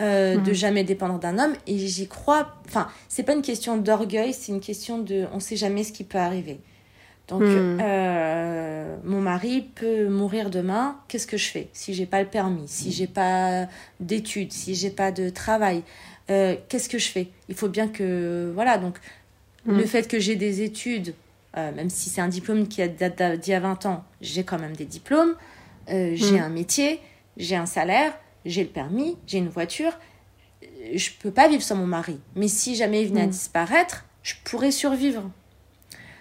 Euh, 0.00 0.36
Mhm. 0.36 0.42
de 0.44 0.52
jamais 0.52 0.84
dépendre 0.84 1.18
d'un 1.18 1.38
homme 1.38 1.54
et 1.66 1.76
j'y 1.78 2.08
crois 2.08 2.54
enfin 2.66 2.88
c'est 3.08 3.22
pas 3.22 3.34
une 3.34 3.42
question 3.42 3.76
d'orgueil 3.76 4.32
c'est 4.32 4.50
une 4.52 4.60
question 4.60 4.98
de 4.98 5.26
on 5.32 5.40
sait 5.40 5.56
jamais 5.56 5.84
ce 5.84 5.92
qui 5.92 6.04
peut 6.04 6.18
arriver 6.18 6.58
donc 7.28 7.42
Mhm. 7.42 7.78
euh, 7.82 8.96
mon 9.04 9.20
mari 9.20 9.62
peut 9.74 10.08
mourir 10.08 10.50
demain 10.50 10.96
qu'est-ce 11.08 11.26
que 11.26 11.36
je 11.36 11.48
fais 11.48 11.68
si 11.72 11.92
j'ai 11.94 12.06
pas 12.06 12.20
le 12.22 12.28
permis 12.28 12.66
si 12.66 12.92
j'ai 12.92 13.06
pas 13.06 13.66
d'études 14.00 14.52
si 14.52 14.74
j'ai 14.74 14.90
pas 14.90 15.12
de 15.12 15.28
travail 15.28 15.82
euh, 16.30 16.54
qu'est-ce 16.68 16.88
que 16.88 16.98
je 16.98 17.08
fais? 17.08 17.26
Il 17.48 17.54
faut 17.56 17.68
bien 17.68 17.88
que 17.88 18.50
voilà 18.54 18.78
donc 18.78 18.96
Mhm. 19.66 19.76
le 19.78 19.84
fait 19.84 20.08
que 20.08 20.18
j'ai 20.18 20.36
des 20.36 20.62
études 20.62 21.14
euh, 21.56 21.72
même 21.72 21.90
si 21.90 22.08
c'est 22.08 22.20
un 22.20 22.28
diplôme 22.28 22.68
qui 22.68 22.80
a 22.80 22.88
date 22.88 23.40
d'il 23.40 23.50
y 23.50 23.54
a 23.54 23.60
20 23.60 23.84
ans 23.86 24.04
j'ai 24.20 24.44
quand 24.44 24.58
même 24.58 24.74
des 24.76 24.84
diplômes 24.86 25.34
j'ai 25.88 26.38
Mhm. 26.38 26.44
un 26.44 26.48
métier 26.48 27.00
j'ai 27.36 27.56
un 27.56 27.66
salaire 27.66 28.12
j'ai 28.44 28.62
le 28.62 28.68
permis, 28.70 29.16
j'ai 29.26 29.38
une 29.38 29.48
voiture, 29.48 29.92
je 30.94 31.10
peux 31.20 31.30
pas 31.30 31.48
vivre 31.48 31.62
sans 31.62 31.76
mon 31.76 31.86
mari. 31.86 32.18
Mais 32.36 32.48
si 32.48 32.74
jamais 32.74 33.02
il 33.02 33.08
venait 33.08 33.22
à 33.22 33.26
Mm. 33.26 33.30
disparaître, 33.30 34.04
je 34.22 34.34
pourrais 34.44 34.70
survivre. 34.70 35.22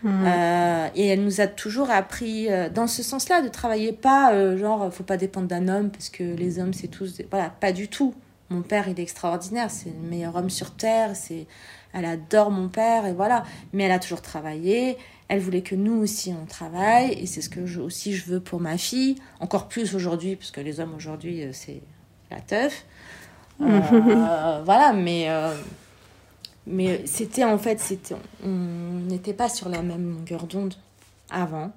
Hmm. 0.02 0.24
Euh, 0.26 0.88
et 0.96 1.08
elle 1.08 1.26
nous 1.26 1.42
a 1.42 1.48
toujours 1.48 1.92
appris 1.92 2.50
euh, 2.50 2.70
dans 2.70 2.88
ce 2.88 3.04
sens-là, 3.04 3.42
de 3.42 3.50
travailler 3.50 3.92
pas, 3.92 4.32
euh, 4.34 4.58
genre, 4.58 4.94
faut 4.94 5.04
pas 5.04 5.18
dépendre 5.18 5.48
d'un 5.50 5.68
homme, 5.68 5.90
parce 5.92 6.10
que 6.10 6.24
les 6.24 6.58
hommes, 6.60 6.74
c'est 6.74 6.88
tous... 6.88 7.18
des- 7.18 7.28
Voilà, 7.30 7.50
pas 7.50 7.74
du 7.74 7.90
tout. 7.90 8.14
Mon 8.50 8.62
père, 8.62 8.88
il 8.88 8.98
est 8.98 9.04
extraordinaire, 9.04 9.70
c'est 9.70 9.90
le 9.90 10.10
meilleur 10.10 10.36
homme 10.38 10.50
sur 10.50 10.72
Terre, 10.76 11.16
c'est... 11.18 11.48
Elle 11.92 12.06
adore 12.06 12.50
mon 12.52 12.70
père, 12.70 13.06
et 13.08 13.14
voilà. 13.14 13.44
Mais 13.74 13.84
elle 13.84 13.92
a 13.92 14.00
toujours 14.00 14.22
travaillé, 14.22 14.96
elle 15.28 15.40
voulait 15.40 15.64
que 15.64 15.76
nous 15.76 15.96
aussi, 16.02 16.34
on 16.42 16.46
travaille, 16.46 17.12
et 17.14 17.26
c'est 17.26 17.42
ce 17.42 17.50
que 17.50 17.66
je, 17.66 17.82
aussi 17.82 18.14
je 18.14 18.24
veux 18.26 18.40
pour 18.40 18.62
ma 18.62 18.78
fille, 18.78 19.16
encore 19.42 19.68
plus 19.68 19.96
aujourd'hui, 19.96 20.38
parce 20.38 20.52
que 20.52 20.62
les 20.62 20.80
hommes, 20.80 20.94
aujourd'hui, 20.96 21.44
euh, 21.44 21.50
c'est 21.52 21.82
la 22.32 22.42
teuf. 22.42 22.86
Euh, 23.62 24.62
voilà, 24.66 24.94
mais... 24.94 25.30
euh, 25.30 25.56
Mais 26.68 27.06
c'était 27.06 27.44
en 27.44 27.58
fait, 27.58 27.80
c'était, 27.80 28.16
on 28.44 29.00
n'était 29.08 29.34
pas 29.34 29.50
sur 29.50 29.70
la 29.70 29.82
même 29.82 30.14
longueur 30.14 30.46
d'onde 30.46 30.76
avant. 31.30 31.72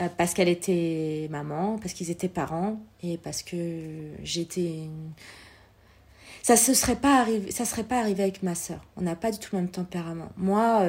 Euh, 0.00 0.08
parce 0.16 0.34
qu'elle 0.34 0.48
était 0.48 1.28
maman, 1.30 1.78
parce 1.78 1.92
qu'ils 1.92 2.10
étaient 2.10 2.28
parents 2.28 2.80
et 3.02 3.18
parce 3.18 3.42
que 3.42 3.56
j'étais. 4.24 4.88
Ça 6.42 6.54
ne 6.54 6.74
serait 6.74 6.96
pas 6.96 7.20
arrivé, 7.20 7.52
ça 7.52 7.64
serait 7.64 7.84
pas 7.84 8.00
arrivé 8.00 8.22
avec 8.24 8.42
ma 8.42 8.54
sœur. 8.56 8.80
On 8.96 9.02
n'a 9.02 9.14
pas 9.14 9.30
du 9.30 9.38
tout 9.38 9.54
le 9.54 9.62
même 9.62 9.70
tempérament. 9.70 10.30
Moi, 10.36 10.84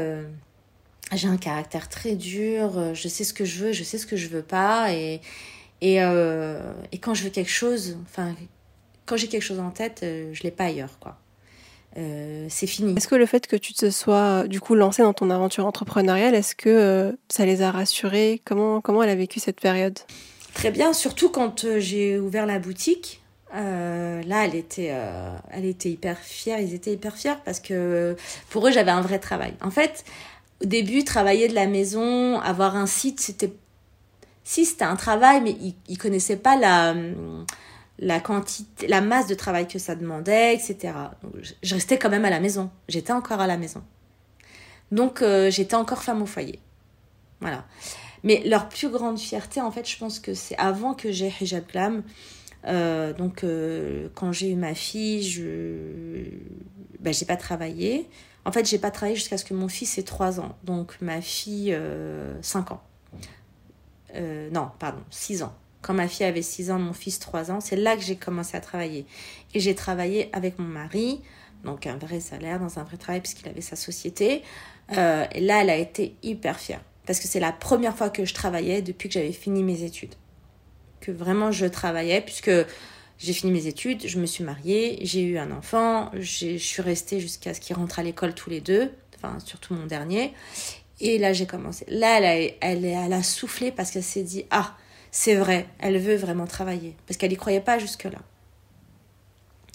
j'ai 1.11 1.28
un 1.28 1.38
caractère 1.38 1.89
très 1.89 2.15
dur. 2.15 2.95
Je 2.95 3.07
sais 3.07 3.24
ce 3.24 3.34
que 3.34 3.45
je 3.45 3.65
veux, 3.65 3.71
je 3.74 3.84
sais 3.84 3.99
ce 3.99 4.07
que 4.07 4.15
je 4.17 4.30
veux 4.30 4.41
pas 4.41 4.93
et 4.93 5.21
et, 5.82 5.97
et 5.97 6.97
quand 6.99 7.13
je 7.13 7.24
veux 7.26 7.30
quelque 7.30 7.51
chose, 7.51 7.97
enfin 8.03 8.34
quand 9.06 9.18
j'ai 9.18 9.28
quelque 9.28 9.43
chose 9.43 9.60
en 9.60 9.72
tête, 9.72 10.01
euh, 10.04 10.34
je 10.34 10.43
l'ai 10.43 10.51
pas 10.51 10.66
ailleurs 10.66 10.97
quoi. 10.99 11.18
Euh, 11.97 12.47
c'est 12.49 12.68
fini. 12.68 12.95
Est-ce 12.97 13.08
que 13.08 13.16
le 13.16 13.26
fait 13.26 13.45
que 13.45 13.56
tu 13.56 13.74
te 13.74 13.89
sois 13.91 14.47
du 14.47 14.60
coup 14.60 14.76
lancée 14.76 15.04
dans 15.04 15.14
ton 15.14 15.30
aventure 15.30 15.66
entrepreneuriale, 15.66 16.34
est-ce 16.34 16.56
que 16.56 16.70
euh, 16.70 17.12
ça 17.30 17.45
les 17.45 17.62
a 17.62 17.72
rassurés 17.72 18.41
Comment 18.45 18.82
comment 18.82 19.04
elle 19.04 19.10
a 19.10 19.16
vécu 19.16 19.39
cette 19.39 19.62
période? 19.62 19.99
Très 20.54 20.72
bien, 20.72 20.93
surtout 20.93 21.30
quand 21.30 21.66
euh, 21.66 21.80
j'ai 21.80 22.20
ouvert 22.20 22.45
la 22.45 22.60
boutique. 22.60 23.20
Là, 23.56 24.45
elle 24.45 24.56
était, 24.56 24.91
elle 25.51 25.66
était 25.66 25.91
hyper 25.91 26.18
fière. 26.18 26.60
Ils 26.60 26.74
étaient 26.74 26.93
hyper 26.93 27.16
fiers 27.16 27.36
parce 27.45 27.60
que 27.60 28.16
pour 28.49 28.68
eux, 28.68 28.72
j'avais 28.72 28.89
un 28.89 29.01
vrai 29.01 29.20
travail. 29.20 29.54
En 29.62 29.70
fait, 29.70 30.06
au 30.64 30.66
début, 30.66 31.04
travailler 31.04 31.47
de 31.47 31.54
la 31.54 31.68
maison, 31.68 32.39
avoir 32.39 32.76
un 32.76 32.88
site, 32.88 33.20
c'était, 33.20 33.54
si 34.43 34.66
c'était 34.66 34.86
un 34.86 34.95
travail, 34.95 35.41
mais 35.41 35.51
ils, 35.62 35.76
ils 35.88 35.99
connaissaient 35.99 36.38
pas 36.38 36.56
la, 36.56 36.95
la 38.04 38.20
quantité, 38.20 38.88
la 38.88 39.01
masse 39.01 39.28
de 39.28 39.34
travail 39.36 39.68
que 39.68 39.80
ça 39.80 39.95
demandait, 39.95 40.54
etc. 40.54 40.93
Je- 41.64 41.74
restais 41.74 41.97
quand 41.97 42.10
même 42.10 42.26
à 42.26 42.30
la 42.30 42.39
maison. 42.39 42.70
J'étais 42.89 43.14
encore 43.14 43.39
à 43.39 43.47
la 43.47 43.58
maison. 43.58 43.82
Donc, 44.91 45.22
euh, 45.22 45.49
j'étais 45.49 45.76
encore 45.76 46.04
femme 46.04 46.22
au 46.22 46.26
foyer. 46.26 46.60
Voilà. 47.39 47.66
Mais 48.24 48.43
leur 48.45 48.70
plus 48.70 48.89
grande 48.89 49.20
fierté, 49.20 49.62
en 49.62 49.72
fait, 49.72 49.89
je 49.89 49.97
pense 49.97 50.20
que 50.20 50.34
c'est 50.34 50.58
avant 50.58 50.93
que 50.93 51.12
j'ai 51.12 51.34
Hijab 51.41 51.66
Glam. 51.68 52.04
Euh, 52.66 53.14
donc, 53.14 53.43
euh, 53.43 54.08
quand 54.16 54.32
j'ai 54.32 54.49
eu 54.51 54.56
ma 54.56 54.76
fille, 54.76 55.24
je 55.24 56.28
ben, 56.99 57.14
pas 57.28 57.38
travaillé. 57.38 58.08
En 58.45 58.51
fait, 58.51 58.66
j'ai 58.68 58.78
pas 58.80 58.91
travaillé 58.91 59.16
jusqu'à 59.16 59.38
ce 59.38 59.45
que 59.45 59.54
mon 59.54 59.68
fils 59.68 59.97
ait 59.97 60.04
3 60.04 60.39
ans. 60.39 60.56
Donc, 60.64 60.95
ma 61.01 61.22
fille, 61.22 61.74
euh, 61.74 62.34
5 62.41 62.72
ans. 62.72 62.82
Non, 64.51 64.70
pardon, 64.78 65.01
6 65.10 65.41
ans. 65.41 65.54
Quand 65.84 65.94
ma 65.94 66.08
fille 66.08 66.26
avait 66.26 66.42
6 66.42 66.72
ans, 66.72 66.80
mon 66.80 66.94
fils 66.94 67.20
3 67.20 67.52
ans, 67.52 67.60
c'est 67.60 67.76
là 67.76 67.96
que 67.98 68.02
j'ai 68.02 68.16
commencé 68.16 68.56
à 68.56 68.62
travailler. 68.62 69.06
Et 69.54 69.60
j'ai 69.60 69.76
travaillé 69.76 70.30
avec 70.32 70.58
mon 70.58 70.66
mari, 70.66 71.22
donc 71.66 71.86
un 71.86 71.98
vrai 71.98 72.22
salaire, 72.22 72.60
dans 72.60 72.80
un 72.80 72.84
vrai 72.84 72.96
travail, 72.96 73.20
puisqu'il 73.20 73.50
avait 73.50 73.62
sa 73.62 73.76
société. 73.76 74.44
Euh, 74.98 75.26
et 75.34 75.42
là, 75.42 75.62
elle 75.62 75.70
a 75.70 75.76
été 75.76 76.16
hyper 76.24 76.58
fière. 76.58 76.82
Parce 77.06 77.20
que 77.20 77.28
c'est 77.28 77.42
la 77.42 77.52
première 77.52 77.98
fois 77.98 78.10
que 78.10 78.24
je 78.24 78.34
travaillais 78.34 78.82
depuis 78.82 79.10
que 79.10 79.14
j'avais 79.14 79.34
fini 79.34 79.62
mes 79.62 79.84
études. 79.84 80.16
Que 81.02 81.12
vraiment 81.12 81.52
je 81.52 81.66
travaillais, 81.66 82.22
puisque 82.22 82.52
j'ai 83.20 83.34
fini 83.34 83.52
mes 83.52 83.68
études, 83.68 84.08
je 84.08 84.20
me 84.20 84.26
suis 84.26 84.46
mariée, 84.46 85.00
j'ai 85.02 85.22
eu 85.22 85.38
un 85.38 85.52
enfant, 85.52 86.12
je 86.14 86.56
suis 86.58 86.82
restée 86.82 87.20
jusqu'à 87.20 87.54
ce 87.54 87.60
qu'il 87.60 87.76
rentre 87.76 88.00
à 88.00 88.04
l'école 88.04 88.34
tous 88.34 88.50
les 88.50 88.62
deux, 88.62 88.90
enfin 89.18 89.38
surtout 89.40 89.74
mon 89.74 89.86
dernier. 89.86 90.34
Et 91.02 91.18
là, 91.18 91.34
j'ai 91.34 91.46
commencé. 91.46 91.84
Là, 91.90 92.22
elle 92.22 92.86
a, 92.86 92.96
elle 93.02 93.14
a 93.14 93.24
soufflé 93.24 93.72
parce 93.72 93.92
qu'elle 93.92 94.04
s'est 94.04 94.24
dit 94.24 94.46
Ah, 94.50 94.78
c'est 95.16 95.36
vrai, 95.36 95.68
elle 95.80 95.99
veut 95.99 96.16
vraiment 96.16 96.47
travailler. 96.47 96.95
Parce 97.07 97.18
qu'elle 97.18 97.30
n'y 97.30 97.38
croyait 97.38 97.59
pas 97.61 97.78
jusque-là. 97.78 98.18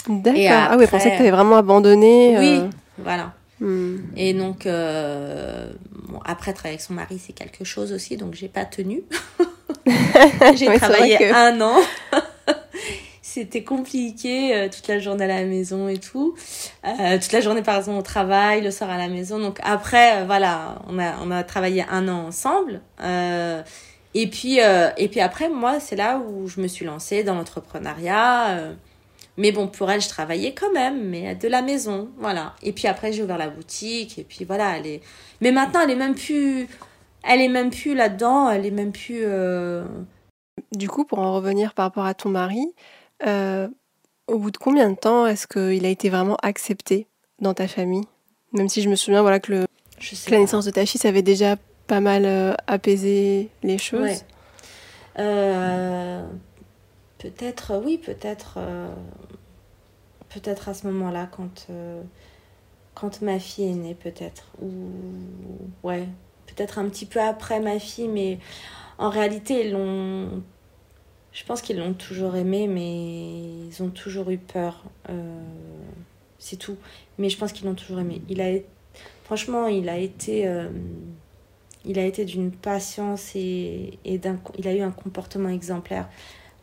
D'accord. 0.09 0.66
Ah 0.70 0.76
oui, 0.76 0.86
pensais 0.89 0.97
après- 0.97 1.11
que 1.12 1.16
tu 1.16 1.20
avais 1.22 1.30
vraiment 1.30 1.57
abandonné. 1.59 2.36
Oui, 2.39 2.59
euh, 2.59 2.68
voilà. 2.99 3.34
hmm. 3.61 3.99
Et 4.16 4.34
donc, 4.34 4.66
euh, 4.66 5.70
bon, 6.09 6.18
après, 6.24 6.53
travailler 6.53 6.74
avec 6.74 6.80
son 6.80 6.95
mari, 6.95 7.20
c'est 7.24 7.34
quelque 7.34 7.64
chose 7.64 7.93
aussi, 7.93 8.16
donc 8.16 8.34
j'ai 8.34 8.49
pas 8.49 8.64
tenu. 8.64 9.05
j'ai 10.57 10.76
travaillé 10.76 11.18
que- 11.18 11.32
un 11.32 11.61
an. 11.61 11.76
C'était 13.22 13.62
compliqué, 13.62 14.57
euh, 14.57 14.68
toute 14.68 14.89
la 14.89 14.99
journée 14.99 15.24
à 15.24 15.28
la 15.28 15.45
maison 15.45 15.86
et 15.86 15.99
tout. 15.99 16.34
Toute 16.82 17.32
la 17.32 17.41
journée, 17.41 17.62
par 17.62 17.76
exemple, 17.76 17.99
au 17.99 18.03
travail, 18.03 18.62
le 18.62 18.72
soir 18.72 18.91
à 18.91 18.99
la 18.99 19.07
maison. 19.07 19.39
Donc 19.39 19.61
après, 19.62 20.24
voilà, 20.24 20.82
on 20.89 20.99
a, 20.99 21.14
on 21.22 21.30
a 21.30 21.45
travaillé 21.45 21.84
un 21.89 22.09
an 22.09 22.26
ensemble. 22.26 22.80
Et, 24.15 24.29
puis, 24.29 24.61
euh, 24.61 24.91
et 24.97 25.09
puis 25.09 25.21
après, 25.21 25.49
moi, 25.49 25.81
c'est 25.81 25.97
là 25.97 26.19
où 26.19 26.49
je 26.49 26.61
me 26.61 26.67
suis 26.69 26.85
lancée 26.85 27.23
dans 27.25 27.35
l'entrepreneuriat. 27.35 28.51
euh, 28.59 28.75
mais 29.37 29.53
bon, 29.53 29.69
pour 29.69 29.91
elle, 29.91 30.01
je 30.01 30.09
travaillais 30.09 30.53
quand 30.53 30.73
même, 30.73 31.09
mais 31.09 31.35
de 31.37 31.47
la 31.47 31.63
maison, 31.63 32.09
voilà. 32.19 32.55
Et 32.63 32.73
puis 32.73 32.89
après, 32.89 33.13
j'ai 33.13 33.23
ouvert 33.23 33.39
la 33.39 33.49
boutique, 33.49 34.19
et 34.19 34.25
puis 34.25 34.45
voilà, 34.45 34.77
elle 34.77 34.87
est... 34.87 35.01
Mais 35.41 35.53
maintenant, 35.53 35.81
elle 35.83 35.91
est 35.91 35.97
même 35.97 36.15
plus... 36.17 36.67
Elle 37.23 37.41
est 37.41 37.49
même 37.49 37.71
plus 37.71 37.95
là-dedans, 37.95 38.51
elle 38.51 38.67
est 38.67 38.73
même 38.73 38.91
plus... 38.93 39.21
euh, 39.25 39.85
Du 40.73 40.89
coup, 40.89 41.05
pour 41.05 41.21
en 41.21 41.35
revenir 41.35 41.75
par 41.75 41.85
rapport 41.85 42.05
à 42.05 42.15
ton 42.15 42.31
mari, 42.31 42.67
au 43.25 44.39
bout 44.39 44.51
de 44.51 44.59
combien 44.59 44.91
de 44.91 44.97
temps 44.97 45.27
est-ce 45.27 45.47
qu'il 45.47 45.85
a 45.87 45.89
été 45.89 46.11
vraiment 46.11 46.37
accepté 46.43 47.07
dans 47.41 47.55
ta 47.55 47.69
famille? 47.69 48.05
Même 48.53 48.69
si 48.69 48.83
je 48.83 48.89
me 48.89 48.97
souviens 48.97 49.23
voilà, 49.23 49.41
que, 49.41 49.53
le, 49.53 49.67
Je 50.01 50.15
sais 50.15 50.31
que 50.31 50.35
la 50.35 50.41
naissance 50.41 50.65
de 50.65 50.71
ta 50.71 50.85
fille, 50.85 51.01
ça 51.01 51.09
avait 51.09 51.23
déjà 51.23 51.57
pas 51.89 52.01
mal 52.01 52.24
euh, 52.24 52.55
apaisé 52.68 53.49
les 53.64 53.78
choses. 53.78 54.24
Euh, 55.18 56.24
peut-être, 57.18 57.82
oui, 57.84 57.99
peut-être... 57.99 58.55
euh, 58.59 58.89
Peut-être 60.30 60.68
à 60.68 60.74
ce 60.74 60.86
moment-là, 60.89 61.26
quand, 61.34 61.68
quand 62.95 63.22
ma 63.22 63.39
fille 63.39 63.70
est 63.70 63.74
née, 63.74 63.95
peut-être. 63.95 64.51
Ou... 64.61 64.68
Ouais, 65.82 66.07
peut-être 66.47 66.78
un 66.78 66.86
petit 66.91 67.07
peu 67.07 67.18
après 67.18 67.61
ma 67.61 67.78
fille, 67.78 68.09
mais 68.09 68.39
en 68.99 69.09
réalité, 69.09 69.64
ils 69.64 69.72
l'ont... 69.72 70.43
Je 71.32 71.45
pense 71.45 71.62
qu'ils 71.62 71.78
l'ont 71.78 71.95
toujours 71.95 72.36
aimé, 72.36 72.66
mais 72.68 73.68
ils 73.68 73.82
ont 73.82 73.89
toujours 73.89 74.28
eu 74.28 74.36
peur. 74.36 74.84
C'est 76.39 76.59
tout. 76.59 76.76
Mais 77.16 77.30
je 77.30 77.39
pense 77.39 77.53
qu'ils 77.53 77.66
l'ont 77.66 77.74
toujours 77.74 78.01
aimé. 78.01 78.20
Il 78.28 78.43
a... 78.43 78.51
Franchement, 79.24 79.66
il 79.66 79.89
a 79.89 79.97
été... 79.97 80.47
Il 81.89 81.99
a 81.99 82.05
été 82.05 82.24
d'une 82.24 82.53
patience 82.53 83.32
et, 83.34 83.99
et 84.05 84.18
d'un... 84.18 84.39
Il 84.59 84.68
a 84.68 84.74
eu 84.74 84.80
un 84.82 84.91
comportement 84.93 85.49
exemplaire. 85.49 86.09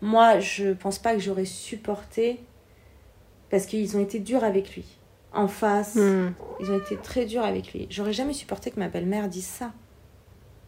Moi, 0.01 0.39
je 0.39 0.71
pense 0.73 0.99
pas 0.99 1.13
que 1.13 1.19
j'aurais 1.19 1.45
supporté 1.45 2.39
parce 3.49 3.65
qu'ils 3.65 3.97
ont 3.97 4.01
été 4.01 4.19
durs 4.19 4.43
avec 4.43 4.76
lui. 4.76 4.86
En 5.34 5.47
face, 5.49 5.95
Hmm. 5.95 6.32
ils 6.61 6.71
ont 6.71 6.78
été 6.78 6.95
très 6.95 7.26
durs 7.26 7.43
avec 7.43 7.73
lui. 7.73 7.88
J'aurais 7.89 8.13
jamais 8.13 8.32
supporté 8.34 8.71
que 8.71 8.80
ma 8.80 8.88
belle-mère 8.88 9.28
dise 9.28 9.45
ça. 9.45 9.73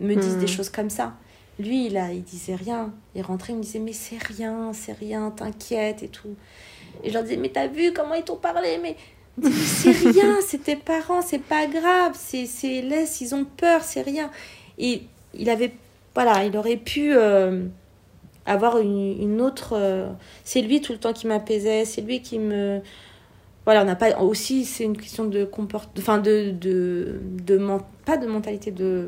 Me 0.01 0.15
dise 0.15 0.35
Hmm. 0.35 0.39
des 0.39 0.47
choses 0.47 0.69
comme 0.69 0.89
ça. 0.89 1.13
Lui, 1.59 1.87
il, 1.87 1.97
a, 1.97 2.11
il 2.11 2.23
disait 2.23 2.55
rien. 2.55 2.93
Il 3.15 3.21
rentrait, 3.21 3.53
il 3.53 3.57
me 3.57 3.61
disait, 3.63 3.79
mais 3.79 3.93
c'est 3.93 4.21
rien, 4.21 4.73
c'est 4.73 4.91
rien, 4.93 5.31
t'inquiète 5.31 6.03
et 6.03 6.07
tout. 6.09 6.35
Et 7.03 7.09
je 7.09 7.13
leur 7.13 7.23
disais, 7.23 7.37
mais 7.37 7.49
t'as 7.49 7.67
vu 7.67 7.93
comment 7.93 8.13
ils 8.15 8.23
t'ont 8.23 8.35
parlé 8.37 8.77
Mais 8.81 8.95
c'est 9.43 9.91
rien, 9.91 10.35
c'est 10.45 10.63
tes 10.63 10.75
parents, 10.75 11.21
c'est 11.21 11.41
pas 11.41 11.67
grave, 11.67 12.13
c'est, 12.15 12.45
laisse, 12.81 13.21
ils 13.21 13.35
ont 13.35 13.45
peur, 13.45 13.81
c'est 13.83 14.01
rien. 14.01 14.29
Et 14.79 15.03
il 15.33 15.49
avait, 15.49 15.73
voilà, 16.15 16.43
il 16.45 16.55
aurait 16.57 16.77
pu 16.77 17.13
euh, 17.15 17.63
avoir 18.45 18.79
une, 18.79 19.21
une 19.21 19.41
autre. 19.41 19.73
euh, 19.73 20.07
c'est 20.43 20.61
lui 20.61 20.81
tout 20.81 20.91
le 20.93 20.97
temps 20.99 21.13
qui 21.13 21.27
m'apaisait, 21.27 21.85
c'est 21.85 22.01
lui 22.01 22.21
qui 22.21 22.39
me. 22.39 22.79
Voilà, 23.65 23.81
on 23.81 23.85
n'a 23.85 23.95
pas. 23.95 24.17
Aussi, 24.21 24.63
c'est 24.65 24.85
une 24.85 24.97
question 24.97 25.25
de 25.25 25.43
comportement. 25.45 25.93
Enfin, 25.99 26.17
de. 26.19 26.51
de, 26.51 27.19
de 27.45 27.59
pas 28.05 28.17
de 28.17 28.25
mentalité, 28.25 28.71
de. 28.71 29.07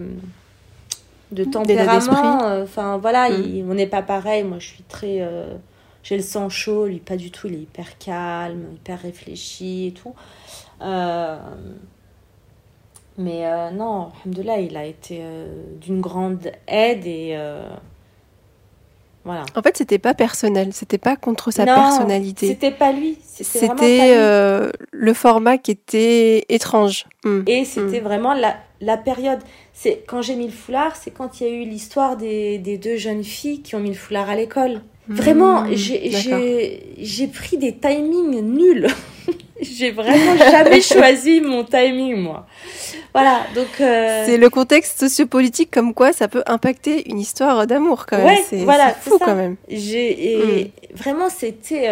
de 1.31 1.43
tempérament. 1.45 2.43
euh, 2.45 2.63
Enfin, 2.63 2.97
voilà, 2.97 3.29
Mm. 3.29 3.43
il- 3.45 3.65
on 3.69 3.73
n'est 3.73 3.87
pas 3.87 4.01
pareil. 4.01 4.43
Moi, 4.43 4.59
je 4.59 4.67
suis 4.67 4.83
très. 4.83 5.21
euh, 5.21 5.55
j'ai 6.03 6.15
le 6.17 6.23
sang 6.23 6.49
chaud, 6.49 6.85
lui, 6.87 6.99
pas 6.99 7.17
du 7.17 7.31
tout. 7.31 7.47
Il 7.47 7.55
est 7.55 7.59
hyper 7.61 7.97
calme, 7.97 8.63
hyper 8.75 8.99
réfléchi 9.01 9.87
et 9.87 9.91
tout. 9.91 10.13
Euh, 10.81 11.37
mais 13.17 13.45
euh, 13.45 13.69
non, 13.71 14.09
alhamdoulilah, 14.23 14.59
il 14.61 14.77
a 14.77 14.85
été 14.85 15.19
euh, 15.21 15.47
d'une 15.81 15.99
grande 16.01 16.51
aide 16.67 17.05
et. 17.05 17.33
euh, 17.37 17.69
voilà. 19.25 19.43
En 19.53 19.61
fait, 19.61 19.75
c'était 19.75 19.99
pas 19.99 20.13
personnel, 20.13 20.71
c'était 20.71 20.97
pas 20.97 21.17
contre 21.17 21.51
sa 21.51 21.65
Non, 21.65 21.75
personnalité. 21.75 22.47
C'était 22.47 22.71
pas 22.71 22.93
lui. 22.93 23.17
C'était 23.21 24.15
euh, 24.17 24.71
le 24.91 25.13
format 25.13 25.57
qui 25.57 25.71
était 25.71 26.45
étrange. 26.47 27.05
Hmm. 27.25 27.41
Et 27.45 27.65
c'était 27.65 27.99
Mm. 27.99 28.03
vraiment 28.05 28.33
la, 28.33 28.55
la 28.79 28.95
période. 28.95 29.39
C'est 29.73 30.03
quand 30.07 30.21
j'ai 30.21 30.35
mis 30.35 30.45
le 30.45 30.53
foulard, 30.53 30.95
c'est 30.95 31.11
quand 31.11 31.41
il 31.41 31.47
y 31.47 31.49
a 31.49 31.53
eu 31.53 31.65
l'histoire 31.65 32.15
des, 32.15 32.57
des 32.59 32.77
deux 32.77 32.95
jeunes 32.95 33.25
filles 33.25 33.61
qui 33.61 33.75
ont 33.75 33.79
mis 33.81 33.89
le 33.89 33.95
foulard 33.95 34.29
à 34.29 34.35
l'école. 34.35 34.81
Vraiment, 35.09 35.61
Hmm, 35.63 35.75
j'ai 36.99 37.27
pris 37.27 37.57
des 37.57 37.75
timings 37.75 38.41
nuls. 38.41 38.87
j'ai 39.61 39.91
vraiment 39.91 40.37
jamais 40.37 40.81
choisi 40.93 41.41
mon 41.41 41.63
timing, 41.63 42.15
moi. 42.17 42.45
Voilà, 43.13 43.41
donc. 43.55 43.67
euh, 43.81 44.23
C'est 44.25 44.37
le 44.37 44.49
contexte 44.49 44.99
sociopolitique 44.99 45.71
comme 45.71 45.93
quoi 45.95 46.13
ça 46.13 46.27
peut 46.27 46.43
impacter 46.45 47.09
une 47.09 47.19
histoire 47.19 47.65
d'amour 47.65 48.05
quand 48.05 48.17
même. 48.17 48.27
Ouais, 48.27 48.43
c'est 48.47 48.63
voilà, 48.63 48.93
fou 48.93 49.17
ça. 49.17 49.25
quand 49.25 49.35
même. 49.35 49.55
J'ai 49.67 50.61
et 50.61 50.71
vraiment 50.93 51.29
c'était 51.29 51.89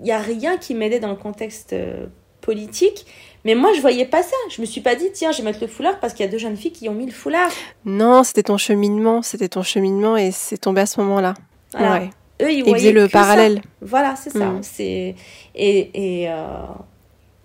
il 0.00 0.06
y 0.06 0.12
a 0.12 0.18
rien 0.20 0.56
qui 0.58 0.74
m'aidait 0.74 1.00
dans 1.00 1.08
le 1.10 1.16
contexte 1.16 1.72
euh, 1.72 2.06
politique. 2.40 3.04
Mais 3.44 3.54
moi, 3.54 3.72
je 3.74 3.80
voyais 3.80 4.04
pas 4.04 4.22
ça. 4.22 4.36
Je 4.50 4.60
me 4.60 4.66
suis 4.66 4.80
pas 4.80 4.94
dit, 4.94 5.06
tiens, 5.12 5.32
je 5.32 5.38
vais 5.38 5.44
mettre 5.44 5.58
le 5.60 5.66
foulard 5.68 5.98
parce 6.00 6.12
qu'il 6.12 6.24
y 6.24 6.28
a 6.28 6.30
deux 6.30 6.38
jeunes 6.38 6.56
filles 6.56 6.72
qui 6.72 6.88
ont 6.88 6.94
mis 6.94 7.06
le 7.06 7.12
foulard. 7.12 7.50
Non, 7.84 8.22
c'était 8.24 8.42
ton 8.44 8.58
cheminement, 8.58 9.22
c'était 9.22 9.48
ton 9.48 9.62
cheminement 9.62 10.16
et 10.16 10.30
c'est 10.32 10.58
tombé 10.58 10.80
à 10.82 10.86
ce 10.86 11.00
moment-là. 11.00 11.34
Ouais. 11.78 12.10
Eux, 12.40 12.52
ils, 12.52 12.64
faisaient 12.64 12.92
le 12.92 13.08
parallèle. 13.08 13.60
Voilà, 13.80 14.16
c'est 14.16 14.30
ça. 14.30 14.46
Mm. 14.46 14.62
C'est 14.62 15.14
et, 15.54 16.22
et 16.22 16.30
euh, 16.30 16.66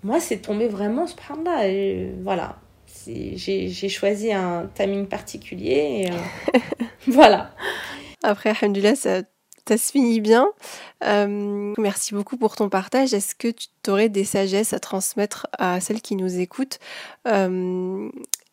moi, 0.03 0.19
c'est 0.19 0.37
tombé 0.37 0.67
vraiment 0.67 1.07
ce 1.07 1.15
là 1.43 1.67
Et 1.67 2.11
voilà, 2.23 2.57
j'ai 3.07 3.89
choisi 3.89 4.31
un 4.31 4.69
timing 4.75 5.07
particulier. 5.07 6.05
Et, 6.05 6.11
euh, 6.11 6.59
voilà. 7.07 7.51
Après, 8.21 8.51
Alhamdulillah, 8.51 8.95
ça, 8.95 9.21
ça 9.67 9.77
se 9.77 9.91
finit 9.91 10.19
bien. 10.19 10.47
Euh, 11.05 11.73
merci 11.77 12.13
beaucoup 12.13 12.37
pour 12.37 12.55
ton 12.55 12.69
partage. 12.69 13.13
Est-ce 13.13 13.35
que 13.35 13.47
tu 13.47 13.89
aurais 13.89 14.09
des 14.09 14.25
sagesses 14.25 14.73
à 14.73 14.79
transmettre 14.79 15.47
à 15.57 15.79
celles 15.79 16.01
qui 16.01 16.15
nous 16.15 16.39
écoutent? 16.39 16.79
Euh, 17.27 18.09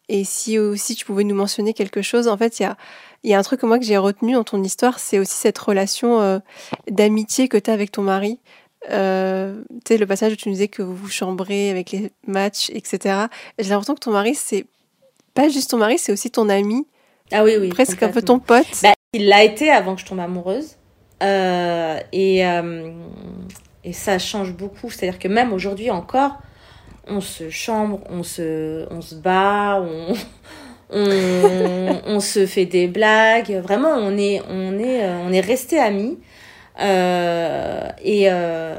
Et 0.08 0.24
si 0.24 0.58
aussi 0.58 0.94
tu 0.94 1.04
pouvais 1.04 1.24
nous 1.24 1.36
mentionner 1.36 1.74
quelque 1.74 2.02
chose, 2.02 2.28
en 2.28 2.36
fait, 2.36 2.60
il 2.60 2.62
y 2.62 2.66
a, 2.66 2.76
y 3.24 3.34
a, 3.34 3.38
un 3.38 3.42
truc 3.42 3.60
que 3.60 3.66
moi 3.66 3.78
que 3.78 3.84
j'ai 3.84 3.96
retenu 3.96 4.32
dans 4.34 4.44
ton 4.44 4.62
histoire, 4.62 4.98
c'est 4.98 5.18
aussi 5.18 5.34
cette 5.34 5.58
relation 5.58 6.20
euh, 6.20 6.38
d'amitié 6.90 7.48
que 7.48 7.56
tu 7.56 7.70
as 7.70 7.74
avec 7.74 7.92
ton 7.92 8.02
mari. 8.02 8.38
Euh, 8.90 9.62
tu 9.84 9.94
sais, 9.94 9.98
le 9.98 10.06
passage 10.06 10.32
où 10.32 10.36
tu 10.36 10.48
nous 10.48 10.54
disais 10.54 10.68
que 10.68 10.82
vous 10.82 10.94
vous 10.94 11.10
chambrez 11.10 11.70
avec 11.70 11.92
les 11.92 12.12
matchs, 12.26 12.70
etc. 12.70 13.26
J'ai 13.58 13.70
l'impression 13.70 13.94
que 13.94 14.00
ton 14.00 14.12
mari, 14.12 14.34
c'est 14.34 14.66
pas 15.34 15.48
juste 15.48 15.70
ton 15.70 15.76
mari, 15.76 15.98
c'est 15.98 16.12
aussi 16.12 16.30
ton 16.30 16.48
ami. 16.48 16.86
Ah 17.32 17.44
oui, 17.44 17.56
oui. 17.60 17.68
Presque 17.68 18.02
un 18.02 18.08
peu 18.08 18.22
ton 18.22 18.38
pote. 18.38 18.66
Bah, 18.82 18.94
il 19.12 19.28
l'a 19.28 19.44
été 19.44 19.70
avant 19.70 19.94
que 19.94 20.00
je 20.00 20.06
tombe 20.06 20.20
amoureuse. 20.20 20.76
Euh, 21.22 22.00
et, 22.12 22.46
euh, 22.46 22.92
et 23.84 23.92
ça 23.92 24.18
change 24.18 24.54
beaucoup. 24.54 24.90
C'est-à-dire 24.90 25.18
que 25.18 25.28
même 25.28 25.52
aujourd'hui 25.52 25.90
encore, 25.90 26.38
on 27.06 27.20
se 27.20 27.50
chambre, 27.50 28.00
on 28.08 28.22
se, 28.22 28.86
on 28.90 29.00
se 29.00 29.14
bat, 29.14 29.80
on, 29.80 30.14
on, 30.92 32.20
se 32.20 32.46
fait 32.46 32.66
des 32.66 32.88
blagues. 32.88 33.52
Vraiment, 33.62 33.90
on 33.90 34.16
est, 34.18 34.42
on 34.48 34.78
euh, 34.78 35.40
resté 35.40 35.78
amis. 35.78 36.18
Euh, 36.80 37.88
et 38.02 38.30
euh, 38.30 38.74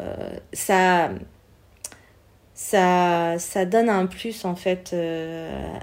ça, 0.51 1.09
ça, 2.53 3.65
donne 3.65 3.89
un 3.89 4.07
plus 4.07 4.43
en 4.43 4.55
fait 4.55 4.93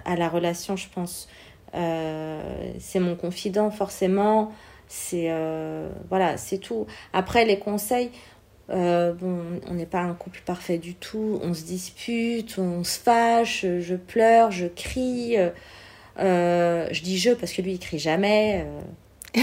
à 0.05 0.17
la 0.17 0.29
relation, 0.29 0.77
je 0.77 0.89
pense. 0.95 1.29
c'est 1.73 3.01
mon 3.01 3.17
confident 3.17 3.71
forcément. 3.71 4.53
C'est 4.87 5.33
voilà, 6.11 6.37
c'est 6.37 6.59
tout. 6.59 6.87
Après 7.15 7.47
les 7.47 7.59
conseils, 7.59 8.11
on 8.69 9.75
n'est 9.75 9.87
pas 9.87 10.01
un 10.01 10.15
couple 10.15 10.43
parfait 10.45 10.79
du 10.79 10.95
tout. 10.95 11.41
On 11.43 11.55
se 11.55 11.63
dispute, 11.65 12.59
on 12.59 12.85
se 12.85 12.99
fâche, 12.99 13.65
je 13.81 13.95
pleure, 13.95 14.51
je 14.51 14.67
crie. 14.67 15.37
Euh, 16.19 16.89
je 16.91 17.03
dis 17.03 17.19
je 17.19 17.31
parce 17.31 17.53
que 17.53 17.63
lui 17.63 17.73
il 17.73 17.79
crie 17.79 17.99
jamais. 17.99 18.67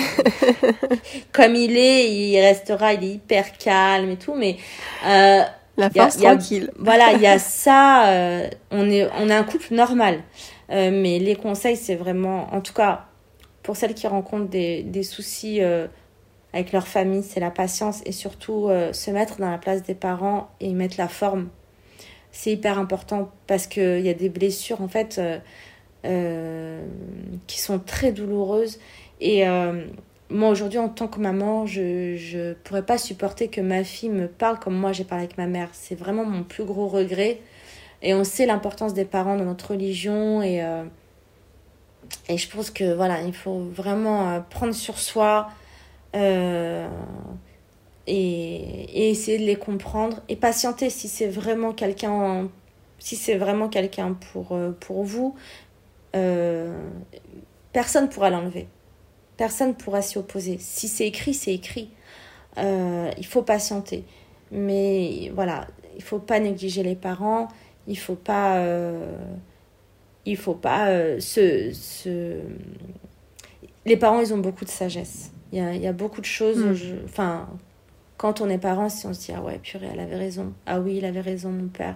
Comme 1.32 1.55
il 1.55 1.78
est, 1.78 2.11
il 2.11 2.39
restera, 2.39 2.93
il 2.93 3.03
est 3.03 3.13
hyper 3.13 3.57
calme 3.57 4.09
et 4.09 4.17
tout, 4.17 4.36
mais 4.36 4.57
la 5.03 5.89
force 5.95 6.17
tranquille. 6.17 6.71
voilà, 6.80 7.13
il 7.13 7.21
y 7.21 7.28
a 7.28 7.39
ça. 7.39 8.49
on 8.71 8.89
est 8.89 9.07
on 9.19 9.30
est 9.30 9.34
un 9.34 9.43
couple 9.43 9.73
normal, 9.73 10.21
mais 10.69 11.19
les 11.19 11.36
conseils 11.36 11.78
c'est 11.78 11.95
vraiment, 11.95 12.53
en 12.53 12.61
tout 12.61 12.73
cas 12.73 13.05
pour 13.65 13.76
celles 13.76 13.95
qui 13.95 14.05
rencontrent 14.05 14.47
des, 14.47 14.84
des 14.84 15.01
soucis 15.01 15.61
euh, 15.61 15.88
avec 16.53 16.71
leur 16.71 16.88
famille, 16.88 17.23
c'est 17.23 17.39
la 17.39 17.49
patience 17.49 18.01
et 18.05 18.11
surtout 18.11 18.67
euh, 18.69 18.93
se 18.93 19.09
mettre 19.09 19.38
dans 19.38 19.49
la 19.49 19.57
place 19.57 19.82
des 19.82 19.95
parents 19.95 20.51
et 20.59 20.71
mettre 20.73 20.97
la 20.99 21.07
forme. 21.07 21.49
C'est 22.32 22.51
hyper 22.51 22.78
important 22.78 23.32
parce 23.47 23.65
qu'il 23.65 24.01
y 24.01 24.09
a 24.09 24.13
des 24.13 24.30
blessures 24.30 24.82
en 24.82 24.88
fait 24.88 25.17
euh, 25.17 25.39
qui 27.47 27.60
sont 27.60 27.80
très 27.80 28.12
douloureuses. 28.12 28.80
Et 29.22 29.43
moi 30.30 30.49
aujourd'hui 30.49 30.80
en 30.80 30.89
tant 30.89 31.08
que 31.08 31.20
maman, 31.20 31.66
je 31.66 32.38
ne 32.38 32.53
pourrais 32.53 32.86
pas 32.86 32.97
supporter 32.97 33.47
que 33.47 33.62
ma 33.62 33.84
fille 33.84 34.10
me 34.10 34.28
parle 34.28 34.60
comme 34.60 34.76
moi 34.76 34.91
j'ai 34.91 35.03
parlé 35.03 35.26
avec 35.26 35.38
ma 35.38 35.47
mère. 35.47 35.70
C'est 35.74 35.95
vraiment 35.95 36.26
mon 36.26 36.43
plus 36.43 36.64
gros 36.64 36.88
regret. 36.88 37.39
Et 38.01 38.14
on 38.14 38.24
sait 38.24 38.45
l'importance 38.45 38.93
des 38.93 39.06
parents 39.06 39.38
dans 39.38 39.45
notre 39.45 39.72
religion 39.72 40.41
et 40.41 40.62
et 42.28 42.38
je 42.38 42.49
pense 42.49 42.72
que 42.72 42.93
voilà, 42.93 43.22
il 43.22 43.34
faut 43.34 43.60
vraiment 43.60 44.30
euh, 44.30 44.39
prendre 44.39 44.74
sur 44.74 44.97
soi 44.97 45.49
euh, 46.16 46.88
et, 48.08 49.10
essayer 49.10 49.38
de 49.38 49.43
les 49.43 49.56
comprendre 49.56 50.22
et 50.30 50.36
patienter 50.36 50.89
si 50.89 51.08
c'est 51.08 51.28
vraiment 51.28 51.72
quelqu'un 51.72 52.49
si 52.97 53.16
c'est 53.16 53.36
vraiment 53.36 53.68
quelqu'un 53.68 54.14
pour, 54.14 54.53
euh, 54.53 54.72
pour 54.72 55.03
vous. 55.03 55.36
Personne 57.74 58.05
ne 58.05 58.09
pourra 58.09 58.30
l'enlever. 58.30 58.68
Personne 59.38 59.70
ne 59.70 59.74
pourra 59.74 60.01
s'y 60.01 60.18
opposer. 60.18 60.57
Si 60.59 60.88
c'est 60.88 61.07
écrit, 61.07 61.34
c'est 61.34 61.53
écrit. 61.53 61.91
il 62.57 63.26
faut 63.26 63.41
patienter. 63.41 64.05
Mais 64.51 65.32
voilà, 65.34 65.68
il 65.95 66.03
faut 66.03 66.20
pas 66.20 66.39
négliger 66.39 66.84
les 66.84 66.95
parents. 66.95 67.47
Il 67.88 67.97
faut 67.97 68.16
pas 68.16 68.63
il 70.26 70.38
faut 70.38 70.55
pas 70.55 70.89
euh, 70.89 71.20
se, 71.20 71.72
se, 71.72 72.39
Les 73.86 73.97
parents, 73.97 74.20
ils 74.20 74.34
ont 74.34 74.39
beaucoup 74.39 74.66
de 74.66 74.70
sagesse. 74.70 75.32
Il 75.51 75.59
y 75.59 75.61
a, 75.61 75.74
il 75.74 75.82
y 75.82 75.88
a 75.88 75.93
beaucoup 75.93 76.22
de 76.22 76.26
choses. 76.26 76.57
Hmm. 76.57 77.05
Enfin, 77.05 77.47
quand 78.18 78.41
on 78.41 78.49
est 78.49 78.57
parent, 78.57 78.89
si 78.89 79.05
on 79.05 79.13
se 79.13 79.20
dit 79.20 79.34
Ah 79.36 79.41
ouais, 79.41 79.59
purée, 79.59 79.88
elle 79.91 79.99
avait 79.99 80.18
raison. 80.18 80.53
Ah 80.66 80.80
oui, 80.80 80.97
il 80.97 81.05
avait 81.05 81.22
raison, 81.22 81.51
mon 81.51 81.68
père. 81.68 81.95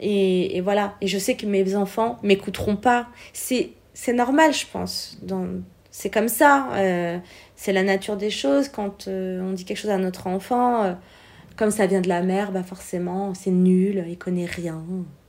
Et, 0.00 0.56
et 0.56 0.60
voilà. 0.60 0.94
Et 1.00 1.06
je 1.06 1.18
sais 1.18 1.34
que 1.34 1.46
mes 1.46 1.76
enfants 1.76 2.18
m'écouteront 2.22 2.76
pas. 2.76 3.06
C'est, 3.32 3.70
c'est 3.94 4.12
normal, 4.12 4.52
je 4.52 4.66
pense. 4.70 5.18
Dans... 5.22 5.46
C'est 5.90 6.10
comme 6.10 6.28
ça. 6.28 6.68
Euh, 6.74 7.18
c'est 7.56 7.72
la 7.72 7.82
nature 7.82 8.16
des 8.16 8.30
choses. 8.30 8.68
Quand 8.68 9.08
euh, 9.08 9.40
on 9.42 9.52
dit 9.52 9.64
quelque 9.64 9.78
chose 9.78 9.90
à 9.90 9.98
notre 9.98 10.26
enfant, 10.26 10.96
comme 11.56 11.70
ça 11.70 11.86
vient 11.86 12.00
de 12.00 12.08
la 12.08 12.22
mère, 12.22 12.52
bah 12.52 12.62
forcément, 12.62 13.34
c'est 13.34 13.50
nul, 13.50 14.04
il 14.08 14.16
connaît 14.16 14.46
rien. 14.46 14.82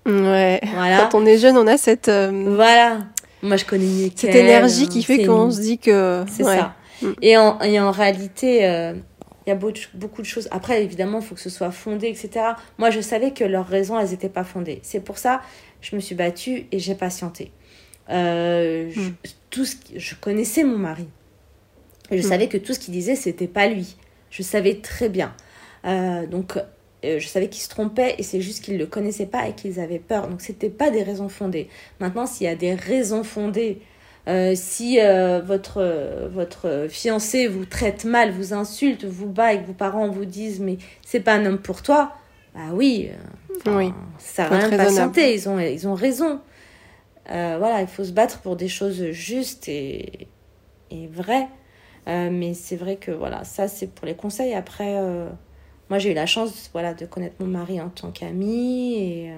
Ouais. 0.05 0.59
Voilà. 0.74 1.09
Quand 1.11 1.19
on 1.19 1.26
est 1.26 1.38
jeune, 1.38 1.57
on 1.57 1.67
a 1.67 1.78
cette. 1.78 2.07
Euh, 2.07 2.53
voilà. 2.55 2.99
Moi, 3.43 3.57
je 3.57 3.65
connais 3.65 3.86
mieux 3.86 4.09
Cette 4.15 4.36
énergie 4.36 4.88
qui 4.88 5.03
fait 5.03 5.26
qu'on 5.26 5.51
se 5.51 5.61
dit 5.61 5.78
que. 5.78 6.24
C'est 6.30 6.43
ça. 6.43 6.74
Mm. 7.01 7.07
Et 7.22 7.38
en, 7.38 7.59
et 7.61 7.80
en 7.80 7.91
réalité, 7.91 8.65
euh, 8.65 8.93
il 9.45 9.49
y 9.49 9.53
a 9.53 9.59
beaucoup 9.93 10.21
de 10.21 10.27
choses. 10.27 10.47
Après, 10.51 10.83
évidemment, 10.83 11.19
il 11.19 11.25
faut 11.25 11.35
que 11.35 11.41
ce 11.41 11.49
soit 11.49 11.71
fondé, 11.71 12.07
etc. 12.07 12.53
Moi, 12.77 12.91
je 12.91 13.01
savais 13.01 13.31
que 13.31 13.43
leurs 13.43 13.67
raisons, 13.67 13.97
elles 13.99 14.09
n'étaient 14.09 14.29
pas 14.29 14.43
fondées. 14.43 14.79
C'est 14.83 14.99
pour 14.99 15.17
ça 15.17 15.41
je 15.81 15.95
me 15.95 16.01
suis 16.01 16.15
battue 16.15 16.67
et 16.71 16.79
j'ai 16.79 16.95
patienté. 16.95 17.51
Euh, 18.09 18.89
je, 18.91 19.01
mm. 19.01 19.15
tout 19.49 19.65
ce 19.65 19.75
je 19.95 20.15
connaissais 20.15 20.63
mon 20.63 20.77
mari. 20.77 21.07
je 22.11 22.17
mm. 22.17 22.21
savais 22.21 22.47
que 22.47 22.57
tout 22.57 22.73
ce 22.73 22.79
qu'il 22.79 22.93
disait, 22.93 23.15
c'était 23.15 23.47
pas 23.47 23.67
lui. 23.67 23.95
Je 24.29 24.43
savais 24.43 24.75
très 24.75 25.09
bien. 25.09 25.35
donc, 25.83 26.57
euh, 27.03 27.19
je 27.19 27.27
savais 27.27 27.49
qu'ils 27.49 27.63
se 27.63 27.69
trompaient 27.69 28.15
et 28.19 28.23
c'est 28.23 28.41
juste 28.41 28.63
qu'ils 28.63 28.75
ne 28.75 28.79
le 28.79 28.85
connaissaient 28.85 29.25
pas 29.25 29.47
et 29.47 29.53
qu'ils 29.53 29.79
avaient 29.79 29.99
peur. 29.99 30.27
Donc 30.27 30.41
c'était 30.41 30.69
pas 30.69 30.91
des 30.91 31.03
raisons 31.03 31.29
fondées. 31.29 31.67
Maintenant, 31.99 32.27
s'il 32.27 32.45
y 32.45 32.49
a 32.49 32.55
des 32.55 32.75
raisons 32.75 33.23
fondées, 33.23 33.81
euh, 34.28 34.53
si 34.55 34.99
euh, 34.99 35.41
votre, 35.43 36.28
votre 36.32 36.88
fiancé 36.89 37.47
vous 37.47 37.65
traite 37.65 38.05
mal, 38.05 38.32
vous 38.32 38.53
insulte, 38.53 39.05
vous 39.05 39.30
bat 39.30 39.53
et 39.53 39.61
que 39.61 39.67
vos 39.67 39.74
parents 39.74 40.09
vous 40.09 40.26
disent 40.26 40.59
mais 40.59 40.78
c'est 41.05 41.19
pas 41.19 41.34
un 41.34 41.45
homme 41.45 41.59
pour 41.59 41.82
toi, 41.82 42.13
bah 42.53 42.74
oui, 42.74 43.09
oui 43.65 43.93
ça 44.17 44.49
n'a 44.49 44.57
rien 44.57 44.69
de 44.69 44.78
patienter, 44.78 45.34
ils 45.34 45.49
ont, 45.49 45.59
ils 45.59 45.88
ont 45.88 45.95
raison. 45.95 46.39
voilà, 47.28 47.82
il 47.82 47.88
faut 47.88 48.03
se 48.03 48.11
battre 48.11 48.39
pour 48.39 48.55
des 48.55 48.67
choses 48.67 49.11
justes 49.11 49.67
et, 49.67 50.28
et 50.91 51.07
vraies. 51.07 51.47
mais 52.07 52.53
c'est 52.53 52.76
vrai 52.76 52.97
que 52.97 53.11
voilà, 53.11 53.43
ça 53.43 53.67
c'est 53.67 53.88
pour 53.88 54.05
les 54.05 54.15
conseils. 54.15 54.53
Après, 54.53 54.97
moi, 55.91 55.99
j'ai 55.99 56.11
eu 56.11 56.13
la 56.13 56.26
chance 56.26 56.69
voilà, 56.72 56.93
de 56.93 57.05
connaître 57.05 57.36
mon 57.39 57.47
mari 57.47 57.82
en 57.82 57.89
tant 57.89 58.11
qu'ami. 58.11 58.93
Et, 58.93 59.32
euh, 59.32 59.36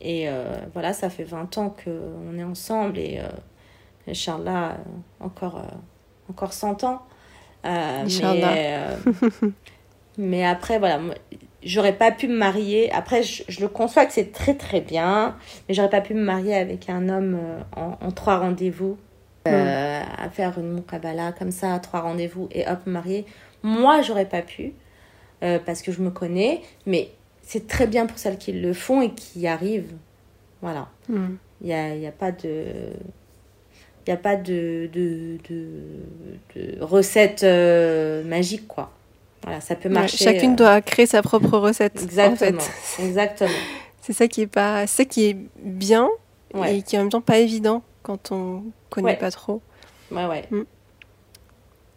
et 0.00 0.28
euh, 0.28 0.56
voilà, 0.72 0.92
ça 0.92 1.08
fait 1.08 1.22
20 1.22 1.56
ans 1.58 1.70
qu'on 1.84 2.36
est 2.36 2.42
ensemble. 2.42 2.98
Et 2.98 3.20
euh, 3.20 3.28
Inch'Allah, 4.08 4.76
encore, 5.20 5.62
encore 6.30 6.52
100 6.52 6.84
ans. 6.84 7.02
mais, 7.64 8.78
mais 10.18 10.46
après, 10.46 10.78
voilà, 10.78 11.00
j'aurais 11.62 11.94
pas 11.94 12.12
pu 12.12 12.28
me 12.28 12.36
marier. 12.36 12.92
Après, 12.92 13.22
je, 13.22 13.60
le 13.60 13.68
conçois 13.68 14.06
que 14.06 14.12
c'est 14.12 14.32
très 14.32 14.54
très 14.54 14.80
bien, 14.80 15.36
mais 15.68 15.74
j'aurais 15.74 15.90
pas 15.90 16.00
pu 16.00 16.14
me 16.14 16.22
marier 16.22 16.54
avec 16.54 16.88
un 16.88 17.08
homme 17.08 17.38
en, 17.74 18.12
trois 18.12 18.38
rendez-vous, 18.38 18.96
mm. 19.46 19.50
à 19.50 20.30
faire 20.30 20.58
une 20.58 20.74
mukabala 20.74 21.32
comme 21.32 21.50
ça, 21.50 21.78
trois 21.80 22.00
rendez-vous 22.00 22.48
et 22.52 22.68
hop, 22.68 22.78
me 22.86 22.92
marier. 22.92 23.26
Moi, 23.62 24.02
j'aurais 24.02 24.28
pas 24.28 24.42
pu. 24.42 24.74
Euh, 25.42 25.58
parce 25.64 25.82
que 25.82 25.92
je 25.92 26.00
me 26.00 26.10
connais, 26.10 26.62
mais 26.86 27.10
c'est 27.42 27.68
très 27.68 27.86
bien 27.86 28.06
pour 28.06 28.18
celles 28.18 28.38
qui 28.38 28.52
le 28.52 28.72
font 28.72 29.02
et 29.02 29.10
qui 29.10 29.40
y 29.40 29.46
arrivent. 29.46 29.92
Voilà. 30.62 30.88
Hmm. 31.08 31.36
Il 31.60 31.66
n'y 31.66 31.74
a, 31.74 31.94
y 31.94 32.06
a 32.06 32.12
pas 32.12 32.32
de... 32.32 32.64
N'y 34.06 34.12
a 34.12 34.16
pas 34.16 34.36
de, 34.36 34.88
de, 34.92 35.38
de, 35.48 36.80
recette 36.80 37.42
euh, 37.42 38.22
magique, 38.22 38.68
quoi. 38.68 38.92
Voilà, 39.42 39.60
ça 39.60 39.74
peut 39.74 39.88
marcher. 39.88 40.16
chacune 40.24 40.52
euh, 40.52 40.56
doit 40.56 40.80
créer 40.80 41.06
sa 41.06 41.22
propre 41.22 41.58
recette. 41.58 42.00
Exactement. 42.00 42.62
Exactement. 43.00 43.50
C'est 44.02 44.12
ça 44.12 44.28
qui 44.28 44.42
est 44.42 44.46
pas, 44.46 44.86
ça 44.86 45.04
qui 45.04 45.24
est 45.24 45.36
bien 45.60 46.08
et 46.64 46.82
qui 46.82 46.94
est 46.94 46.98
en 46.98 47.02
même 47.02 47.10
temps 47.10 47.20
pas 47.20 47.38
évident 47.38 47.82
quand 48.02 48.30
on 48.30 48.62
connaît 48.90 49.16
pas 49.16 49.32
trop. 49.32 49.60
Ouais, 50.12 50.26
ouais. 50.26 50.44
Mm. 50.50 50.62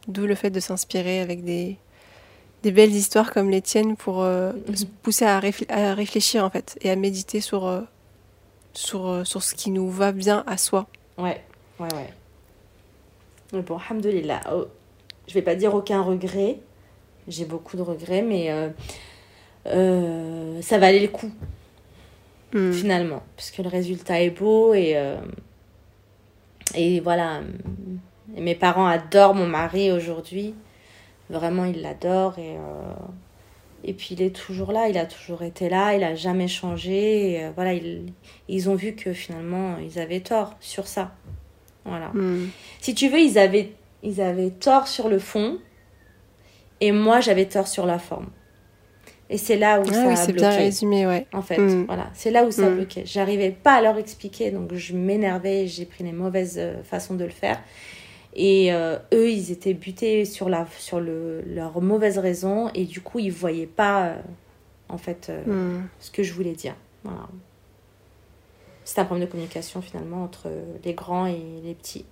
D'où 0.07 0.25
le 0.25 0.33
fait 0.33 0.49
de 0.49 0.59
s'inspirer 0.59 1.21
avec 1.21 1.43
des, 1.43 1.77
des 2.63 2.71
belles 2.71 2.91
histoires 2.91 3.31
comme 3.31 3.51
les 3.51 3.61
tiennes 3.61 3.95
pour 3.95 4.23
euh, 4.23 4.51
mm-hmm. 4.51 4.75
se 4.75 4.85
pousser 4.85 5.25
à, 5.25 5.39
à, 5.69 5.93
réfléchir 5.93 6.43
en 6.43 6.49
fait 6.49 6.77
et 6.81 6.89
à 6.89 6.95
méditer 6.95 7.39
sur, 7.39 7.83
sur, 8.73 9.27
sur 9.27 9.43
ce 9.43 9.53
qui 9.53 9.69
nous 9.69 9.91
va 9.91 10.11
bien 10.11 10.43
à 10.47 10.57
soi. 10.57 10.87
Ouais, 11.19 11.39
ouais, 11.79 11.93
ouais. 11.93 12.13
Mais 13.53 13.61
bon, 13.61 13.77
alhamdoulilah. 13.77 14.41
Oh, 14.53 14.65
je 15.27 15.33
vais 15.33 15.41
pas 15.41 15.55
dire 15.55 15.73
aucun 15.73 16.01
regret. 16.01 16.59
J'ai 17.27 17.45
beaucoup 17.45 17.77
de 17.77 17.81
regrets, 17.81 18.21
mais 18.21 18.51
ça 19.65 20.77
valait 20.77 20.99
le 20.99 21.07
coup. 21.07 21.31
Mm. 22.53 22.71
Finalement, 22.71 23.23
puisque 23.35 23.59
le 23.59 23.69
résultat 23.69 24.21
est 24.21 24.31
beau 24.31 24.73
et 24.73 24.97
et 26.75 26.99
voilà, 26.99 27.41
mes 28.27 28.55
parents 28.55 28.87
adorent 28.87 29.35
mon 29.35 29.47
mari 29.47 29.91
aujourd'hui. 29.91 30.53
Vraiment, 31.29 31.65
ils 31.65 31.81
l'adorent. 31.81 32.37
Et, 32.39 32.55
euh, 32.57 32.93
et 33.83 33.93
puis, 33.93 34.09
il 34.11 34.21
est 34.21 34.35
toujours 34.35 34.71
là. 34.71 34.87
Il 34.89 34.97
a 34.97 35.05
toujours 35.05 35.43
été 35.43 35.69
là. 35.69 35.93
Il 35.93 36.01
n'a 36.01 36.15
jamais 36.15 36.47
changé. 36.47 37.33
Et, 37.33 37.45
euh, 37.45 37.51
voilà, 37.55 37.73
ils, 37.73 38.13
ils 38.47 38.69
ont 38.69 38.75
vu 38.75 38.95
que 38.95 39.13
finalement, 39.13 39.77
ils 39.77 39.99
avaient 39.99 40.19
tort 40.21 40.55
sur 40.59 40.87
ça. 40.87 41.11
Voilà. 41.85 42.09
Hmm. 42.13 42.47
Si 42.79 42.93
tu 42.93 43.09
veux, 43.09 43.19
ils 43.19 43.37
avaient, 43.37 43.71
ils 44.03 44.21
avaient 44.21 44.51
tort 44.51 44.87
sur 44.87 45.09
le 45.09 45.19
fond. 45.19 45.59
Et 46.81 46.91
moi, 46.91 47.19
j'avais 47.19 47.45
tort 47.45 47.67
sur 47.67 47.85
la 47.85 47.99
forme. 47.99 48.27
Et 49.29 49.37
c'est 49.37 49.57
là 49.57 49.79
où 49.79 49.83
ah 49.87 49.93
ça 49.93 50.07
oui, 50.07 50.13
a 50.13 50.25
bloqué. 50.25 50.33
bien 50.39 50.49
résumé, 50.49 51.05
ouais. 51.05 51.27
En 51.33 51.41
fait, 51.41 51.59
hmm. 51.59 51.85
voilà. 51.85 52.09
C'est 52.13 52.31
là 52.31 52.45
où 52.45 52.51
ça 52.51 52.65
a 52.65 52.69
hmm. 52.69 52.75
bloqué. 52.75 53.03
J'arrivais 53.05 53.51
pas 53.51 53.73
à 53.73 53.81
leur 53.81 53.97
expliquer, 53.97 54.49
donc 54.49 54.73
je 54.73 54.95
m'énervais, 54.95 55.67
j'ai 55.67 55.85
pris 55.85 56.03
les 56.03 56.11
mauvaises 56.11 56.57
euh, 56.57 56.81
façons 56.83 57.13
de 57.13 57.25
le 57.25 57.29
faire. 57.29 57.61
Et 58.33 58.73
euh, 58.73 58.97
eux, 59.13 59.29
ils 59.29 59.51
étaient 59.51 59.73
butés 59.73 60.25
sur, 60.25 60.49
la, 60.49 60.65
sur 60.77 60.99
le, 60.99 61.41
leurs 61.41 61.81
mauvaises 61.81 62.17
raisons, 62.17 62.69
et 62.73 62.85
du 62.85 63.01
coup, 63.01 63.19
ils 63.19 63.31
voyaient 63.31 63.67
pas, 63.67 64.05
euh, 64.05 64.15
en 64.87 64.97
fait, 64.97 65.31
hmm. 65.45 65.81
ce 65.99 66.09
que 66.09 66.23
je 66.23 66.33
voulais 66.33 66.53
dire. 66.53 66.75
Voilà. 67.03 67.27
C'est 68.89 69.01
un 69.01 69.05
problème 69.05 69.27
de 69.27 69.31
communication, 69.31 69.83
finalement, 69.83 70.23
entre 70.23 70.49
les 70.83 70.93
grands 70.93 71.27
et 71.27 71.39
les 71.63 71.75
petits. 71.75 72.05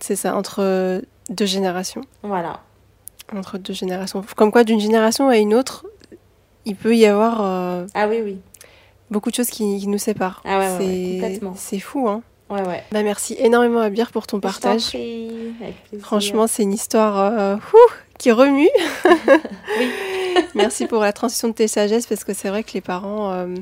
C'est 0.00 0.16
ça, 0.16 0.34
entre 0.34 1.02
deux 1.28 1.44
générations. 1.44 2.00
Voilà. 2.22 2.62
Entre 3.36 3.58
deux 3.58 3.74
générations. 3.74 4.24
Comme 4.34 4.50
quoi, 4.50 4.64
d'une 4.64 4.80
génération 4.80 5.28
à 5.28 5.36
une 5.36 5.52
autre, 5.52 5.84
il 6.64 6.74
peut 6.74 6.96
y 6.96 7.04
avoir 7.04 7.42
euh, 7.42 7.86
ah 7.92 8.08
oui 8.08 8.20
oui 8.24 8.38
beaucoup 9.10 9.30
de 9.30 9.34
choses 9.34 9.50
qui, 9.50 9.86
nous 9.86 9.98
séparent. 9.98 10.40
Ah 10.46 10.58
ouais, 10.58 10.76
c'est 10.78 11.20
complètement. 11.20 11.54
C'est 11.54 11.80
fou 11.80 12.08
hein. 12.08 12.22
Ouais 12.48 12.66
ouais. 12.66 12.82
Bah 12.90 13.02
merci 13.02 13.36
énormément 13.38 13.80
à 13.80 13.84
Abir 13.84 14.10
pour 14.10 14.26
ton 14.26 14.40
partage. 14.40 14.96
Franchement, 16.00 16.46
c'est 16.46 16.62
une 16.62 16.72
histoire 16.72 17.18
euh, 17.18 17.56
qui 18.18 18.32
remue. 18.32 18.70
oui. 19.78 19.88
merci 20.54 20.86
pour 20.86 21.02
la 21.02 21.12
transition 21.12 21.48
de 21.48 21.52
tes 21.52 21.68
sagesses 21.68 22.06
parce 22.06 22.24
que 22.24 22.32
c'est 22.32 22.48
vrai 22.48 22.64
que 22.64 22.72
les 22.72 22.80
parents 22.80 23.32
euh, 23.32 23.54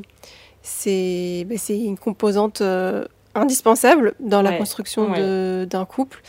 c'est 0.62 1.46
bah, 1.48 1.56
c'est 1.58 1.78
une 1.78 1.98
composante 1.98 2.62
indispensable 3.34 4.14
dans 4.20 4.42
la 4.42 4.56
construction 4.56 5.10
d'un 5.66 5.84
couple. 5.84 6.22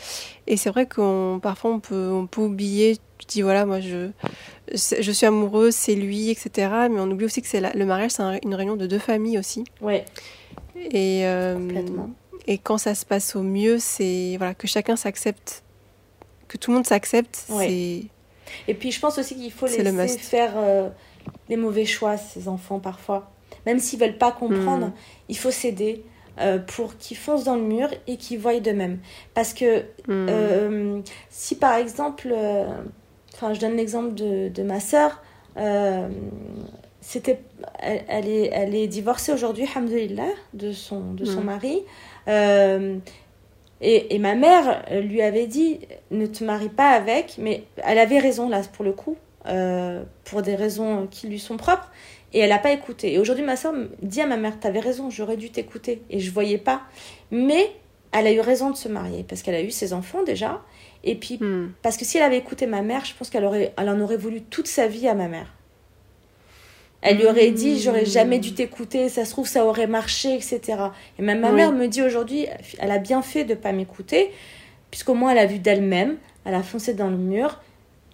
Et 0.46 0.56
c'est 0.56 0.70
vrai 0.70 0.86
qu'on 0.86 1.40
parfois 1.42 1.70
on 1.72 1.80
peut 1.80 2.10
on 2.12 2.26
peut 2.26 2.42
oublier 2.42 2.98
tu 3.18 3.26
dis 3.26 3.42
voilà 3.42 3.64
moi 3.64 3.80
je 3.80 4.10
je 4.72 5.12
suis 5.12 5.26
amoureuse, 5.26 5.74
c'est 5.74 5.94
lui, 5.94 6.30
etc. 6.30 6.70
Mais 6.90 7.00
on 7.00 7.10
oublie 7.10 7.26
aussi 7.26 7.42
que 7.42 7.48
c'est 7.48 7.60
le 7.60 7.84
mariage, 7.84 8.12
c'est 8.12 8.22
une 8.42 8.54
réunion 8.54 8.76
de 8.76 8.86
deux 8.86 8.98
familles 8.98 9.38
aussi. 9.38 9.64
Ouais. 9.80 10.04
Et, 10.76 11.26
euh, 11.26 11.86
et 12.46 12.58
quand 12.58 12.78
ça 12.78 12.94
se 12.94 13.04
passe 13.04 13.36
au 13.36 13.42
mieux, 13.42 13.78
c'est 13.78 14.36
voilà, 14.38 14.54
que 14.54 14.66
chacun 14.66 14.96
s'accepte, 14.96 15.62
que 16.48 16.56
tout 16.56 16.70
le 16.70 16.76
monde 16.76 16.86
s'accepte. 16.86 17.44
Ouais. 17.50 18.06
Et 18.68 18.74
puis 18.74 18.90
je 18.90 19.00
pense 19.00 19.18
aussi 19.18 19.36
qu'il 19.36 19.52
faut 19.52 19.66
laisser 19.66 20.18
faire 20.18 20.52
euh, 20.56 20.88
les 21.48 21.56
mauvais 21.56 21.84
choix, 21.84 22.16
ces 22.16 22.48
enfants, 22.48 22.78
parfois. 22.78 23.30
Même 23.66 23.78
s'ils 23.78 23.98
veulent 23.98 24.18
pas 24.18 24.32
comprendre, 24.32 24.88
hmm. 24.88 24.94
il 25.28 25.38
faut 25.38 25.50
s'aider. 25.50 26.04
Euh, 26.40 26.58
pour 26.58 26.96
qu'ils 26.96 27.16
foncent 27.16 27.44
dans 27.44 27.54
le 27.54 27.62
mur 27.62 27.88
et 28.08 28.16
qu'ils 28.16 28.40
voient 28.40 28.58
de 28.58 28.72
même. 28.72 28.98
Parce 29.34 29.54
que 29.54 29.84
hmm. 30.08 31.02
si 31.30 31.54
par 31.54 31.76
exemple, 31.76 32.34
Enfin, 33.34 33.52
je 33.52 33.60
donne 33.60 33.76
l'exemple 33.76 34.14
de, 34.14 34.48
de, 34.48 34.62
ma 34.62 34.78
sœur. 34.78 35.20
Euh, 35.56 36.08
c'était, 37.00 37.40
elle, 37.80 38.28
est, 38.28 38.50
elle 38.52 38.74
est 38.74 38.86
divorcée 38.86 39.32
aujourd'hui, 39.32 39.66
alhamdoulilah, 39.74 40.32
de 40.54 40.72
son, 40.72 41.12
de 41.12 41.24
son 41.24 41.40
mm. 41.40 41.44
mari. 41.44 41.82
Euh, 42.28 42.96
et, 43.80 44.14
et, 44.14 44.18
ma 44.18 44.36
mère 44.36 44.84
lui 44.90 45.20
avait 45.20 45.46
dit 45.46 45.80
ne 46.10 46.26
te 46.26 46.44
marie 46.44 46.68
pas 46.68 46.90
avec, 46.90 47.36
mais 47.38 47.64
elle 47.78 47.98
avait 47.98 48.20
raison 48.20 48.48
là 48.48 48.62
pour 48.72 48.84
le 48.84 48.92
coup, 48.92 49.16
euh, 49.46 50.04
pour 50.24 50.42
des 50.42 50.54
raisons 50.54 51.06
qui 51.10 51.26
lui 51.26 51.40
sont 51.40 51.56
propres, 51.56 51.90
et 52.34 52.40
elle 52.40 52.50
n'a 52.50 52.58
pas 52.58 52.72
écouté. 52.72 53.14
Et 53.14 53.18
aujourd'hui, 53.18 53.44
ma 53.44 53.56
soeur 53.56 53.72
dit 54.02 54.20
à 54.20 54.26
ma 54.26 54.36
mère 54.36 54.58
tu 54.60 54.66
avais 54.66 54.80
raison, 54.80 55.08
j'aurais 55.08 55.36
dû 55.36 55.50
t'écouter, 55.50 56.02
et 56.10 56.18
je 56.18 56.30
voyais 56.30 56.58
pas. 56.58 56.82
Mais 57.30 57.70
elle 58.12 58.26
a 58.26 58.32
eu 58.32 58.40
raison 58.40 58.70
de 58.70 58.76
se 58.76 58.88
marier 58.88 59.24
parce 59.26 59.42
qu'elle 59.42 59.54
a 59.54 59.62
eu 59.62 59.70
ses 59.70 59.92
enfants 59.92 60.22
déjà, 60.24 60.62
et 61.04 61.14
puis, 61.14 61.38
hmm. 61.40 61.72
parce 61.82 61.96
que 61.96 62.04
si 62.04 62.18
elle 62.18 62.24
avait 62.24 62.38
écouté 62.38 62.66
ma 62.66 62.82
mère, 62.82 63.04
je 63.04 63.14
pense 63.14 63.30
qu'elle 63.30 63.44
aurait, 63.44 63.72
elle 63.78 63.88
en 63.88 64.00
aurait 64.00 64.16
voulu 64.16 64.42
toute 64.42 64.66
sa 64.66 64.88
vie 64.88 65.06
à 65.08 65.14
ma 65.14 65.28
mère. 65.28 65.52
Elle 67.02 67.18
lui 67.18 67.26
aurait 67.26 67.50
dit, 67.50 67.80
j'aurais 67.80 68.06
jamais 68.06 68.38
dû 68.38 68.54
t'écouter, 68.54 69.10
ça 69.10 69.26
se 69.26 69.30
trouve, 69.30 69.46
ça 69.46 69.66
aurait 69.66 69.86
marché, 69.86 70.34
etc. 70.34 70.60
Et 71.18 71.22
même 71.22 71.40
ma 71.40 71.52
mère 71.52 71.70
me 71.70 71.86
dit 71.86 72.00
aujourd'hui, 72.00 72.46
elle 72.78 72.90
a 72.90 72.98
bien 72.98 73.20
fait 73.20 73.44
de 73.44 73.54
pas 73.54 73.72
m'écouter, 73.72 74.32
puisqu'au 74.90 75.12
moins 75.12 75.32
elle 75.32 75.38
a 75.38 75.44
vu 75.44 75.58
d'elle-même, 75.58 76.16
elle 76.46 76.54
a 76.54 76.62
foncé 76.62 76.94
dans 76.94 77.10
le 77.10 77.18
mur. 77.18 77.60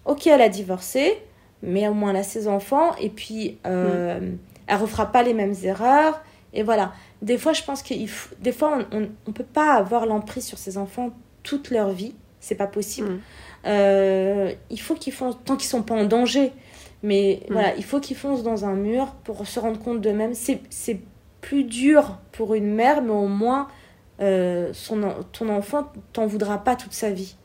Ok, 0.03 0.27
elle 0.27 0.41
a 0.41 0.49
divorcé, 0.49 1.17
mais 1.63 1.87
au 1.87 1.93
moins 1.93 2.11
elle 2.11 2.17
a 2.17 2.23
ses 2.23 2.47
enfants, 2.47 2.95
et 2.97 3.09
puis 3.09 3.57
euh, 3.65 4.19
hmm. 4.19 4.37
elle 4.67 4.77
refera 4.77 5.11
pas 5.11 5.23
les 5.23 5.33
mêmes 5.33 5.55
erreurs. 5.63 6.21
Et 6.53 6.63
voilà. 6.63 6.91
Des 7.21 7.37
fois, 7.37 7.53
je 7.53 7.63
pense 7.63 7.81
qu'il 7.81 8.09
des 8.39 8.51
fois, 8.51 8.79
on 8.91 8.99
ne 8.99 9.33
peut 9.33 9.45
pas 9.45 9.75
avoir 9.75 10.05
l'emprise 10.05 10.45
sur 10.45 10.57
ses 10.57 10.77
enfants 10.77 11.11
toute 11.43 11.69
leur 11.71 11.91
vie 11.91 12.13
c'est 12.41 12.55
pas 12.55 12.67
possible. 12.67 13.09
Mm. 13.09 13.19
Euh, 13.67 14.51
il 14.69 14.81
faut 14.81 14.95
qu'ils 14.95 15.13
foncent, 15.13 15.37
tant 15.45 15.55
qu'ils 15.55 15.69
sont 15.69 15.83
pas 15.83 15.95
en 15.95 16.03
danger, 16.03 16.51
mais 17.03 17.39
mm. 17.47 17.53
voilà, 17.53 17.75
il 17.77 17.85
faut 17.85 18.01
qu'ils 18.01 18.17
foncent 18.17 18.43
dans 18.43 18.65
un 18.65 18.73
mur 18.73 19.13
pour 19.23 19.47
se 19.47 19.59
rendre 19.59 19.79
compte 19.79 20.01
d'eux-mêmes. 20.01 20.33
C'est 20.33 20.99
plus 21.39 21.63
dur 21.63 22.17
pour 22.33 22.53
une 22.53 22.73
mère, 22.73 23.01
mais 23.01 23.11
au 23.11 23.27
moins 23.27 23.67
euh, 24.19 24.71
son, 24.73 25.01
ton 25.31 25.49
enfant 25.49 25.91
t'en 26.11 26.27
voudra 26.27 26.63
pas 26.63 26.75
toute 26.75 26.93
sa 26.93 27.09
vie 27.09 27.35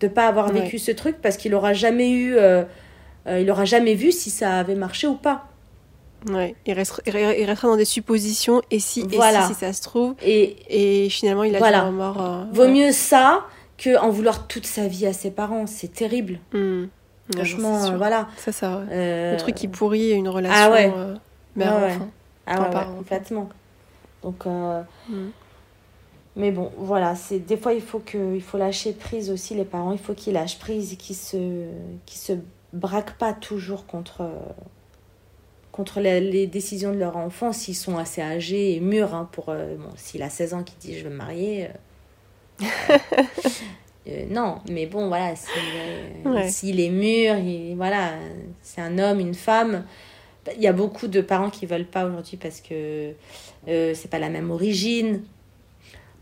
de 0.00 0.08
pas 0.08 0.26
avoir 0.26 0.52
vécu 0.52 0.78
ce 0.78 0.90
truc 0.90 1.22
parce 1.22 1.38
qu'il 1.38 1.54
aura 1.54 1.72
jamais 1.72 2.10
eu, 2.10 2.36
euh, 3.26 3.40
il 3.40 3.50
aura 3.50 3.64
jamais 3.64 3.94
vu 3.94 4.12
si 4.12 4.30
ça 4.30 4.58
avait 4.58 4.74
marché 4.74 5.06
ou 5.06 5.14
pas. 5.14 5.48
Ouais, 6.30 6.56
il, 6.66 6.72
restera, 6.72 7.02
il 7.06 7.44
restera 7.44 7.68
dans 7.68 7.76
des 7.76 7.84
suppositions 7.84 8.62
et 8.70 8.80
si, 8.80 9.00
et 9.00 9.08
si, 9.10 9.54
ça 9.54 9.72
se 9.72 9.82
trouve. 9.82 10.14
Et, 10.22 10.56
et 10.68 11.08
finalement, 11.08 11.44
il 11.44 11.54
a 11.54 11.58
voilà. 11.58 11.90
mort. 11.90 12.46
Vaut 12.52 12.68
mieux 12.68 12.90
ça 12.90 13.46
que 13.78 13.98
en 13.98 14.10
vouloir 14.10 14.46
toute 14.46 14.66
sa 14.66 14.88
vie 14.88 15.06
à 15.06 15.12
ses 15.12 15.30
parents. 15.30 15.66
C'est 15.66 15.92
terrible. 15.92 16.40
Hmm. 16.52 16.86
Franchement, 17.32 17.96
voilà. 17.96 18.28
Ça, 18.36 18.52
ça. 18.52 18.82
Euh... 18.90 19.32
Le 19.32 19.38
truc 19.38 19.54
qui 19.54 19.68
pourrit 19.68 20.12
une 20.12 20.28
relation 20.28 20.56
ah 20.58 20.70
ouais. 20.70 20.92
euh, 20.96 21.16
mère-enfant. 21.56 22.08
Ah 22.46 22.60
ouais, 22.60 22.96
complètement. 22.96 23.48
Donc, 24.22 24.46
euh... 24.46 24.82
Hmm. 25.08 25.30
mais 26.36 26.52
bon, 26.52 26.70
voilà. 26.78 27.16
C'est 27.16 27.40
des 27.40 27.56
fois 27.56 27.72
il 27.72 27.82
faut 27.82 27.98
que, 27.98 28.34
il 28.34 28.42
faut 28.42 28.58
lâcher 28.58 28.92
prise 28.92 29.30
aussi 29.30 29.54
les 29.54 29.64
parents. 29.64 29.92
Il 29.92 29.98
faut 29.98 30.14
qu'ils 30.14 30.34
lâchent 30.34 30.58
prise 30.58 30.92
et 30.92 30.96
qu'ils 30.96 31.16
se, 31.16 31.66
qu'ils 32.06 32.18
se 32.18 32.32
braquent 32.72 33.16
pas 33.18 33.32
toujours 33.32 33.86
contre. 33.86 34.28
contre 35.72 36.00
les, 36.00 36.46
décisions 36.46 36.92
de 36.92 36.98
leur 36.98 37.16
enfant 37.16 37.52
s'ils 37.52 37.76
sont 37.76 37.98
assez 37.98 38.22
âgés 38.22 38.74
et 38.74 38.80
mûrs 38.80 39.14
hein, 39.14 39.28
pour 39.32 39.50
euh, 39.50 39.76
bon 39.76 39.90
s'il 39.96 40.22
a 40.22 40.30
16 40.30 40.54
ans 40.54 40.62
qui 40.62 40.74
dit 40.80 40.98
je 40.98 41.04
veux 41.04 41.10
me 41.10 41.16
marier 41.16 41.68
Euh, 44.08 44.24
non, 44.30 44.58
mais 44.70 44.86
bon, 44.86 45.08
voilà, 45.08 45.34
s'il 46.48 46.80
est 46.80 46.90
mûr, 46.90 47.76
voilà, 47.76 48.12
c'est 48.62 48.80
un 48.80 48.98
homme, 48.98 49.20
une 49.20 49.34
femme. 49.34 49.84
Il 50.56 50.62
y 50.62 50.68
a 50.68 50.72
beaucoup 50.72 51.08
de 51.08 51.20
parents 51.20 51.50
qui 51.50 51.66
veulent 51.66 51.86
pas 51.86 52.06
aujourd'hui 52.06 52.36
parce 52.36 52.60
que 52.60 53.12
euh, 53.68 53.94
c'est 53.94 54.08
pas 54.08 54.20
la 54.20 54.28
même 54.28 54.52
origine, 54.52 55.24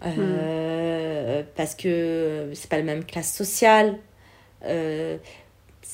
euh, 0.06 1.42
hmm. 1.42 1.46
parce 1.56 1.74
que 1.74 2.50
c'est 2.54 2.70
pas 2.70 2.78
la 2.78 2.84
même 2.84 3.04
classe 3.04 3.34
sociale. 3.34 3.98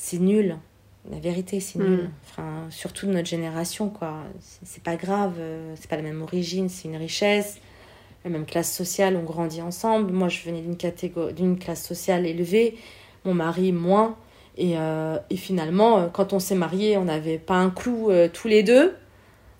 Euh, 0.01 0.07
c'est 0.07 0.19
nul. 0.19 0.57
La 1.09 1.19
vérité, 1.19 1.59
c'est 1.59 1.79
hmm. 1.79 1.89
nul. 1.89 2.09
Enfin, 2.25 2.67
surtout 2.69 3.07
de 3.07 3.11
notre 3.11 3.27
génération, 3.27 3.89
quoi. 3.89 4.23
C'est 4.39 4.83
pas 4.83 4.95
grave, 4.95 5.35
c'est 5.75 5.89
pas 5.89 5.95
la 5.97 6.03
même 6.03 6.21
origine, 6.21 6.69
c'est 6.69 6.87
une 6.87 6.97
richesse 6.97 7.59
la 8.23 8.29
même 8.29 8.45
classe 8.45 8.71
sociale, 8.75 9.15
on 9.15 9.23
grandit 9.23 9.61
ensemble. 9.61 10.11
Moi, 10.11 10.27
je 10.29 10.43
venais 10.43 10.61
d'une 10.61 10.77
catégorie, 10.77 11.33
d'une 11.33 11.57
classe 11.57 11.83
sociale 11.83 12.25
élevée, 12.25 12.75
mon 13.25 13.33
mari 13.33 13.71
moins. 13.71 14.15
Et, 14.57 14.73
euh, 14.77 15.17
et 15.29 15.37
finalement, 15.37 15.97
euh, 15.97 16.07
quand 16.07 16.33
on 16.33 16.39
s'est 16.39 16.55
mariés, 16.55 16.97
on 16.97 17.05
n'avait 17.05 17.39
pas 17.39 17.55
un 17.55 17.69
clou 17.69 18.11
euh, 18.11 18.29
tous 18.31 18.47
les 18.47 18.63
deux. 18.63 18.95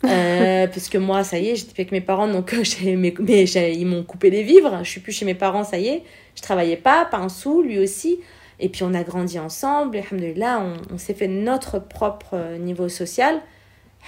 Euh, 0.04 0.68
parce 0.74 0.89
que 0.89 0.98
moi, 0.98 1.24
ça 1.24 1.39
y 1.39 1.50
est, 1.50 1.56
j'étais 1.56 1.72
avec 1.72 1.92
mes 1.92 2.02
parents, 2.02 2.28
donc 2.28 2.54
mais, 2.84 3.14
mais 3.20 3.44
ils 3.46 3.86
m'ont 3.86 4.04
coupé 4.04 4.30
les 4.30 4.44
vivres. 4.44 4.80
Je 4.84 4.89
suis 4.89 5.02
plus 5.02 5.12
chez 5.12 5.26
mes 5.26 5.36
parents, 5.36 5.64
ça 5.64 5.80
y 5.80 5.88
est. 5.88 6.04
Je 6.36 6.42
travaillais 6.42 6.78
pas, 6.78 7.06
pas 7.06 7.18
un 7.18 7.30
sou, 7.30 7.62
lui 7.62 7.80
aussi. 7.80 8.20
Et 8.62 8.70
puis 8.70 8.84
on 8.84 8.93
a 8.93 9.03
grandi 9.03 9.38
ensemble. 9.39 9.97
Et 9.97 10.05
on, 10.12 10.74
on 10.93 10.97
s'est 10.97 11.14
fait 11.14 11.28
notre 11.28 11.80
propre 11.80 12.57
niveau 12.57 12.88
social. 12.88 13.41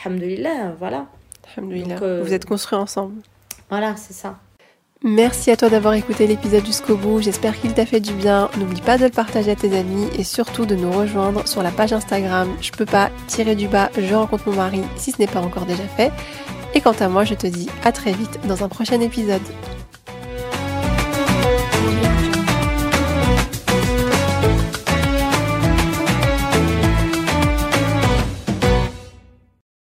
Alhamdulillah, 0.05 0.73
voilà. 0.79 1.07
Donc, 1.57 2.01
euh, 2.01 2.23
Vous 2.23 2.33
êtes 2.33 2.45
construits 2.45 2.77
ensemble. 2.77 3.21
Voilà, 3.69 3.95
c'est 3.95 4.13
ça. 4.13 4.37
Merci 5.05 5.51
à 5.51 5.57
toi 5.57 5.67
d'avoir 5.67 5.95
écouté 5.95 6.27
l'épisode 6.27 6.65
jusqu'au 6.65 6.95
bout, 6.95 7.21
j'espère 7.21 7.59
qu'il 7.59 7.73
t'a 7.73 7.85
fait 7.85 7.99
du 7.99 8.13
bien. 8.13 8.49
N'oublie 8.57 8.79
pas 8.79 8.97
de 8.97 9.03
le 9.03 9.09
partager 9.09 9.51
à 9.51 9.55
tes 9.55 9.77
amis 9.77 10.07
et 10.17 10.23
surtout 10.23 10.65
de 10.65 10.75
nous 10.75 10.91
rejoindre 10.91 11.45
sur 11.45 11.61
la 11.61 11.71
page 11.71 11.91
Instagram 11.91 12.47
Je 12.61 12.71
peux 12.71 12.85
pas 12.85 13.09
tirer 13.27 13.55
du 13.55 13.67
bas, 13.67 13.89
je 13.97 14.15
rencontre 14.15 14.47
mon 14.47 14.55
mari 14.55 14.81
si 14.95 15.11
ce 15.11 15.19
n'est 15.19 15.27
pas 15.27 15.41
encore 15.41 15.65
déjà 15.65 15.83
fait. 15.83 16.11
Et 16.73 16.79
quant 16.79 16.95
à 17.01 17.09
moi, 17.09 17.25
je 17.25 17.33
te 17.33 17.47
dis 17.47 17.67
à 17.83 17.91
très 17.91 18.13
vite 18.13 18.39
dans 18.47 18.63
un 18.63 18.69
prochain 18.69 19.01
épisode. 19.01 19.41